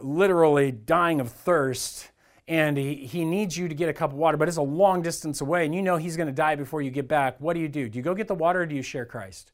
literally 0.00 0.72
dying 0.72 1.20
of 1.20 1.30
thirst 1.30 2.11
and 2.48 2.76
he, 2.76 2.94
he 2.94 3.24
needs 3.24 3.56
you 3.56 3.68
to 3.68 3.74
get 3.74 3.88
a 3.88 3.92
cup 3.92 4.10
of 4.10 4.16
water, 4.16 4.36
but 4.36 4.48
it's 4.48 4.56
a 4.56 4.62
long 4.62 5.02
distance 5.02 5.40
away, 5.40 5.64
and 5.64 5.74
you 5.74 5.82
know 5.82 5.96
he's 5.96 6.16
going 6.16 6.26
to 6.26 6.32
die 6.32 6.56
before 6.56 6.82
you 6.82 6.90
get 6.90 7.08
back, 7.08 7.36
what 7.40 7.54
do 7.54 7.60
you 7.60 7.68
do? 7.68 7.88
Do 7.88 7.98
you 7.98 8.02
go 8.02 8.14
get 8.14 8.28
the 8.28 8.34
water 8.34 8.62
or 8.62 8.66
do 8.66 8.74
you 8.74 8.82
share 8.82 9.04
Christ? 9.04 9.52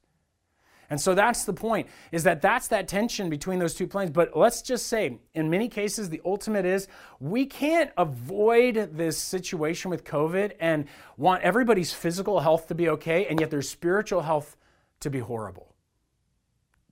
And 0.90 0.98
so 0.98 1.14
that's 1.14 1.44
the 1.44 1.53
point, 1.53 1.87
is 2.12 2.24
that 2.24 2.40
that's 2.40 2.68
that 2.68 2.88
tension 2.88 3.29
between 3.29 3.59
those 3.59 3.74
two 3.74 3.87
planes. 3.87 4.11
But 4.11 4.35
let's 4.35 4.62
just 4.62 4.87
say, 4.87 5.18
in 5.35 5.51
many 5.51 5.68
cases, 5.68 6.09
the 6.09 6.22
ultimate 6.24 6.64
is 6.64 6.88
we 7.20 7.44
can't 7.44 7.90
avoid 7.98 8.96
this 8.96 9.18
situation 9.18 9.90
with 9.90 10.05
COVID 10.05 10.53
and 10.61 10.87
want 11.18 11.42
everybody's 11.42 11.92
physical 11.92 12.40
health 12.40 12.68
to 12.68 12.74
be 12.74 12.88
okay, 12.88 13.27
and 13.27 13.38
yet 13.38 13.51
their 13.51 13.61
spiritual 13.61 14.22
health 14.22 14.57
to 15.01 15.11
be 15.11 15.18
horrible. 15.18 15.74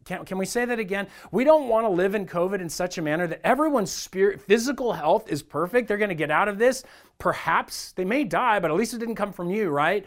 Can, 0.06 0.24
can 0.24 0.38
we 0.38 0.46
say 0.46 0.64
that 0.64 0.78
again? 0.78 1.08
We 1.32 1.44
don't 1.44 1.68
want 1.68 1.84
to 1.84 1.90
live 1.90 2.14
in 2.14 2.26
COVID 2.26 2.60
in 2.60 2.68
such 2.70 2.96
a 2.96 3.02
manner 3.02 3.26
that 3.26 3.40
everyone's 3.44 3.90
spirit, 3.90 4.40
physical 4.40 4.92
health 4.92 5.28
is 5.28 5.42
perfect. 5.42 5.88
They're 5.88 5.98
going 5.98 6.08
to 6.08 6.14
get 6.14 6.30
out 6.30 6.48
of 6.48 6.58
this. 6.58 6.84
Perhaps 7.18 7.92
they 7.92 8.04
may 8.04 8.22
die, 8.24 8.60
but 8.60 8.70
at 8.70 8.76
least 8.76 8.94
it 8.94 8.98
didn't 8.98 9.16
come 9.16 9.32
from 9.32 9.50
you, 9.50 9.68
right? 9.68 10.06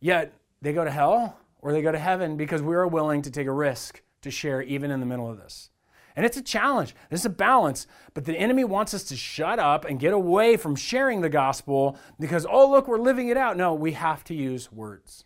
Yet 0.00 0.32
they 0.62 0.72
go 0.72 0.84
to 0.84 0.90
hell 0.90 1.36
or 1.60 1.72
they 1.72 1.82
go 1.82 1.90
to 1.90 1.98
heaven 1.98 2.36
because 2.36 2.62
we 2.62 2.76
are 2.76 2.86
willing 2.86 3.22
to 3.22 3.30
take 3.30 3.48
a 3.48 3.52
risk 3.52 4.02
to 4.22 4.30
share 4.30 4.62
even 4.62 4.92
in 4.92 5.00
the 5.00 5.06
middle 5.06 5.28
of 5.28 5.36
this. 5.36 5.70
And 6.16 6.24
it's 6.24 6.36
a 6.36 6.42
challenge. 6.42 6.94
There's 7.08 7.26
a 7.26 7.30
balance. 7.30 7.88
But 8.14 8.26
the 8.26 8.38
enemy 8.38 8.62
wants 8.62 8.94
us 8.94 9.02
to 9.04 9.16
shut 9.16 9.58
up 9.58 9.84
and 9.84 9.98
get 9.98 10.12
away 10.12 10.56
from 10.56 10.76
sharing 10.76 11.22
the 11.22 11.28
gospel 11.28 11.98
because, 12.20 12.46
oh, 12.48 12.70
look, 12.70 12.86
we're 12.86 12.98
living 12.98 13.30
it 13.30 13.36
out. 13.36 13.56
No, 13.56 13.74
we 13.74 13.92
have 13.92 14.22
to 14.24 14.34
use 14.34 14.70
words. 14.70 15.24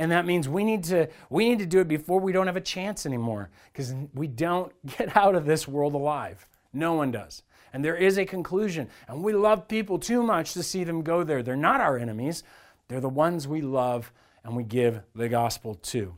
And 0.00 0.10
that 0.12 0.24
means 0.24 0.48
we 0.48 0.64
need 0.64 0.84
to 0.84 1.08
we 1.28 1.46
need 1.46 1.58
to 1.58 1.66
do 1.66 1.80
it 1.80 1.86
before 1.86 2.20
we 2.20 2.32
don't 2.32 2.46
have 2.46 2.56
a 2.56 2.60
chance 2.62 3.04
anymore 3.04 3.50
because 3.70 3.94
we 4.14 4.26
don't 4.26 4.72
get 4.98 5.14
out 5.14 5.34
of 5.34 5.44
this 5.44 5.68
world 5.68 5.94
alive. 5.94 6.48
No 6.72 6.94
one 6.94 7.10
does. 7.10 7.42
And 7.74 7.84
there 7.84 7.96
is 7.96 8.16
a 8.16 8.24
conclusion. 8.24 8.88
And 9.06 9.22
we 9.22 9.34
love 9.34 9.68
people 9.68 9.98
too 9.98 10.22
much 10.22 10.54
to 10.54 10.62
see 10.62 10.84
them 10.84 11.02
go 11.02 11.22
there. 11.22 11.42
They're 11.42 11.54
not 11.54 11.82
our 11.82 11.98
enemies. 11.98 12.42
They're 12.88 13.00
the 13.02 13.10
ones 13.10 13.46
we 13.46 13.60
love 13.60 14.10
and 14.42 14.56
we 14.56 14.64
give 14.64 15.02
the 15.14 15.28
gospel 15.28 15.74
to. 15.74 16.14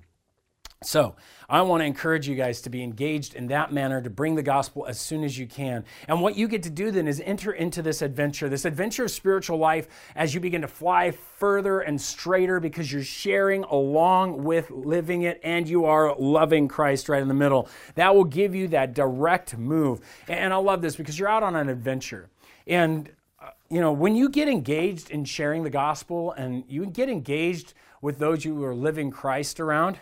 So, 0.84 1.16
I 1.52 1.60
want 1.60 1.82
to 1.82 1.84
encourage 1.84 2.26
you 2.26 2.34
guys 2.34 2.62
to 2.62 2.70
be 2.70 2.82
engaged 2.82 3.34
in 3.34 3.48
that 3.48 3.72
manner, 3.72 4.00
to 4.00 4.08
bring 4.08 4.36
the 4.36 4.42
gospel 4.42 4.86
as 4.88 4.98
soon 4.98 5.22
as 5.22 5.38
you 5.38 5.46
can. 5.46 5.84
And 6.08 6.22
what 6.22 6.34
you 6.34 6.48
get 6.48 6.62
to 6.62 6.70
do 6.70 6.90
then 6.90 7.06
is 7.06 7.20
enter 7.20 7.52
into 7.52 7.82
this 7.82 8.00
adventure, 8.00 8.48
this 8.48 8.64
adventure 8.64 9.04
of 9.04 9.10
spiritual 9.10 9.58
life 9.58 9.86
as 10.16 10.32
you 10.32 10.40
begin 10.40 10.62
to 10.62 10.66
fly 10.66 11.10
further 11.10 11.80
and 11.80 12.00
straighter 12.00 12.58
because 12.58 12.90
you're 12.90 13.02
sharing 13.02 13.64
along 13.64 14.44
with 14.44 14.70
living 14.70 15.22
it 15.22 15.40
and 15.44 15.68
you 15.68 15.84
are 15.84 16.16
loving 16.18 16.68
Christ 16.68 17.10
right 17.10 17.20
in 17.20 17.28
the 17.28 17.34
middle. 17.34 17.68
That 17.96 18.14
will 18.14 18.24
give 18.24 18.54
you 18.54 18.68
that 18.68 18.94
direct 18.94 19.58
move. 19.58 20.00
And 20.28 20.54
I 20.54 20.56
love 20.56 20.80
this 20.80 20.96
because 20.96 21.18
you're 21.18 21.28
out 21.28 21.42
on 21.42 21.54
an 21.54 21.68
adventure. 21.68 22.30
And, 22.66 23.10
uh, 23.42 23.50
you 23.68 23.80
know, 23.80 23.92
when 23.92 24.16
you 24.16 24.30
get 24.30 24.48
engaged 24.48 25.10
in 25.10 25.26
sharing 25.26 25.64
the 25.64 25.70
gospel 25.70 26.32
and 26.32 26.64
you 26.66 26.86
get 26.86 27.10
engaged 27.10 27.74
with 28.00 28.18
those 28.18 28.44
you 28.44 28.64
are 28.64 28.74
living 28.74 29.10
Christ 29.10 29.60
around, 29.60 29.98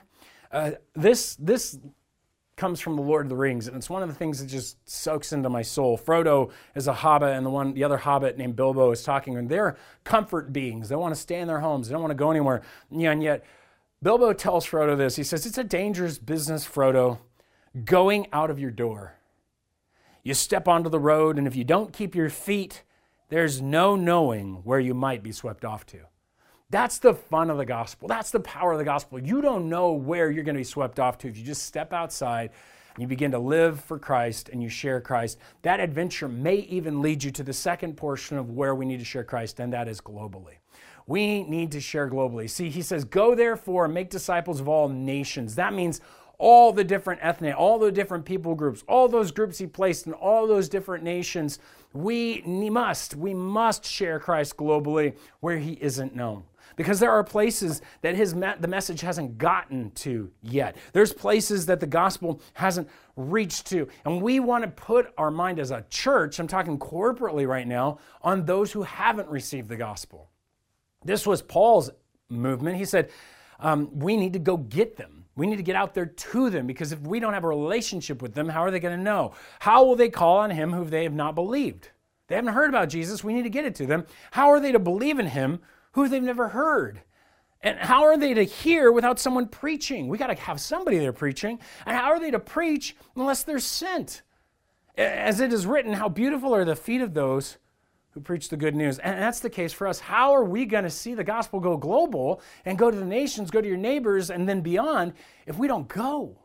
uh, 0.50 0.72
this 0.94 1.36
this 1.36 1.78
comes 2.56 2.78
from 2.78 2.94
the 2.94 3.02
Lord 3.02 3.24
of 3.24 3.30
the 3.30 3.36
Rings, 3.36 3.68
and 3.68 3.76
it's 3.76 3.88
one 3.88 4.02
of 4.02 4.08
the 4.10 4.14
things 4.14 4.38
that 4.38 4.46
just 4.46 4.76
soaks 4.86 5.32
into 5.32 5.48
my 5.48 5.62
soul. 5.62 5.96
Frodo 5.96 6.50
is 6.74 6.88
a 6.88 6.92
hobbit, 6.92 7.34
and 7.34 7.46
the 7.46 7.50
one 7.50 7.72
the 7.72 7.84
other 7.84 7.96
hobbit 7.96 8.36
named 8.36 8.54
Bilbo 8.54 8.90
is 8.90 9.02
talking, 9.02 9.38
and 9.38 9.48
they're 9.48 9.78
comfort 10.04 10.52
beings. 10.52 10.90
They 10.90 10.96
want 10.96 11.14
to 11.14 11.20
stay 11.20 11.40
in 11.40 11.48
their 11.48 11.60
homes. 11.60 11.88
They 11.88 11.92
don't 11.92 12.02
want 12.02 12.10
to 12.10 12.16
go 12.16 12.30
anywhere. 12.30 12.60
And 12.90 13.22
yet 13.22 13.46
Bilbo 14.02 14.34
tells 14.34 14.66
Frodo 14.66 14.96
this. 14.96 15.16
He 15.16 15.24
says, 15.24 15.46
"It's 15.46 15.56
a 15.56 15.64
dangerous 15.64 16.18
business, 16.18 16.66
Frodo, 16.66 17.18
going 17.84 18.26
out 18.30 18.50
of 18.50 18.58
your 18.58 18.70
door. 18.70 19.14
You 20.22 20.34
step 20.34 20.68
onto 20.68 20.90
the 20.90 21.00
road, 21.00 21.38
and 21.38 21.46
if 21.46 21.56
you 21.56 21.64
don't 21.64 21.94
keep 21.94 22.14
your 22.14 22.28
feet, 22.28 22.82
there's 23.30 23.62
no 23.62 23.96
knowing 23.96 24.56
where 24.64 24.80
you 24.80 24.92
might 24.92 25.22
be 25.22 25.32
swept 25.32 25.64
off 25.64 25.86
to." 25.86 26.10
That's 26.70 26.98
the 26.98 27.14
fun 27.14 27.50
of 27.50 27.59
the 27.59 27.66
gospel. 27.66 28.06
That's 28.06 28.30
the 28.30 28.40
power 28.40 28.72
of 28.72 28.78
the 28.78 28.85
gospel. 28.85 29.18
You 29.18 29.42
don't 29.42 29.68
know 29.68 29.92
where 29.92 30.30
you're 30.30 30.44
going 30.44 30.54
to 30.54 30.61
be 30.61 30.64
swept 30.64 31.00
off 31.00 31.18
to 31.18 31.28
if 31.28 31.37
you 31.37 31.44
just 31.44 31.64
step 31.64 31.92
outside 31.92 32.50
and 32.94 33.02
you 33.02 33.09
begin 33.09 33.33
to 33.33 33.40
live 33.40 33.80
for 33.80 33.98
Christ 33.98 34.50
and 34.50 34.62
you 34.62 34.68
share 34.68 35.00
Christ. 35.00 35.38
That 35.62 35.80
adventure 35.80 36.28
may 36.28 36.56
even 36.56 37.02
lead 37.02 37.24
you 37.24 37.33
to 37.33 37.42
the 37.42 37.52
second 37.52 37.96
portion 37.96 38.38
of 38.38 38.50
where 38.50 38.76
we 38.76 38.87
need 38.87 39.00
to 39.00 39.04
share 39.04 39.24
Christ, 39.24 39.59
and 39.59 39.72
that 39.72 39.88
is 39.88 40.00
globally. 40.00 40.59
We 41.09 41.42
need 41.42 41.72
to 41.72 41.80
share 41.80 42.09
globally. 42.09 42.48
See, 42.48 42.70
he 42.70 42.83
says, 42.83 43.04
Go 43.04 43.35
therefore 43.35 43.87
and 43.87 43.94
make 43.94 44.11
disciples 44.11 44.61
of 44.61 44.68
all 44.68 44.88
nations. 44.88 45.56
That 45.56 45.74
means 45.74 46.00
all 46.38 46.72
the 46.72 46.85
different 46.85 47.20
ethnic, 47.22 47.59
all 47.59 47.80
the 47.80 47.90
different 47.90 48.24
people 48.24 48.54
groups, 48.54 48.85
all 48.87 49.09
those 49.09 49.33
groups 49.33 49.59
he 49.59 49.66
placed 49.66 50.06
in 50.06 50.12
all 50.12 50.46
those 50.46 50.68
different 50.68 51.02
nations. 51.02 51.59
We 51.92 52.42
must, 52.44 53.16
we 53.16 53.35
must 53.35 53.85
share 53.85 54.20
Christ 54.20 54.56
globally 54.56 55.16
where 55.40 55.59
he 55.59 55.72
isn't 55.80 56.14
known 56.14 56.44
because 56.81 56.99
there 56.99 57.11
are 57.11 57.23
places 57.23 57.83
that 58.01 58.14
his 58.14 58.35
me- 58.35 58.55
the 58.59 58.66
message 58.66 59.03
hasn't 59.03 59.37
gotten 59.37 59.90
to 59.90 60.31
yet. 60.40 60.77
There's 60.95 61.12
places 61.12 61.66
that 61.66 61.79
the 61.79 61.87
gospel 61.87 62.40
hasn't 62.55 62.88
reached 63.16 63.66
to. 63.66 63.87
And 64.07 64.23
we 64.23 64.40
want 64.40 64.64
to 64.64 64.71
put 64.71 65.12
our 65.19 65.31
mind 65.31 65.59
as 65.59 65.73
a 65.73 65.85
church, 65.90 66.38
I'm 66.38 66.47
talking 66.47 66.79
corporately 66.79 67.47
right 67.47 67.69
now, 67.69 67.99
on 68.23 68.47
those 68.47 68.73
who 68.73 68.81
haven't 68.81 69.29
received 69.29 69.69
the 69.69 69.77
gospel. 69.77 70.31
This 71.05 71.27
was 71.27 71.43
Paul's 71.43 71.90
movement. 72.31 72.79
He 72.79 72.87
said, 72.87 73.11
um, 73.59 73.90
we 73.99 74.16
need 74.16 74.33
to 74.33 74.38
go 74.38 74.57
get 74.57 74.97
them. 74.97 75.27
We 75.37 75.47
need 75.47 75.57
to 75.57 75.62
get 75.62 75.77
out 75.77 75.93
there 75.93 76.07
to 76.07 76.49
them 76.49 76.66
because 76.66 76.93
if 76.93 77.01
we 77.03 77.21
don't 77.21 77.35
have 77.35 77.45
a 77.45 77.49
relationship 77.49 78.23
with 78.23 78.33
them, 78.33 78.49
how 78.49 78.62
are 78.62 78.71
they 78.71 78.81
going 78.81 78.97
to 78.97 79.05
know? 79.05 79.35
How 79.59 79.85
will 79.85 79.97
they 79.97 80.09
call 80.09 80.38
on 80.38 80.51
him 80.51 80.73
who 80.73 80.87
they 80.87 81.03
have 81.03 81.12
not 81.12 81.35
believed? 81.35 81.90
They 82.29 82.37
haven't 82.37 82.55
heard 82.55 82.71
about 82.71 82.88
Jesus. 82.88 83.23
We 83.23 83.35
need 83.35 83.43
to 83.43 83.51
get 83.51 83.66
it 83.66 83.75
to 83.75 83.87
them. 83.87 84.07
How 84.31 84.49
are 84.49 84.61
they 84.61 84.73
to 84.73 84.79
believe 84.79 85.19
in 85.19 85.27
him 85.27 85.61
who 85.92 86.09
they've 86.09 86.22
never 86.22 86.48
heard. 86.48 87.03
And 87.62 87.79
how 87.79 88.05
are 88.05 88.16
they 88.16 88.33
to 88.35 88.42
hear 88.42 88.90
without 88.90 89.18
someone 89.18 89.46
preaching? 89.46 90.09
We 90.09 90.16
got 90.16 90.29
to 90.29 90.35
have 90.35 90.61
somebody 90.61 90.98
there 90.98 91.12
preaching. 91.12 91.59
And 91.85 91.96
how 91.96 92.11
are 92.11 92.18
they 92.18 92.31
to 92.31 92.38
preach 92.38 92.96
unless 93.16 93.42
they're 93.42 93.59
sent? 93.59 94.22
As 94.96 95.40
it 95.40 95.53
is 95.53 95.66
written, 95.66 95.92
how 95.92 96.09
beautiful 96.09 96.55
are 96.55 96.64
the 96.64 96.76
feet 96.76 97.03
of 97.03 97.14
those 97.14 97.59
who 98.12 98.20
preach 98.20 98.48
the 98.48 98.57
good 98.57 98.74
news. 98.74 98.98
And 98.98 99.20
that's 99.20 99.40
the 99.40 99.50
case 99.50 99.72
for 99.72 99.87
us. 99.87 100.00
How 100.00 100.33
are 100.33 100.44
we 100.44 100.64
going 100.64 100.85
to 100.85 100.90
see 100.90 101.14
the 101.14 101.22
gospel 101.22 101.61
go 101.61 101.76
global 101.76 102.40
and 102.64 102.79
go 102.79 102.90
to 102.90 102.96
the 102.96 103.05
nations, 103.05 103.50
go 103.50 103.61
to 103.61 103.68
your 103.68 103.76
neighbors, 103.76 104.31
and 104.31 104.48
then 104.48 104.62
beyond 104.62 105.12
if 105.46 105.59
we 105.59 105.68
don't 105.68 105.87
go? 105.87 106.38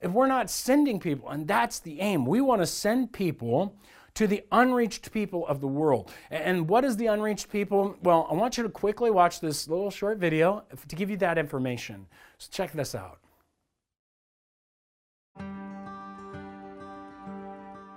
If 0.00 0.12
we're 0.12 0.28
not 0.28 0.48
sending 0.48 1.00
people, 1.00 1.28
and 1.28 1.46
that's 1.46 1.80
the 1.80 2.00
aim. 2.00 2.24
We 2.24 2.40
want 2.40 2.62
to 2.62 2.66
send 2.66 3.12
people 3.12 3.76
to 4.18 4.26
the 4.26 4.42
unreached 4.50 5.12
people 5.12 5.46
of 5.46 5.60
the 5.60 5.68
world. 5.68 6.10
And 6.28 6.68
what 6.68 6.84
is 6.84 6.96
the 6.96 7.06
unreached 7.06 7.52
people? 7.52 7.96
Well, 8.02 8.26
I 8.28 8.34
want 8.34 8.56
you 8.56 8.64
to 8.64 8.68
quickly 8.68 9.12
watch 9.12 9.38
this 9.38 9.68
little 9.68 9.92
short 9.92 10.18
video 10.18 10.64
to 10.88 10.96
give 10.96 11.08
you 11.08 11.16
that 11.18 11.38
information. 11.38 12.08
So 12.36 12.48
check 12.50 12.72
this 12.72 12.96
out. 12.96 13.20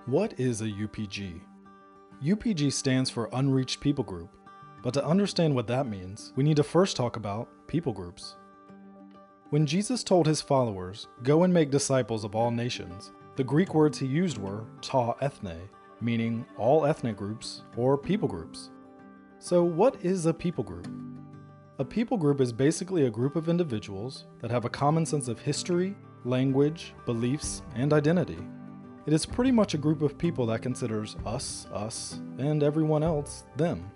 What 0.05 0.39
is 0.39 0.61
a 0.61 0.65
UPG? 0.65 1.41
UPG 2.23 2.71
stands 2.71 3.09
for 3.09 3.27
Unreached 3.33 3.79
People 3.81 4.03
Group, 4.03 4.29
but 4.83 4.93
to 4.93 5.03
understand 5.03 5.55
what 5.55 5.65
that 5.65 5.87
means, 5.87 6.33
we 6.35 6.43
need 6.43 6.57
to 6.57 6.63
first 6.63 6.95
talk 6.95 7.15
about 7.15 7.49
people 7.65 7.93
groups. 7.93 8.35
When 9.49 9.65
Jesus 9.65 10.03
told 10.03 10.27
his 10.27 10.39
followers, 10.39 11.07
Go 11.23 11.41
and 11.41 11.51
make 11.51 11.71
disciples 11.71 12.23
of 12.23 12.35
all 12.35 12.51
nations, 12.51 13.11
The 13.37 13.43
Greek 13.43 13.73
words 13.73 13.97
he 13.97 14.05
used 14.05 14.37
were 14.37 14.65
ta 14.81 15.15
ethne, 15.19 15.57
meaning 16.01 16.45
all 16.57 16.85
ethnic 16.85 17.15
groups 17.15 17.61
or 17.77 17.97
people 17.97 18.27
groups. 18.27 18.71
So, 19.39 19.63
what 19.63 20.03
is 20.03 20.25
a 20.25 20.33
people 20.33 20.63
group? 20.63 20.87
A 21.79 21.85
people 21.85 22.17
group 22.17 22.41
is 22.41 22.53
basically 22.53 23.05
a 23.05 23.09
group 23.09 23.35
of 23.35 23.49
individuals 23.49 24.25
that 24.39 24.51
have 24.51 24.65
a 24.65 24.69
common 24.69 25.05
sense 25.05 25.27
of 25.27 25.39
history, 25.39 25.95
language, 26.25 26.93
beliefs, 27.05 27.63
and 27.75 27.91
identity. 27.91 28.37
It 29.07 29.13
is 29.13 29.25
pretty 29.25 29.51
much 29.51 29.73
a 29.73 29.79
group 29.79 30.03
of 30.03 30.17
people 30.17 30.45
that 30.45 30.61
considers 30.61 31.15
us, 31.25 31.65
us, 31.73 32.19
and 32.37 32.61
everyone 32.61 33.01
else, 33.01 33.45
them. 33.57 33.91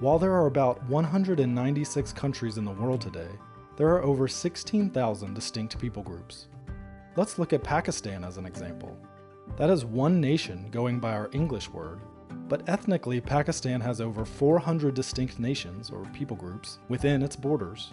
While 0.00 0.18
there 0.18 0.34
are 0.34 0.46
about 0.46 0.82
196 0.90 2.12
countries 2.12 2.58
in 2.58 2.66
the 2.66 2.70
world 2.70 3.00
today, 3.00 3.30
there 3.76 3.88
are 3.88 4.02
over 4.02 4.28
16,000 4.28 5.32
distinct 5.32 5.78
people 5.78 6.02
groups. 6.02 6.48
Let's 7.16 7.38
look 7.38 7.54
at 7.54 7.62
Pakistan 7.62 8.24
as 8.24 8.36
an 8.36 8.44
example. 8.44 8.94
That 9.56 9.70
is 9.70 9.84
one 9.84 10.20
nation 10.20 10.68
going 10.70 11.00
by 11.00 11.12
our 11.12 11.28
English 11.32 11.68
word, 11.68 12.00
but 12.48 12.68
ethnically, 12.68 13.20
Pakistan 13.20 13.80
has 13.80 14.00
over 14.00 14.24
400 14.24 14.94
distinct 14.94 15.38
nations 15.38 15.90
or 15.90 16.04
people 16.06 16.36
groups 16.36 16.78
within 16.88 17.22
its 17.22 17.36
borders. 17.36 17.92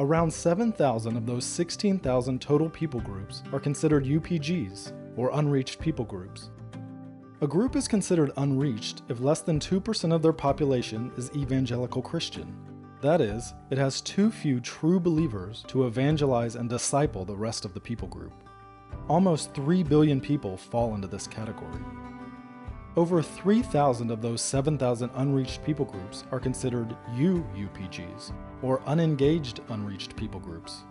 Around 0.00 0.32
7,000 0.32 1.16
of 1.16 1.26
those 1.26 1.44
16,000 1.44 2.40
total 2.40 2.68
people 2.68 3.00
groups 3.00 3.42
are 3.52 3.60
considered 3.60 4.04
UPGs, 4.04 4.92
or 5.16 5.30
unreached 5.32 5.78
people 5.78 6.04
groups. 6.04 6.50
A 7.42 7.46
group 7.46 7.74
is 7.74 7.88
considered 7.88 8.32
unreached 8.36 9.02
if 9.08 9.20
less 9.20 9.40
than 9.40 9.58
2% 9.58 10.14
of 10.14 10.20
their 10.22 10.32
population 10.32 11.10
is 11.16 11.30
evangelical 11.34 12.02
Christian. 12.02 12.54
That 13.00 13.22
is, 13.22 13.54
it 13.70 13.78
has 13.78 14.02
too 14.02 14.30
few 14.30 14.60
true 14.60 15.00
believers 15.00 15.64
to 15.68 15.86
evangelize 15.86 16.54
and 16.54 16.68
disciple 16.68 17.24
the 17.24 17.36
rest 17.36 17.64
of 17.64 17.72
the 17.72 17.80
people 17.80 18.08
group. 18.08 18.32
Almost 19.10 19.54
3 19.54 19.82
billion 19.82 20.20
people 20.20 20.56
fall 20.56 20.94
into 20.94 21.08
this 21.08 21.26
category. 21.26 21.82
Over 22.96 23.20
3,000 23.20 24.08
of 24.08 24.22
those 24.22 24.40
7,000 24.40 25.10
unreached 25.16 25.64
people 25.64 25.84
groups 25.84 26.22
are 26.30 26.38
considered 26.38 26.96
UUPGs, 27.16 28.32
or 28.62 28.80
unengaged 28.86 29.62
unreached 29.70 30.14
people 30.14 30.38
groups. 30.38 30.84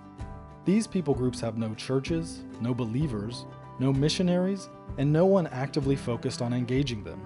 These 0.65 0.86
people 0.86 1.13
groups 1.13 1.39
have 1.39 1.58
no 1.58 1.73
churches, 1.75 2.43
no 2.60 2.73
believers, 2.73 3.45
no 3.79 3.93
missionaries, 3.93 4.67
and 4.97 5.13
no 5.13 5.25
one 5.25 5.47
actively 5.47 5.95
focused 5.95 6.41
on 6.41 6.51
engaging 6.51 7.05
them. 7.05 7.21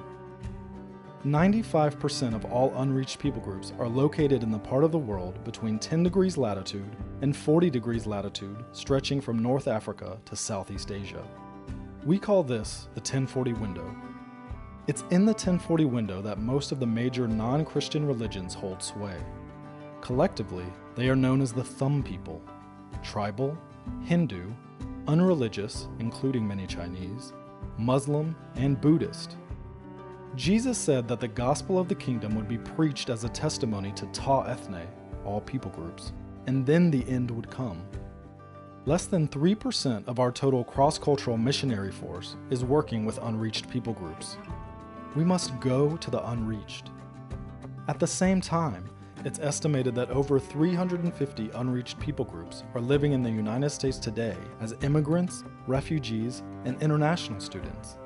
95% 1.25 2.36
of 2.36 2.43
all 2.45 2.73
unreached 2.75 3.17
people 3.17 3.39
groups 3.39 3.71
are 3.79 3.88
located 3.88 4.43
in 4.43 4.51
the 4.51 4.59
part 4.59 4.83
of 4.83 4.91
the 4.91 4.97
world 4.97 5.41
between 5.45 5.79
10 5.79 6.03
degrees 6.03 6.38
latitude 6.38 6.97
and 7.21 7.36
40 7.36 7.69
degrees 7.69 8.05
latitude, 8.05 8.57
stretching 8.73 9.21
from 9.21 9.39
North 9.39 9.69
Africa 9.69 10.17
to 10.25 10.36
Southeast 10.36 10.91
Asia. 10.91 11.25
We 12.05 12.19
call 12.19 12.43
this 12.43 12.89
the 12.93 12.99
1040 12.99 13.53
window. 13.53 13.95
It's 14.88 15.05
in 15.12 15.23
the 15.23 15.31
1040 15.31 15.86
window 15.86 16.21
that 16.21 16.39
most 16.39 16.73
of 16.73 16.81
the 16.81 16.86
major 16.86 17.25
non 17.25 17.63
Christian 17.63 18.05
religions 18.05 18.53
hold 18.53 18.83
sway. 18.83 19.15
Collectively, 20.01 20.65
they 20.95 21.07
are 21.07 21.15
known 21.15 21.39
as 21.39 21.53
the 21.53 21.63
Thumb 21.63 22.03
people 22.03 22.41
tribal, 23.01 23.57
Hindu, 24.03 24.51
unreligious, 25.07 25.88
including 25.99 26.45
many 26.45 26.67
Chinese, 26.67 27.31
Muslim, 27.77 28.36
and 28.55 28.79
Buddhist. 28.81 29.38
Jesus 30.36 30.78
said 30.78 31.08
that 31.08 31.19
the 31.19 31.28
gospel 31.28 31.78
of 31.78 31.88
the 31.88 31.96
kingdom 31.96 32.36
would 32.36 32.48
be 32.48 32.58
preached 32.58 33.10
as 33.10 33.24
a 33.24 33.30
testimony 33.30 33.91
to 33.93 34.06
Ta 34.08 34.43
ethne, 34.43 34.88
all 35.26 35.41
people 35.41 35.72
groups, 35.72 36.12
and 36.48 36.65
then 36.65 36.89
the 36.89 37.08
end 37.08 37.30
would 37.32 37.50
come. 37.50 37.82
Less 38.86 39.06
than 39.06 39.28
3% 39.28 40.08
of 40.08 40.19
our 40.19 40.32
total 40.32 40.63
cross 40.63 40.98
cultural 40.98 41.38
missionary 41.38 41.91
force 41.91 42.36
is 42.50 42.65
working 42.65 43.06
with 43.06 43.17
unreached 43.19 43.69
people 43.69 43.93
groups 43.93 44.38
we 45.15 45.24
must 45.24 45.60
go 45.60 45.96
to 45.98 46.10
the 46.10 46.28
unreached. 46.30 46.89
At 47.88 48.00
the 48.00 48.08
same 48.08 48.41
time, 48.41 48.89
it's 49.26 49.39
estimated 49.39 49.96
that 49.96 50.10
over 50.10 50.39
350 50.39 51.52
unreached 51.56 52.00
people 52.00 52.26
groups 52.26 52.63
are 52.74 52.82
living 52.82 53.13
in 53.13 53.24
the 53.24 53.30
United 53.30 53.69
States 53.69 53.98
today 53.98 54.36
as 54.60 54.76
immigrants, 54.82 55.43
refugees, 55.67 56.43
and 56.65 56.82
international 56.82 57.39
students. 57.39 57.98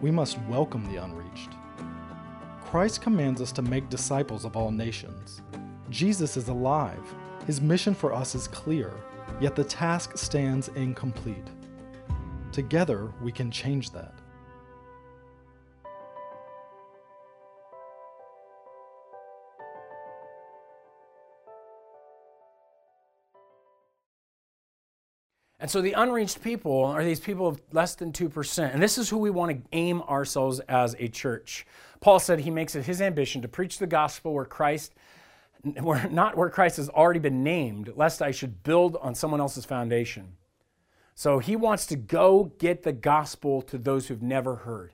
We 0.00 0.12
must 0.12 0.38
welcome 0.42 0.84
the 0.84 1.02
unreached. 1.02 1.50
Christ 2.62 3.02
commands 3.02 3.40
us 3.40 3.50
to 3.52 3.62
make 3.62 3.88
disciples 3.88 4.44
of 4.44 4.56
all 4.56 4.70
nations. 4.70 5.42
Jesus 5.90 6.36
is 6.36 6.48
alive. 6.48 7.02
His 7.46 7.60
mission 7.60 7.94
for 7.94 8.12
us 8.12 8.34
is 8.34 8.46
clear, 8.46 8.92
yet 9.40 9.56
the 9.56 9.64
task 9.64 10.16
stands 10.16 10.68
incomplete. 10.68 11.48
Together, 12.52 13.10
we 13.22 13.32
can 13.32 13.50
change 13.50 13.90
that. 13.90 14.14
And 25.60 25.70
so 25.70 25.80
the 25.80 25.92
unreached 25.92 26.40
people 26.42 26.84
are 26.84 27.04
these 27.04 27.18
people 27.18 27.48
of 27.48 27.60
less 27.72 27.96
than 27.96 28.12
2%. 28.12 28.72
And 28.72 28.82
this 28.82 28.96
is 28.96 29.08
who 29.08 29.18
we 29.18 29.30
want 29.30 29.50
to 29.50 29.68
aim 29.72 30.02
ourselves 30.02 30.60
as 30.60 30.94
a 30.98 31.08
church. 31.08 31.66
Paul 32.00 32.20
said 32.20 32.40
he 32.40 32.50
makes 32.50 32.76
it 32.76 32.86
his 32.86 33.02
ambition 33.02 33.42
to 33.42 33.48
preach 33.48 33.78
the 33.78 33.86
gospel 33.86 34.34
where 34.34 34.44
Christ, 34.44 34.94
where, 35.80 36.08
not 36.08 36.36
where 36.36 36.48
Christ 36.48 36.76
has 36.76 36.88
already 36.88 37.18
been 37.18 37.42
named, 37.42 37.92
lest 37.96 38.22
I 38.22 38.30
should 38.30 38.62
build 38.62 38.96
on 39.00 39.16
someone 39.16 39.40
else's 39.40 39.64
foundation. 39.64 40.36
So 41.16 41.40
he 41.40 41.56
wants 41.56 41.86
to 41.86 41.96
go 41.96 42.52
get 42.58 42.84
the 42.84 42.92
gospel 42.92 43.60
to 43.62 43.78
those 43.78 44.06
who've 44.06 44.22
never 44.22 44.54
heard. 44.54 44.92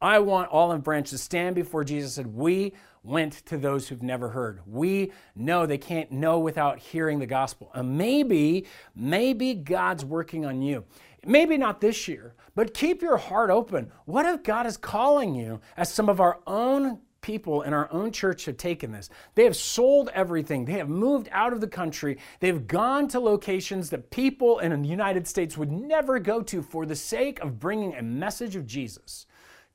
I 0.00 0.20
want 0.20 0.50
Olive 0.50 0.82
Branch 0.82 1.08
to 1.10 1.18
stand 1.18 1.54
before 1.54 1.84
Jesus 1.84 2.16
and 2.16 2.26
said, 2.26 2.34
We 2.34 2.72
went 3.06 3.44
to 3.46 3.56
those 3.56 3.88
who've 3.88 4.02
never 4.02 4.30
heard. 4.30 4.60
We 4.66 5.12
know 5.34 5.64
they 5.64 5.78
can't 5.78 6.10
know 6.10 6.38
without 6.38 6.78
hearing 6.78 7.18
the 7.18 7.26
gospel. 7.26 7.70
And 7.74 7.96
maybe, 7.96 8.66
maybe 8.94 9.54
God's 9.54 10.04
working 10.04 10.44
on 10.44 10.60
you. 10.60 10.84
Maybe 11.24 11.56
not 11.56 11.80
this 11.80 12.06
year, 12.06 12.34
but 12.54 12.74
keep 12.74 13.02
your 13.02 13.16
heart 13.16 13.50
open. 13.50 13.90
What 14.04 14.26
if 14.26 14.42
God 14.42 14.66
is 14.66 14.76
calling 14.76 15.34
you, 15.34 15.60
as 15.76 15.92
some 15.92 16.08
of 16.08 16.20
our 16.20 16.40
own 16.46 17.00
people 17.26 17.62
in 17.62 17.72
our 17.72 17.92
own 17.92 18.12
church 18.12 18.44
have 18.44 18.56
taken 18.56 18.92
this. 18.92 19.10
They 19.34 19.42
have 19.42 19.56
sold 19.56 20.10
everything. 20.14 20.64
They 20.64 20.74
have 20.74 20.88
moved 20.88 21.28
out 21.32 21.52
of 21.52 21.60
the 21.60 21.66
country. 21.66 22.18
They've 22.38 22.64
gone 22.68 23.08
to 23.08 23.18
locations 23.18 23.90
that 23.90 24.12
people 24.12 24.60
in 24.60 24.80
the 24.80 24.88
United 24.88 25.26
States 25.26 25.58
would 25.58 25.72
never 25.72 26.20
go 26.20 26.40
to 26.42 26.62
for 26.62 26.86
the 26.86 26.94
sake 26.94 27.40
of 27.40 27.58
bringing 27.58 27.96
a 27.96 28.02
message 28.02 28.54
of 28.54 28.64
Jesus 28.64 29.26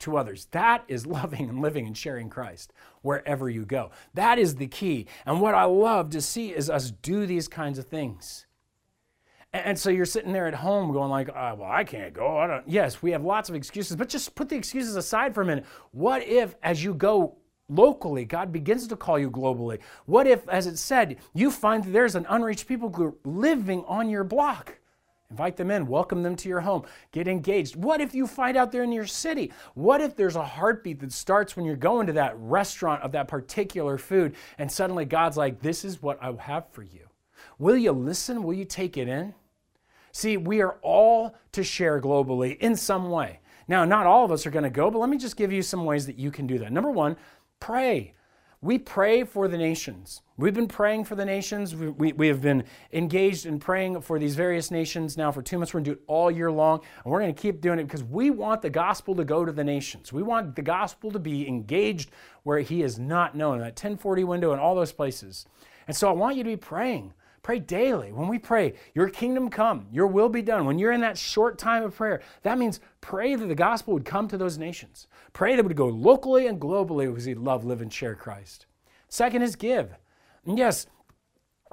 to 0.02 0.18
others. 0.18 0.48
That 0.52 0.84
is 0.88 1.06
loving 1.06 1.50
and 1.50 1.62
living 1.62 1.88
and 1.88 1.98
sharing 1.98 2.30
Christ 2.30 2.74
wherever 3.02 3.50
you 3.50 3.66
go. 3.66 3.92
That 4.14 4.38
is 4.38 4.56
the 4.56 4.68
key. 4.68 5.08
And 5.26 5.42
what 5.42 5.56
I 5.56 5.64
love 5.64 6.10
to 6.12 6.22
see 6.22 6.50
is 6.50 6.70
us 6.70 6.92
do 6.92 7.26
these 7.26 7.48
kinds 7.48 7.80
of 7.80 7.88
things. 7.88 8.46
And 9.54 9.78
so 9.78 9.90
you're 9.90 10.06
sitting 10.06 10.32
there 10.32 10.48
at 10.48 10.54
home 10.54 10.94
going 10.94 11.10
like, 11.10 11.30
oh, 11.30 11.56
well, 11.56 11.70
I 11.70 11.84
can't 11.84 12.14
go. 12.14 12.38
I 12.38 12.48
don't. 12.48 12.68
Yes, 12.70 13.02
we 13.02 13.12
have 13.12 13.24
lots 13.24 13.50
of 13.50 13.56
excuses, 13.56 13.98
but 13.98 14.08
just 14.08 14.34
put 14.34 14.48
the 14.48 14.56
excuses 14.56 14.96
aside 14.96 15.34
for 15.36 15.42
a 15.42 15.46
minute. 15.46 15.66
What 15.92 16.24
if, 16.24 16.56
as 16.64 16.82
you 16.82 16.94
go 16.94 17.36
locally, 17.68 18.24
God 18.24 18.54
begins 18.54 18.88
to 18.88 18.96
call 18.96 19.20
you 19.20 19.30
globally? 19.30 19.80
What 20.06 20.26
if, 20.26 20.48
as 20.48 20.68
it 20.68 20.78
said, 20.78 21.18
you 21.34 21.52
find 21.52 21.84
that 21.84 21.92
there's 21.92 22.16
an 22.16 22.26
unreached 22.30 22.68
people 22.68 22.88
group 22.88 23.20
living 23.26 23.84
on 23.88 24.10
your 24.10 24.24
block? 24.24 24.78
Invite 25.32 25.56
them 25.56 25.72
in, 25.72 25.88
welcome 25.88 26.24
them 26.24 26.36
to 26.36 26.50
your 26.50 26.60
home, 26.60 26.84
get 27.13 27.26
engaged. 27.26 27.78
What 27.78 28.02
if 28.02 28.13
you 28.13 28.28
find 28.28 28.58
out 28.58 28.72
they're 28.72 28.84
in 28.84 28.91
your 28.91 29.08
city? 29.08 29.54
What 29.76 30.02
if 30.02 30.15
there's 30.15 30.36
a 30.36 30.44
heartbeat 30.44 31.00
that 31.00 31.13
starts 31.13 31.56
when 31.56 31.65
you're 31.65 31.78
going 31.78 32.06
to 32.08 32.13
that 32.13 32.38
restaurant 32.38 33.02
of 33.02 33.13
that 33.13 33.30
particular 33.30 33.98
food 33.98 34.36
and 34.58 34.70
suddenly 34.70 35.06
God's 35.06 35.38
like, 35.38 35.62
This 35.62 35.86
is 35.86 36.02
what 36.02 36.22
I 36.22 36.34
have 36.34 36.67
for 36.72 36.84
you? 36.84 37.08
Will 37.58 37.78
you 37.78 37.94
listen? 37.94 38.44
Will 38.44 38.54
you 38.54 38.65
take 38.65 38.98
it 38.98 39.08
in? 39.08 39.34
See, 40.12 40.36
we 40.36 40.62
are 40.62 40.78
all 40.82 41.36
to 41.54 41.63
share 41.63 42.02
globally 42.02 42.58
in 42.58 42.76
some 42.76 43.10
way. 43.10 43.39
Now, 43.70 43.86
not 43.86 44.06
all 44.06 44.26
of 44.26 44.34
us 44.34 44.46
are 44.46 44.52
going 44.52 44.63
to 44.63 44.70
go, 44.70 44.91
but 44.91 45.00
let 45.00 45.10
me 45.10 45.17
just 45.17 45.38
give 45.38 45.54
you 45.54 45.62
some 45.62 45.86
ways 45.86 46.06
that 46.08 46.20
you 46.20 46.30
can 46.30 46.46
do 46.46 46.58
that. 46.60 46.74
Number 46.74 46.91
one, 46.91 47.15
pray. 47.62 48.15
We 48.62 48.78
pray 48.78 49.24
for 49.24 49.48
the 49.48 49.58
nations. 49.58 50.22
We've 50.41 50.56
been 50.56 50.67
praying 50.67 51.06
for 51.06 51.13
the 51.13 51.23
nations. 51.23 51.75
We, 51.75 51.89
we, 51.89 52.13
we, 52.13 52.27
have 52.27 52.41
been 52.41 52.63
engaged 52.91 53.45
in 53.45 53.60
praying 53.60 54.01
for 54.01 54.17
these 54.17 54.33
various 54.33 54.71
nations 54.71 55.15
now 55.15 55.31
for 55.31 55.44
two 55.44 55.60
months. 55.60 55.71
We're 55.71 55.81
going 55.81 55.85
to 55.85 55.92
do 55.92 55.98
it 56.00 56.04
all 56.08 56.31
year 56.31 56.52
long, 56.52 56.81
and 57.04 57.12
we're 57.12 57.21
going 57.21 57.35
to 57.35 57.39
keep 57.39 57.62
doing 57.62 57.77
it 57.77 57.83
because 57.83 58.04
we 58.04 58.31
want 58.31 58.63
the 58.63 58.71
gospel 58.71 59.13
to 59.17 59.23
go 59.23 59.46
to 59.46 59.52
the 59.52 59.63
nations. 59.63 60.12
We 60.12 60.23
want 60.23 60.56
the 60.56 60.63
gospel 60.63 61.12
to 61.12 61.19
be 61.19 61.48
engaged 61.48 62.10
where 62.42 62.58
he 62.58 62.81
is 62.81 62.98
not 62.98 63.35
known, 63.35 63.60
that 63.60 63.73
1040 63.73 64.23
window 64.23 64.52
and 64.52 64.60
all 64.60 64.73
those 64.73 64.92
places. 64.92 65.46
And 65.87 65.96
so 65.96 66.10
I 66.10 66.12
want 66.12 66.35
you 66.37 66.44
to 66.44 66.50
be 66.50 66.58
praying. 66.58 67.13
Pray 67.44 67.60
daily. 67.60 68.12
When 68.12 68.27
we 68.27 68.39
pray, 68.39 68.73
Your 68.96 69.10
kingdom 69.10 69.48
come, 69.52 69.85
Your 69.92 70.08
will 70.08 70.29
be 70.29 70.42
done. 70.42 70.65
When 70.65 70.79
you're 70.79 70.92
in 70.92 71.02
that 71.02 71.19
short 71.19 71.60
time 71.60 71.83
of 71.83 71.96
prayer, 71.96 72.19
that 72.42 72.58
means 72.58 72.79
pray 73.00 73.35
that 73.35 73.46
the 73.46 73.54
gospel 73.54 73.94
would 73.94 74.06
come 74.06 74.27
to 74.29 74.39
those 74.39 74.58
nations. 74.58 75.06
Pray 75.33 75.52
that 75.52 75.60
it 75.60 75.67
would 75.67 75.77
go 75.77 75.87
locally 75.87 76.48
and 76.48 76.60
globally 76.60 77.08
because 77.08 77.27
we 77.27 77.35
love, 77.35 77.63
live, 77.63 77.81
and 77.81 77.94
share 77.94 78.15
Christ. 78.15 78.65
Second 79.08 79.44
is 79.44 79.56
give. 79.56 79.96
And 80.46 80.58
yes, 80.58 80.87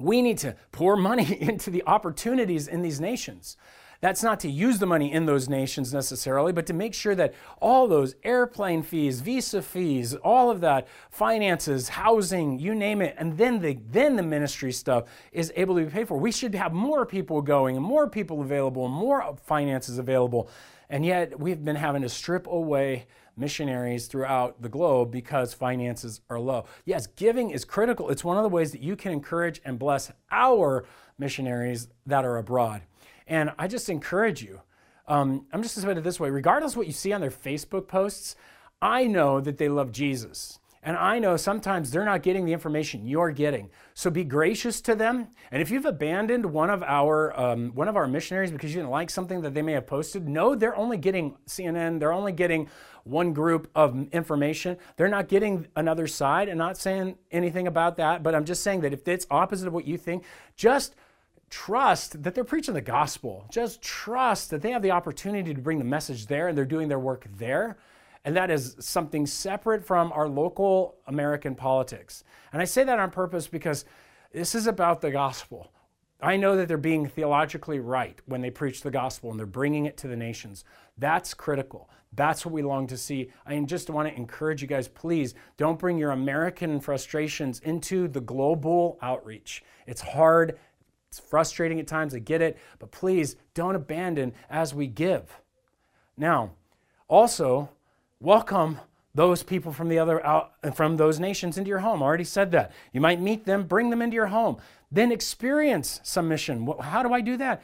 we 0.00 0.22
need 0.22 0.38
to 0.38 0.56
pour 0.72 0.96
money 0.96 1.36
into 1.40 1.70
the 1.70 1.82
opportunities 1.86 2.68
in 2.68 2.82
these 2.82 3.00
nations. 3.00 3.56
That's 4.00 4.22
not 4.22 4.38
to 4.40 4.48
use 4.48 4.78
the 4.78 4.86
money 4.86 5.12
in 5.12 5.26
those 5.26 5.48
nations 5.48 5.92
necessarily, 5.92 6.52
but 6.52 6.66
to 6.66 6.72
make 6.72 6.94
sure 6.94 7.16
that 7.16 7.34
all 7.60 7.88
those 7.88 8.14
airplane 8.22 8.84
fees, 8.84 9.20
visa 9.20 9.60
fees, 9.60 10.14
all 10.14 10.52
of 10.52 10.60
that, 10.60 10.86
finances, 11.10 11.88
housing, 11.88 12.60
you 12.60 12.76
name 12.76 13.02
it, 13.02 13.16
and 13.18 13.36
then 13.36 13.60
the 13.60 13.76
then 13.90 14.14
the 14.14 14.22
ministry 14.22 14.70
stuff 14.70 15.06
is 15.32 15.52
able 15.56 15.74
to 15.74 15.84
be 15.84 15.90
paid 15.90 16.06
for. 16.06 16.16
We 16.16 16.30
should 16.30 16.54
have 16.54 16.72
more 16.72 17.04
people 17.06 17.42
going 17.42 17.80
more 17.82 18.08
people 18.08 18.40
available 18.40 18.86
more 18.86 19.36
finances 19.44 19.98
available. 19.98 20.48
And 20.90 21.04
yet 21.04 21.38
we've 21.38 21.62
been 21.62 21.76
having 21.76 22.02
to 22.02 22.08
strip 22.08 22.46
away 22.46 23.06
missionaries 23.38 24.06
throughout 24.06 24.60
the 24.60 24.68
globe 24.68 25.10
because 25.10 25.54
finances 25.54 26.20
are 26.28 26.40
low. 26.40 26.64
Yes, 26.84 27.06
giving 27.06 27.50
is 27.50 27.64
critical. 27.64 28.10
It's 28.10 28.24
one 28.24 28.36
of 28.36 28.42
the 28.42 28.48
ways 28.48 28.72
that 28.72 28.82
you 28.82 28.96
can 28.96 29.12
encourage 29.12 29.60
and 29.64 29.78
bless 29.78 30.10
our 30.30 30.84
missionaries 31.18 31.88
that 32.06 32.24
are 32.24 32.36
abroad. 32.36 32.82
And 33.26 33.52
I 33.58 33.68
just 33.68 33.88
encourage 33.88 34.42
you. 34.42 34.60
Um, 35.06 35.46
I'm 35.52 35.62
just 35.62 35.74
going 35.74 35.86
to 35.86 35.94
put 35.94 35.98
it 35.98 36.04
this 36.04 36.20
way 36.20 36.30
regardless 36.30 36.76
what 36.76 36.86
you 36.86 36.92
see 36.92 37.12
on 37.12 37.20
their 37.20 37.30
Facebook 37.30 37.88
posts, 37.88 38.36
I 38.80 39.06
know 39.06 39.40
that 39.40 39.58
they 39.58 39.68
love 39.68 39.92
Jesus. 39.92 40.58
And 40.88 40.96
I 40.96 41.18
know 41.18 41.36
sometimes 41.36 41.90
they're 41.90 42.06
not 42.06 42.22
getting 42.22 42.46
the 42.46 42.54
information 42.54 43.06
you're 43.06 43.30
getting. 43.30 43.68
So 43.92 44.08
be 44.08 44.24
gracious 44.24 44.80
to 44.80 44.94
them. 44.94 45.28
And 45.50 45.60
if 45.60 45.70
you've 45.70 45.84
abandoned 45.84 46.46
one 46.46 46.70
of 46.70 46.82
our 46.82 47.38
um, 47.38 47.72
one 47.74 47.88
of 47.88 47.96
our 47.96 48.06
missionaries 48.06 48.50
because 48.50 48.70
you 48.74 48.80
didn't 48.80 48.88
like 48.90 49.10
something 49.10 49.42
that 49.42 49.52
they 49.52 49.60
may 49.60 49.72
have 49.72 49.86
posted, 49.86 50.26
no, 50.26 50.54
they're 50.54 50.74
only 50.74 50.96
getting 50.96 51.36
CNN. 51.46 52.00
They're 52.00 52.14
only 52.14 52.32
getting 52.32 52.70
one 53.04 53.34
group 53.34 53.70
of 53.74 54.08
information. 54.12 54.78
They're 54.96 55.08
not 55.08 55.28
getting 55.28 55.66
another 55.76 56.06
side. 56.06 56.48
And 56.48 56.56
not 56.56 56.78
saying 56.78 57.18
anything 57.30 57.66
about 57.66 57.98
that, 57.98 58.22
but 58.22 58.34
I'm 58.34 58.46
just 58.46 58.62
saying 58.62 58.80
that 58.80 58.94
if 58.94 59.06
it's 59.06 59.26
opposite 59.30 59.66
of 59.66 59.74
what 59.74 59.86
you 59.86 59.98
think, 59.98 60.24
just 60.56 60.94
trust 61.50 62.22
that 62.22 62.34
they're 62.34 62.44
preaching 62.44 62.72
the 62.72 62.80
gospel. 62.80 63.44
Just 63.50 63.82
trust 63.82 64.48
that 64.48 64.62
they 64.62 64.70
have 64.70 64.80
the 64.80 64.92
opportunity 64.92 65.52
to 65.52 65.60
bring 65.60 65.80
the 65.80 65.84
message 65.84 66.28
there 66.28 66.48
and 66.48 66.56
they're 66.56 66.64
doing 66.64 66.88
their 66.88 66.98
work 66.98 67.26
there. 67.36 67.76
And 68.28 68.36
that 68.36 68.50
is 68.50 68.76
something 68.78 69.24
separate 69.24 69.82
from 69.82 70.12
our 70.12 70.28
local 70.28 70.96
American 71.06 71.54
politics. 71.54 72.24
And 72.52 72.60
I 72.60 72.66
say 72.66 72.84
that 72.84 72.98
on 72.98 73.10
purpose 73.10 73.48
because 73.48 73.86
this 74.34 74.54
is 74.54 74.66
about 74.66 75.00
the 75.00 75.10
gospel. 75.10 75.72
I 76.20 76.36
know 76.36 76.54
that 76.54 76.68
they're 76.68 76.76
being 76.76 77.08
theologically 77.08 77.80
right 77.80 78.20
when 78.26 78.42
they 78.42 78.50
preach 78.50 78.82
the 78.82 78.90
gospel 78.90 79.30
and 79.30 79.40
they're 79.40 79.46
bringing 79.46 79.86
it 79.86 79.96
to 79.96 80.08
the 80.08 80.14
nations. 80.14 80.66
That's 80.98 81.32
critical. 81.32 81.88
That's 82.12 82.44
what 82.44 82.52
we 82.52 82.60
long 82.60 82.86
to 82.88 82.98
see. 82.98 83.30
I 83.46 83.58
just 83.60 83.88
want 83.88 84.10
to 84.10 84.14
encourage 84.14 84.60
you 84.60 84.68
guys 84.68 84.88
please 84.88 85.34
don't 85.56 85.78
bring 85.78 85.96
your 85.96 86.10
American 86.10 86.80
frustrations 86.80 87.60
into 87.60 88.08
the 88.08 88.20
global 88.20 88.98
outreach. 89.00 89.64
It's 89.86 90.02
hard, 90.02 90.58
it's 91.08 91.18
frustrating 91.18 91.80
at 91.80 91.86
times, 91.86 92.14
I 92.14 92.18
get 92.18 92.42
it, 92.42 92.58
but 92.78 92.90
please 92.90 93.36
don't 93.54 93.74
abandon 93.74 94.34
as 94.50 94.74
we 94.74 94.86
give. 94.86 95.40
Now, 96.18 96.50
also, 97.08 97.70
welcome 98.20 98.78
those 99.14 99.42
people 99.42 99.72
from 99.72 99.88
the 99.88 99.98
other 99.98 100.24
out, 100.24 100.52
from 100.74 100.96
those 100.96 101.18
nations 101.18 101.58
into 101.58 101.68
your 101.68 101.80
home. 101.80 102.02
I 102.02 102.06
already 102.06 102.24
said 102.24 102.52
that. 102.52 102.72
You 102.92 103.00
might 103.00 103.20
meet 103.20 103.44
them, 103.44 103.64
bring 103.64 103.90
them 103.90 104.02
into 104.02 104.14
your 104.14 104.26
home. 104.26 104.58
Then 104.90 105.12
experience 105.12 106.00
some 106.02 106.28
mission. 106.28 106.68
How 106.80 107.02
do 107.02 107.12
I 107.12 107.20
do 107.20 107.36
that? 107.38 107.62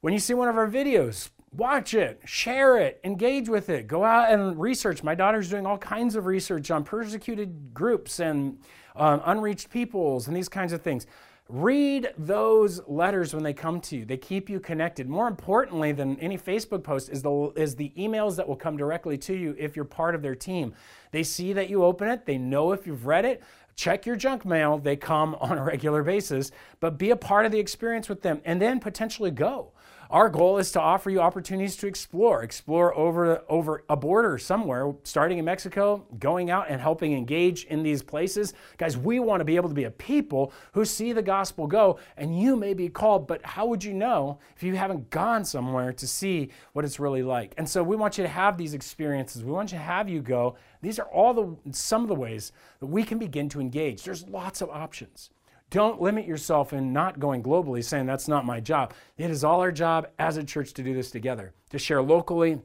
When 0.00 0.12
you 0.12 0.18
see 0.18 0.34
one 0.34 0.48
of 0.48 0.56
our 0.56 0.68
videos, 0.68 1.30
watch 1.52 1.94
it, 1.94 2.20
share 2.24 2.78
it, 2.78 3.00
engage 3.04 3.48
with 3.48 3.68
it, 3.68 3.86
go 3.86 4.04
out 4.04 4.32
and 4.32 4.58
research. 4.58 5.02
My 5.02 5.14
daughter's 5.14 5.50
doing 5.50 5.66
all 5.66 5.78
kinds 5.78 6.16
of 6.16 6.26
research 6.26 6.70
on 6.70 6.84
persecuted 6.84 7.74
groups 7.74 8.20
and 8.20 8.58
um, 8.96 9.20
unreached 9.24 9.70
peoples 9.70 10.28
and 10.28 10.36
these 10.36 10.48
kinds 10.48 10.72
of 10.72 10.82
things. 10.82 11.06
Read 11.52 12.10
those 12.16 12.80
letters 12.86 13.34
when 13.34 13.42
they 13.42 13.52
come 13.52 13.80
to 13.80 13.96
you. 13.96 14.04
They 14.04 14.16
keep 14.16 14.48
you 14.48 14.60
connected. 14.60 15.08
More 15.08 15.26
importantly 15.26 15.90
than 15.90 16.16
any 16.20 16.38
Facebook 16.38 16.84
post 16.84 17.08
is 17.10 17.22
the, 17.22 17.52
is 17.56 17.74
the 17.74 17.92
emails 17.98 18.36
that 18.36 18.46
will 18.46 18.54
come 18.54 18.76
directly 18.76 19.18
to 19.18 19.34
you 19.34 19.56
if 19.58 19.74
you're 19.74 19.84
part 19.84 20.14
of 20.14 20.22
their 20.22 20.36
team. 20.36 20.72
They 21.10 21.24
see 21.24 21.52
that 21.54 21.68
you 21.68 21.82
open 21.82 22.08
it, 22.08 22.24
they 22.24 22.38
know 22.38 22.70
if 22.70 22.86
you've 22.86 23.04
read 23.04 23.24
it. 23.24 23.42
Check 23.74 24.06
your 24.06 24.14
junk 24.14 24.44
mail, 24.44 24.78
they 24.78 24.94
come 24.94 25.34
on 25.40 25.58
a 25.58 25.64
regular 25.64 26.04
basis, 26.04 26.52
but 26.78 26.98
be 26.98 27.10
a 27.10 27.16
part 27.16 27.46
of 27.46 27.50
the 27.50 27.58
experience 27.58 28.08
with 28.08 28.22
them 28.22 28.40
and 28.44 28.62
then 28.62 28.78
potentially 28.78 29.32
go. 29.32 29.72
Our 30.10 30.28
goal 30.28 30.58
is 30.58 30.72
to 30.72 30.80
offer 30.80 31.08
you 31.08 31.20
opportunities 31.20 31.76
to 31.76 31.86
explore, 31.86 32.42
explore 32.42 32.92
over, 32.96 33.44
over 33.48 33.84
a 33.88 33.94
border 33.94 34.38
somewhere, 34.38 34.92
starting 35.04 35.38
in 35.38 35.44
Mexico, 35.44 36.04
going 36.18 36.50
out 36.50 36.66
and 36.68 36.80
helping 36.80 37.12
engage 37.12 37.64
in 37.66 37.84
these 37.84 38.02
places. 38.02 38.52
Guys, 38.76 38.96
we 38.96 39.20
want 39.20 39.40
to 39.40 39.44
be 39.44 39.54
able 39.54 39.68
to 39.68 39.74
be 39.74 39.84
a 39.84 39.90
people 39.92 40.52
who 40.72 40.84
see 40.84 41.12
the 41.12 41.22
gospel 41.22 41.68
go, 41.68 42.00
and 42.16 42.36
you 42.36 42.56
may 42.56 42.74
be 42.74 42.88
called, 42.88 43.28
but 43.28 43.40
how 43.44 43.66
would 43.66 43.84
you 43.84 43.94
know 43.94 44.40
if 44.56 44.64
you 44.64 44.74
haven't 44.74 45.10
gone 45.10 45.44
somewhere 45.44 45.92
to 45.92 46.08
see 46.08 46.50
what 46.72 46.84
it's 46.84 46.98
really 46.98 47.22
like? 47.22 47.54
And 47.56 47.68
so 47.68 47.80
we 47.84 47.94
want 47.94 48.18
you 48.18 48.24
to 48.24 48.28
have 48.28 48.58
these 48.58 48.74
experiences. 48.74 49.44
We 49.44 49.52
want 49.52 49.70
you 49.70 49.78
to 49.78 49.84
have 49.84 50.08
you 50.08 50.22
go. 50.22 50.56
These 50.82 50.98
are 50.98 51.06
all 51.06 51.34
the 51.34 51.72
some 51.72 52.02
of 52.02 52.08
the 52.08 52.16
ways 52.16 52.50
that 52.80 52.86
we 52.86 53.04
can 53.04 53.18
begin 53.18 53.48
to 53.50 53.60
engage. 53.60 54.02
There's 54.02 54.26
lots 54.26 54.60
of 54.60 54.70
options. 54.70 55.30
Don't 55.70 56.02
limit 56.02 56.26
yourself 56.26 56.72
in 56.72 56.92
not 56.92 57.20
going 57.20 57.42
globally, 57.42 57.82
saying 57.82 58.06
that's 58.06 58.28
not 58.28 58.44
my 58.44 58.58
job. 58.60 58.92
It 59.16 59.30
is 59.30 59.44
all 59.44 59.60
our 59.60 59.72
job 59.72 60.08
as 60.18 60.36
a 60.36 60.44
church 60.44 60.72
to 60.74 60.82
do 60.82 60.94
this 60.94 61.10
together, 61.10 61.54
to 61.70 61.78
share 61.78 62.02
locally 62.02 62.60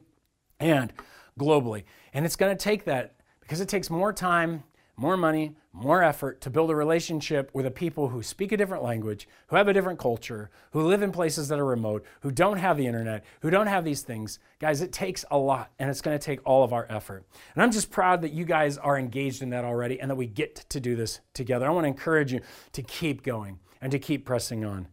and 0.58 0.92
globally. 1.38 1.84
And 2.12 2.26
it's 2.26 2.36
going 2.36 2.56
to 2.56 2.62
take 2.62 2.84
that 2.84 3.14
because 3.40 3.60
it 3.60 3.68
takes 3.68 3.90
more 3.90 4.12
time, 4.12 4.64
more 4.96 5.16
money, 5.16 5.54
more 5.72 6.02
effort 6.02 6.40
to 6.40 6.48
build 6.48 6.70
a 6.70 6.74
relationship 6.74 7.50
with 7.52 7.66
a 7.66 7.70
people 7.70 8.08
who 8.08 8.22
speak 8.22 8.50
a 8.50 8.56
different 8.56 8.82
language, 8.82 9.28
who 9.48 9.56
have 9.56 9.68
a 9.68 9.72
different 9.74 9.98
culture, 9.98 10.50
who 10.70 10.80
live 10.80 11.02
in 11.02 11.12
places 11.12 11.48
that 11.48 11.58
are 11.58 11.66
remote, 11.66 12.04
who 12.22 12.30
don't 12.30 12.56
have 12.56 12.78
the 12.78 12.86
internet, 12.86 13.22
who 13.40 13.50
don't 13.50 13.66
have 13.66 13.84
these 13.84 14.00
things. 14.00 14.38
Guys, 14.58 14.80
it 14.80 14.92
takes 14.92 15.24
a 15.30 15.36
lot 15.36 15.70
and 15.78 15.90
it's 15.90 16.00
going 16.00 16.18
to 16.18 16.24
take 16.24 16.40
all 16.46 16.64
of 16.64 16.72
our 16.72 16.86
effort. 16.88 17.26
And 17.54 17.62
I'm 17.62 17.72
just 17.72 17.90
proud 17.90 18.22
that 18.22 18.32
you 18.32 18.46
guys 18.46 18.78
are 18.78 18.98
engaged 18.98 19.42
in 19.42 19.50
that 19.50 19.64
already 19.64 20.00
and 20.00 20.10
that 20.10 20.16
we 20.16 20.26
get 20.26 20.56
to 20.70 20.80
do 20.80 20.96
this 20.96 21.20
together. 21.34 21.66
I 21.66 21.70
want 21.70 21.84
to 21.84 21.88
encourage 21.88 22.32
you 22.32 22.40
to 22.72 22.82
keep 22.82 23.22
going 23.22 23.58
and 23.82 23.92
to 23.92 23.98
keep 23.98 24.24
pressing 24.24 24.64
on. 24.64 24.88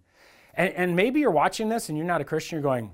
And, 0.54 0.74
and 0.74 0.96
maybe 0.98 1.22
you're 1.22 1.32
watching 1.32 1.70
this 1.70 1.88
and 1.88 1.98
you're 1.98 2.06
not 2.06 2.20
a 2.20 2.26
Christian, 2.26 2.58
you're 2.58 2.64
going, 2.64 2.94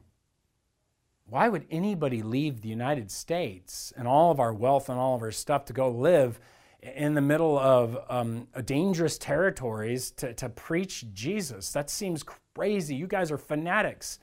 why 1.26 1.49
would 1.49 1.66
anybody 1.70 2.22
leave 2.22 2.62
the 2.62 2.70
United 2.70 3.12
States 3.12 3.93
and 3.95 4.07
all 4.07 4.32
of 4.32 4.39
our 4.39 4.53
wealth 4.53 4.89
and 4.89 4.99
all 4.99 5.16
of 5.16 5.22
our 5.22 5.32
stuff 5.32 5.66
to 5.66 5.74
go 5.74 5.89
live? 5.89 6.39
In 6.82 7.13
the 7.13 7.21
middle 7.21 7.57
of 7.59 7.97
um, 8.09 8.47
dangerous 8.65 9.17
territories 9.17 10.11
to, 10.11 10.34
to 10.34 10.49
preach 10.49 11.05
Jesus. 11.13 11.71
That 11.71 11.89
seems 11.89 12.23
crazy. 12.23 12.95
You 12.95 13.07
guys 13.07 13.32
are 13.32 13.38
fanatics. 13.38 14.19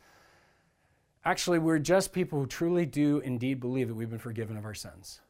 Actually, 1.24 1.58
we're 1.58 1.78
just 1.78 2.12
people 2.12 2.40
who 2.40 2.46
truly 2.46 2.86
do 2.86 3.18
indeed 3.18 3.60
believe 3.60 3.88
that 3.88 3.94
we've 3.94 4.10
been 4.10 4.18
forgiven 4.18 4.56
of 4.56 4.64
our 4.64 4.74
sins. 4.74 5.20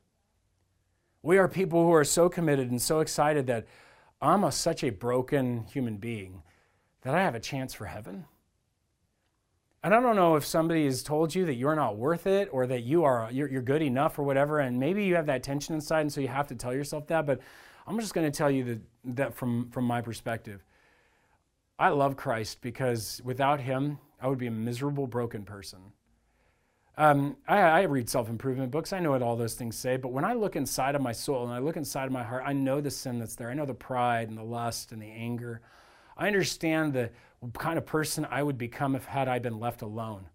We 1.22 1.38
are 1.38 1.48
people 1.48 1.84
who 1.84 1.92
are 1.92 2.04
so 2.04 2.28
committed 2.28 2.70
and 2.70 2.80
so 2.80 3.00
excited 3.00 3.46
that 3.48 3.66
I'm 4.20 4.44
a, 4.44 4.52
such 4.52 4.84
a 4.84 4.90
broken 4.90 5.64
human 5.72 5.96
being 5.96 6.42
that 7.02 7.14
I 7.14 7.22
have 7.22 7.34
a 7.34 7.40
chance 7.40 7.74
for 7.74 7.86
heaven. 7.86 8.26
And 9.86 9.94
I 9.94 10.00
don't 10.00 10.16
know 10.16 10.34
if 10.34 10.44
somebody 10.44 10.84
has 10.86 11.00
told 11.04 11.32
you 11.32 11.44
that 11.44 11.54
you're 11.54 11.76
not 11.76 11.96
worth 11.96 12.26
it 12.26 12.48
or 12.50 12.66
that 12.66 12.82
you 12.82 13.04
are 13.04 13.28
you're, 13.30 13.48
you're 13.48 13.62
good 13.62 13.82
enough 13.82 14.18
or 14.18 14.24
whatever, 14.24 14.58
and 14.58 14.80
maybe 14.80 15.04
you 15.04 15.14
have 15.14 15.26
that 15.26 15.44
tension 15.44 15.76
inside, 15.76 16.00
and 16.00 16.12
so 16.12 16.20
you 16.20 16.26
have 16.26 16.48
to 16.48 16.56
tell 16.56 16.74
yourself 16.74 17.06
that. 17.06 17.24
But 17.24 17.38
I'm 17.86 18.00
just 18.00 18.12
going 18.12 18.28
to 18.28 18.36
tell 18.36 18.50
you 18.50 18.64
that, 18.64 18.80
that 19.16 19.34
from 19.34 19.70
from 19.70 19.84
my 19.84 20.00
perspective, 20.00 20.64
I 21.78 21.90
love 21.90 22.16
Christ 22.16 22.62
because 22.62 23.22
without 23.24 23.60
Him, 23.60 24.00
I 24.20 24.26
would 24.26 24.38
be 24.38 24.48
a 24.48 24.50
miserable, 24.50 25.06
broken 25.06 25.44
person. 25.44 25.78
Um, 26.98 27.36
I, 27.46 27.60
I, 27.60 27.82
read 27.82 28.10
self 28.10 28.28
improvement 28.28 28.72
books. 28.72 28.92
I 28.92 28.98
know 28.98 29.12
what 29.12 29.22
all 29.22 29.36
those 29.36 29.54
things 29.54 29.76
say. 29.76 29.98
But 29.98 30.08
when 30.08 30.24
I 30.24 30.32
look 30.32 30.56
inside 30.56 30.96
of 30.96 31.00
my 31.00 31.12
soul 31.12 31.44
and 31.44 31.52
I 31.52 31.60
look 31.60 31.76
inside 31.76 32.06
of 32.06 32.12
my 32.12 32.24
heart, 32.24 32.42
I 32.44 32.54
know 32.54 32.80
the 32.80 32.90
sin 32.90 33.20
that's 33.20 33.36
there. 33.36 33.50
I 33.50 33.54
know 33.54 33.66
the 33.66 33.72
pride 33.72 34.30
and 34.30 34.36
the 34.36 34.42
lust 34.42 34.90
and 34.90 35.00
the 35.00 35.12
anger. 35.12 35.60
I 36.16 36.26
understand 36.26 36.92
the 36.92 37.10
kind 37.58 37.78
of 37.78 37.86
person 37.86 38.26
I 38.30 38.42
would 38.42 38.58
become 38.58 38.96
if 38.96 39.04
had 39.04 39.28
I 39.28 39.38
been 39.38 39.60
left 39.60 39.82
alone. 39.82 40.28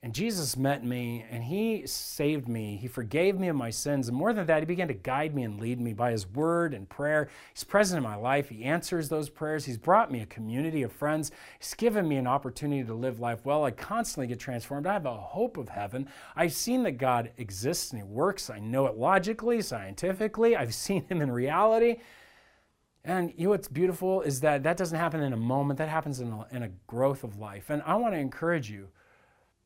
And 0.00 0.14
Jesus 0.14 0.56
met 0.56 0.84
me 0.84 1.24
and 1.28 1.42
he 1.42 1.84
saved 1.84 2.46
me. 2.46 2.76
He 2.76 2.86
forgave 2.86 3.36
me 3.36 3.48
of 3.48 3.56
my 3.56 3.70
sins. 3.70 4.06
And 4.06 4.16
more 4.16 4.32
than 4.32 4.46
that, 4.46 4.60
he 4.60 4.64
began 4.64 4.86
to 4.86 4.94
guide 4.94 5.34
me 5.34 5.42
and 5.42 5.58
lead 5.58 5.80
me 5.80 5.92
by 5.92 6.12
his 6.12 6.24
word 6.24 6.72
and 6.72 6.88
prayer. 6.88 7.28
He's 7.52 7.64
present 7.64 7.98
in 7.98 8.04
my 8.04 8.14
life. 8.14 8.48
He 8.48 8.62
answers 8.62 9.08
those 9.08 9.28
prayers. 9.28 9.64
He's 9.64 9.76
brought 9.76 10.12
me 10.12 10.20
a 10.20 10.26
community 10.26 10.84
of 10.84 10.92
friends. 10.92 11.32
He's 11.58 11.74
given 11.74 12.06
me 12.06 12.14
an 12.14 12.28
opportunity 12.28 12.84
to 12.84 12.94
live 12.94 13.18
life 13.18 13.44
well. 13.44 13.64
I 13.64 13.72
constantly 13.72 14.28
get 14.28 14.38
transformed. 14.38 14.86
I 14.86 14.92
have 14.92 15.06
a 15.06 15.16
hope 15.16 15.56
of 15.56 15.68
heaven. 15.68 16.08
I've 16.36 16.52
seen 16.52 16.84
that 16.84 16.92
God 16.92 17.32
exists 17.36 17.90
and 17.90 18.00
he 18.00 18.04
works. 18.06 18.50
I 18.50 18.60
know 18.60 18.86
it 18.86 18.96
logically, 18.96 19.60
scientifically. 19.62 20.54
I've 20.54 20.74
seen 20.76 21.06
him 21.08 21.22
in 21.22 21.32
reality. 21.32 21.96
And 23.08 23.32
you 23.38 23.44
know 23.44 23.50
what's 23.50 23.68
beautiful 23.68 24.20
is 24.20 24.40
that 24.42 24.62
that 24.64 24.76
doesn't 24.76 24.98
happen 24.98 25.22
in 25.22 25.32
a 25.32 25.36
moment, 25.36 25.78
that 25.78 25.88
happens 25.88 26.20
in 26.20 26.30
a, 26.30 26.46
in 26.54 26.62
a 26.62 26.68
growth 26.86 27.24
of 27.24 27.38
life. 27.38 27.70
And 27.70 27.82
I 27.86 27.96
want 27.96 28.12
to 28.12 28.18
encourage 28.18 28.70
you 28.70 28.88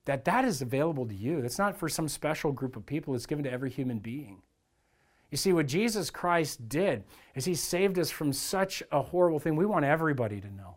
that 0.05 0.24
that 0.26 0.45
is 0.45 0.62
available 0.62 1.07
to 1.07 1.14
you. 1.14 1.40
It's 1.40 1.59
not 1.59 1.76
for 1.76 1.88
some 1.88 2.07
special 2.07 2.53
group 2.53 2.76
of 2.76 2.86
people, 2.86 3.16
it's 3.16 3.26
given 3.26 3.43
to 3.45 3.51
every 3.51 3.68
human 3.68 3.99
being. 3.99 4.43
You 5.32 5.38
see, 5.38 5.53
what 5.53 5.66
Jesus 5.66 6.09
Christ 6.09 6.68
did 6.68 7.03
is 7.34 7.45
he 7.45 7.57
saved 7.57 7.99
us 7.99 8.11
from 8.11 8.32
such 8.32 8.80
a 8.93 9.03
horrible 9.03 9.40
thing. 9.40 9.57
We 9.57 9.66
want 9.66 9.84
everybody 9.84 10.40
to 10.40 10.55
know. 10.55 10.76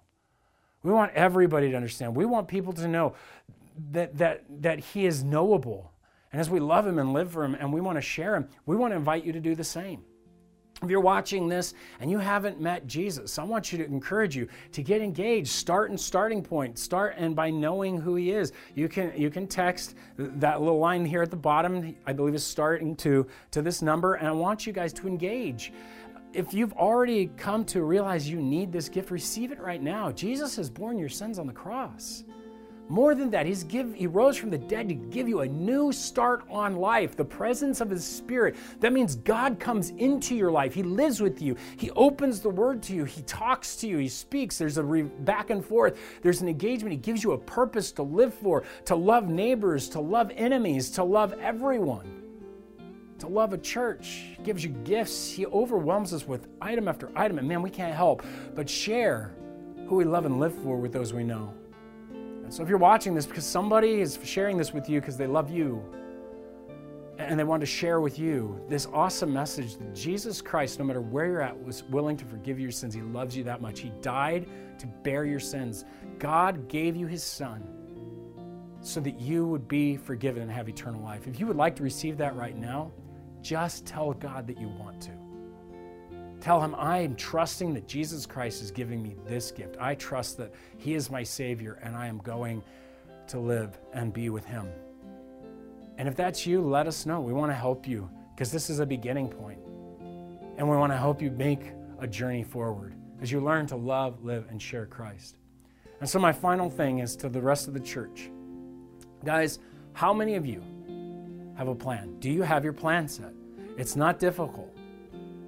We 0.81 0.91
want 0.91 1.11
everybody 1.13 1.69
to 1.69 1.75
understand. 1.75 2.15
We 2.15 2.25
want 2.25 2.47
people 2.47 2.73
to 2.73 2.87
know 2.87 3.13
that, 3.91 4.17
that, 4.17 4.43
that 4.61 4.79
He 4.79 5.05
is 5.05 5.23
knowable. 5.23 5.91
And 6.31 6.39
as 6.39 6.49
we 6.49 6.59
love 6.59 6.87
Him 6.87 6.99
and 6.99 7.13
live 7.13 7.31
for 7.31 7.43
Him 7.43 7.55
and 7.55 7.71
we 7.71 7.81
want 7.81 7.97
to 7.97 8.01
share 8.01 8.35
Him, 8.35 8.47
we 8.65 8.75
want 8.75 8.91
to 8.91 8.95
invite 8.95 9.23
you 9.23 9.33
to 9.33 9.39
do 9.39 9.55
the 9.55 9.63
same. 9.63 10.03
If 10.83 10.89
you're 10.89 10.99
watching 10.99 11.47
this 11.47 11.73
and 12.01 12.11
you 12.11 12.19
haven't 12.19 12.59
met 12.59 12.85
Jesus, 12.85 13.39
I 13.39 13.43
want 13.43 13.71
you 13.71 13.77
to 13.77 13.85
encourage 13.85 14.35
you 14.35 14.47
to 14.73 14.83
get 14.83 15.01
engaged. 15.01 15.47
Start 15.47 15.89
in 15.89 15.97
starting 15.97 16.43
point. 16.43 16.77
Start 16.77 17.15
and 17.17 17.33
by 17.33 17.49
knowing 17.49 17.99
who 17.99 18.15
he 18.15 18.31
is. 18.31 18.51
You 18.75 18.89
can 18.89 19.13
you 19.15 19.29
can 19.29 19.47
text 19.47 19.95
that 20.17 20.59
little 20.59 20.77
line 20.77 21.05
here 21.05 21.21
at 21.21 21.31
the 21.31 21.37
bottom, 21.37 21.95
I 22.05 22.11
believe 22.11 22.35
is 22.35 22.45
starting 22.45 22.95
to 22.97 23.25
to 23.51 23.61
this 23.61 23.81
number 23.81 24.15
and 24.15 24.27
I 24.27 24.31
want 24.31 24.67
you 24.67 24.73
guys 24.73 24.91
to 24.93 25.07
engage. 25.07 25.71
If 26.33 26.53
you've 26.53 26.73
already 26.73 27.27
come 27.37 27.63
to 27.65 27.83
realize 27.83 28.29
you 28.29 28.41
need 28.41 28.73
this 28.73 28.89
gift, 28.89 29.09
receive 29.11 29.53
it 29.53 29.59
right 29.61 29.81
now. 29.81 30.11
Jesus 30.11 30.57
has 30.57 30.69
borne 30.69 30.97
your 30.97 31.07
sins 31.07 31.39
on 31.39 31.47
the 31.47 31.53
cross. 31.53 32.25
More 32.87 33.15
than 33.15 33.31
that, 33.31 33.47
he's 33.47 33.63
give, 33.63 33.95
he 33.95 34.05
rose 34.05 34.37
from 34.37 34.51
the 34.51 34.59
dead 34.59 34.87
to 34.89 34.93
give 34.93 35.27
you 35.27 35.41
a 35.41 35.47
new 35.47 35.91
start 35.91 36.43
on 36.51 36.75
life, 36.75 37.15
the 37.15 37.25
presence 37.25 37.81
of 37.81 37.89
his 37.89 38.05
spirit. 38.05 38.55
That 38.79 38.93
means 38.93 39.15
God 39.15 39.59
comes 39.59 39.89
into 39.91 40.35
your 40.35 40.51
life. 40.51 40.73
He 40.73 40.83
lives 40.83 41.19
with 41.19 41.41
you. 41.41 41.55
He 41.77 41.89
opens 41.91 42.41
the 42.41 42.49
word 42.49 42.83
to 42.83 42.93
you. 42.93 43.05
He 43.05 43.23
talks 43.23 43.75
to 43.77 43.87
you. 43.87 43.97
He 43.97 44.07
speaks. 44.07 44.59
There's 44.59 44.77
a 44.77 44.83
re- 44.83 45.01
back 45.01 45.49
and 45.49 45.65
forth. 45.65 45.97
There's 46.21 46.41
an 46.41 46.47
engagement. 46.47 46.91
He 46.91 46.99
gives 46.99 47.23
you 47.23 47.31
a 47.31 47.37
purpose 47.39 47.91
to 47.93 48.03
live 48.03 48.35
for, 48.35 48.63
to 48.85 48.95
love 48.95 49.27
neighbors, 49.27 49.89
to 49.89 49.99
love 49.99 50.31
enemies, 50.35 50.91
to 50.91 51.03
love 51.03 51.33
everyone, 51.41 52.21
to 53.17 53.27
love 53.27 53.51
a 53.53 53.57
church. 53.57 54.25
He 54.37 54.43
gives 54.43 54.63
you 54.63 54.69
gifts. 54.69 55.31
He 55.31 55.47
overwhelms 55.47 56.13
us 56.13 56.27
with 56.27 56.47
item 56.61 56.87
after 56.87 57.09
item. 57.15 57.39
And 57.39 57.47
man, 57.47 57.63
we 57.63 57.71
can't 57.71 57.95
help 57.95 58.23
but 58.53 58.69
share 58.69 59.33
who 59.87 59.95
we 59.95 60.03
love 60.03 60.27
and 60.27 60.39
live 60.39 60.53
for 60.61 60.77
with 60.77 60.93
those 60.93 61.13
we 61.13 61.23
know. 61.23 61.51
So 62.49 62.63
if 62.63 62.69
you're 62.69 62.77
watching 62.77 63.15
this 63.15 63.25
because 63.25 63.45
somebody 63.45 64.01
is 64.01 64.19
sharing 64.23 64.57
this 64.57 64.73
with 64.73 64.89
you 64.89 64.99
because 64.99 65.17
they 65.17 65.27
love 65.27 65.49
you 65.49 65.83
and 67.17 67.39
they 67.39 67.43
want 67.43 67.61
to 67.61 67.65
share 67.65 68.01
with 68.01 68.19
you 68.19 68.61
this 68.67 68.87
awesome 68.93 69.33
message 69.33 69.77
that 69.77 69.95
Jesus 69.95 70.41
Christ, 70.41 70.79
no 70.79 70.85
matter 70.85 71.01
where 71.01 71.25
you're 71.25 71.41
at, 71.41 71.63
was 71.63 71.83
willing 71.83 72.17
to 72.17 72.25
forgive 72.25 72.59
your 72.59 72.71
sins. 72.71 72.93
He 72.93 73.01
loves 73.01 73.35
you 73.35 73.43
that 73.45 73.61
much. 73.61 73.79
He 73.79 73.91
died 74.01 74.47
to 74.79 74.87
bear 74.87 75.25
your 75.25 75.39
sins. 75.39 75.85
God 76.19 76.67
gave 76.67 76.95
you 76.95 77.07
his 77.07 77.23
son 77.23 77.63
so 78.81 78.99
that 78.99 79.19
you 79.19 79.47
would 79.47 79.67
be 79.67 79.97
forgiven 79.97 80.43
and 80.43 80.51
have 80.51 80.69
eternal 80.69 81.01
life. 81.01 81.27
If 81.27 81.39
you 81.39 81.47
would 81.47 81.57
like 81.57 81.75
to 81.77 81.83
receive 81.83 82.17
that 82.17 82.35
right 82.35 82.55
now, 82.55 82.91
just 83.41 83.85
tell 83.85 84.13
God 84.13 84.45
that 84.47 84.59
you 84.59 84.67
want 84.67 85.01
to. 85.01 85.24
Tell 86.45 86.61
him, 86.61 86.75
I 86.77 86.99
am 86.99 87.15
trusting 87.15 87.73
that 87.73 87.87
Jesus 87.87 88.27
Christ 88.27 88.61
is 88.61 88.69
giving 88.69 89.01
me 89.01 89.15
this 89.25 89.49
gift. 89.49 89.77
I 89.79 89.95
trust 89.95 90.37
that 90.37 90.53
he 90.77 90.93
is 90.93 91.09
my 91.09 91.23
Savior 91.23 91.79
and 91.81 91.95
I 91.95 92.05
am 92.05 92.19
going 92.19 92.61
to 93.29 93.39
live 93.39 93.79
and 93.93 94.13
be 94.13 94.29
with 94.29 94.45
him. 94.45 94.69
And 95.97 96.07
if 96.07 96.15
that's 96.15 96.45
you, 96.45 96.61
let 96.61 96.85
us 96.85 97.07
know. 97.07 97.19
We 97.19 97.33
want 97.33 97.51
to 97.51 97.55
help 97.55 97.87
you 97.87 98.07
because 98.35 98.51
this 98.51 98.69
is 98.69 98.79
a 98.79 98.85
beginning 98.85 99.27
point. 99.27 99.57
And 100.59 100.69
we 100.69 100.77
want 100.77 100.93
to 100.93 100.97
help 100.97 101.19
you 101.19 101.31
make 101.31 101.71
a 101.97 102.05
journey 102.05 102.43
forward 102.43 102.93
as 103.23 103.31
you 103.31 103.39
learn 103.39 103.65
to 103.65 103.75
love, 103.75 104.23
live, 104.23 104.45
and 104.51 104.61
share 104.61 104.85
Christ. 104.85 105.37
And 105.99 106.07
so, 106.07 106.19
my 106.19 106.31
final 106.31 106.69
thing 106.69 106.99
is 106.99 107.15
to 107.15 107.27
the 107.27 107.41
rest 107.41 107.67
of 107.67 107.73
the 107.73 107.79
church. 107.79 108.29
Guys, 109.23 109.57
how 109.93 110.13
many 110.13 110.35
of 110.35 110.45
you 110.45 110.61
have 111.57 111.69
a 111.69 111.75
plan? 111.75 112.19
Do 112.19 112.29
you 112.29 112.43
have 112.43 112.63
your 112.63 112.73
plan 112.73 113.07
set? 113.07 113.33
It's 113.79 113.95
not 113.95 114.19
difficult 114.19 114.74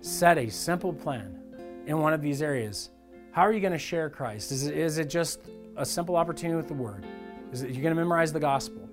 set 0.02 0.38
a 0.38 0.50
simple 0.50 0.94
plan 0.94 1.40
in 1.86 2.00
one 2.00 2.14
of 2.14 2.22
these 2.22 2.42
areas. 2.42 2.90
How 3.32 3.44
are 3.44 3.54
you 3.54 3.60
going 3.60 3.74
to 3.74 3.80
share 3.80 4.10
Christ? 4.10 4.52
Is 4.52 4.68
it, 4.68 4.78
is 4.78 4.98
it 4.98 5.10
just 5.10 5.42
a 5.76 5.86
simple 5.86 6.16
opportunity 6.16 6.58
with 6.58 6.68
the 6.68 6.74
Word? 6.74 7.06
Is 7.52 7.62
it, 7.62 7.72
you're 7.72 7.84
going 7.84 7.96
to 7.96 8.02
memorize 8.02 8.34
the 8.34 8.40
gospel? 8.40 8.90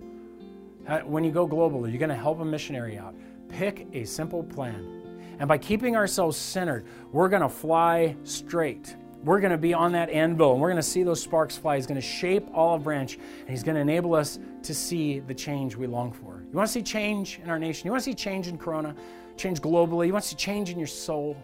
When 1.04 1.24
you 1.24 1.32
go 1.32 1.46
global, 1.46 1.84
are 1.86 1.88
you 1.88 1.98
going 1.98 2.10
to 2.10 2.14
help 2.14 2.40
a 2.40 2.44
missionary 2.44 2.98
out? 2.98 3.14
Pick 3.48 3.86
a 3.92 4.04
simple 4.04 4.42
plan. 4.42 5.02
And 5.38 5.48
by 5.48 5.58
keeping 5.58 5.96
ourselves 5.96 6.36
centered, 6.36 6.84
we're 7.10 7.28
going 7.28 7.42
to 7.42 7.48
fly 7.48 8.16
straight. 8.24 8.94
We're 9.24 9.40
going 9.40 9.52
to 9.52 9.58
be 9.58 9.72
on 9.72 9.92
that 9.92 10.10
anvil 10.10 10.52
and 10.52 10.60
we're 10.60 10.68
going 10.68 10.76
to 10.76 10.82
see 10.82 11.02
those 11.02 11.22
sparks 11.22 11.56
fly. 11.56 11.76
He's 11.76 11.86
going 11.86 12.00
to 12.00 12.06
shape 12.06 12.46
Olive 12.52 12.84
Branch 12.84 13.14
and 13.14 13.48
He's 13.48 13.62
going 13.62 13.76
to 13.76 13.80
enable 13.80 14.14
us 14.14 14.38
to 14.62 14.74
see 14.74 15.20
the 15.20 15.32
change 15.32 15.76
we 15.76 15.86
long 15.86 16.12
for. 16.12 16.42
You 16.42 16.56
want 16.56 16.68
to 16.68 16.72
see 16.72 16.82
change 16.82 17.40
in 17.42 17.48
our 17.48 17.58
nation? 17.58 17.86
You 17.86 17.92
want 17.92 18.04
to 18.04 18.10
see 18.10 18.14
change 18.14 18.48
in 18.48 18.58
Corona? 18.58 18.94
Change 19.36 19.60
globally, 19.60 20.06
He 20.06 20.12
wants 20.12 20.30
to 20.30 20.36
change 20.36 20.70
in 20.70 20.78
your 20.78 20.86
soul, 20.86 21.36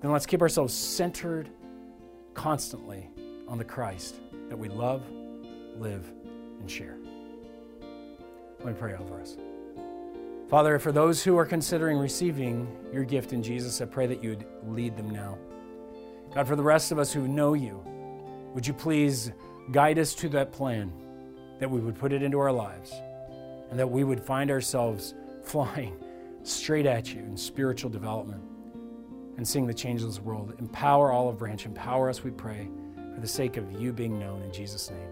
then 0.00 0.12
let's 0.12 0.26
keep 0.26 0.42
ourselves 0.42 0.74
centered 0.74 1.48
constantly 2.34 3.08
on 3.48 3.58
the 3.58 3.64
Christ 3.64 4.16
that 4.48 4.56
we 4.56 4.68
love, 4.68 5.02
live, 5.78 6.10
and 6.60 6.70
share. 6.70 6.96
Let 8.58 8.66
me 8.66 8.74
pray 8.78 8.94
over 8.94 9.20
us. 9.20 9.36
Father, 10.48 10.78
for 10.78 10.92
those 10.92 11.24
who 11.24 11.36
are 11.36 11.44
considering 11.44 11.98
receiving 11.98 12.68
your 12.92 13.04
gift 13.04 13.32
in 13.32 13.42
Jesus, 13.42 13.80
I 13.80 13.86
pray 13.86 14.06
that 14.06 14.22
you 14.22 14.30
would 14.30 14.46
lead 14.68 14.96
them 14.96 15.10
now. 15.10 15.38
God, 16.34 16.46
for 16.46 16.56
the 16.56 16.62
rest 16.62 16.92
of 16.92 16.98
us 16.98 17.12
who 17.12 17.26
know 17.26 17.54
you, 17.54 17.82
would 18.54 18.66
you 18.66 18.72
please 18.72 19.32
guide 19.72 19.98
us 19.98 20.14
to 20.14 20.28
that 20.30 20.52
plan, 20.52 20.92
that 21.58 21.70
we 21.70 21.80
would 21.80 21.98
put 21.98 22.12
it 22.12 22.22
into 22.22 22.38
our 22.38 22.52
lives, 22.52 22.92
and 23.70 23.78
that 23.78 23.90
we 23.90 24.04
would 24.04 24.22
find 24.22 24.50
ourselves 24.50 25.14
flying 25.42 25.96
straight 26.48 26.86
at 26.86 27.12
you 27.12 27.20
in 27.20 27.36
spiritual 27.36 27.90
development 27.90 28.42
and 29.36 29.46
seeing 29.46 29.66
the 29.66 29.74
changes 29.74 30.16
of 30.16 30.24
world. 30.24 30.54
Empower 30.58 31.12
Olive 31.12 31.38
Branch. 31.38 31.64
Empower 31.66 32.08
us, 32.08 32.24
we 32.24 32.30
pray, 32.30 32.68
for 33.14 33.20
the 33.20 33.28
sake 33.28 33.56
of 33.56 33.70
you 33.80 33.92
being 33.92 34.18
known 34.18 34.42
in 34.42 34.52
Jesus' 34.52 34.90
name. 34.90 35.08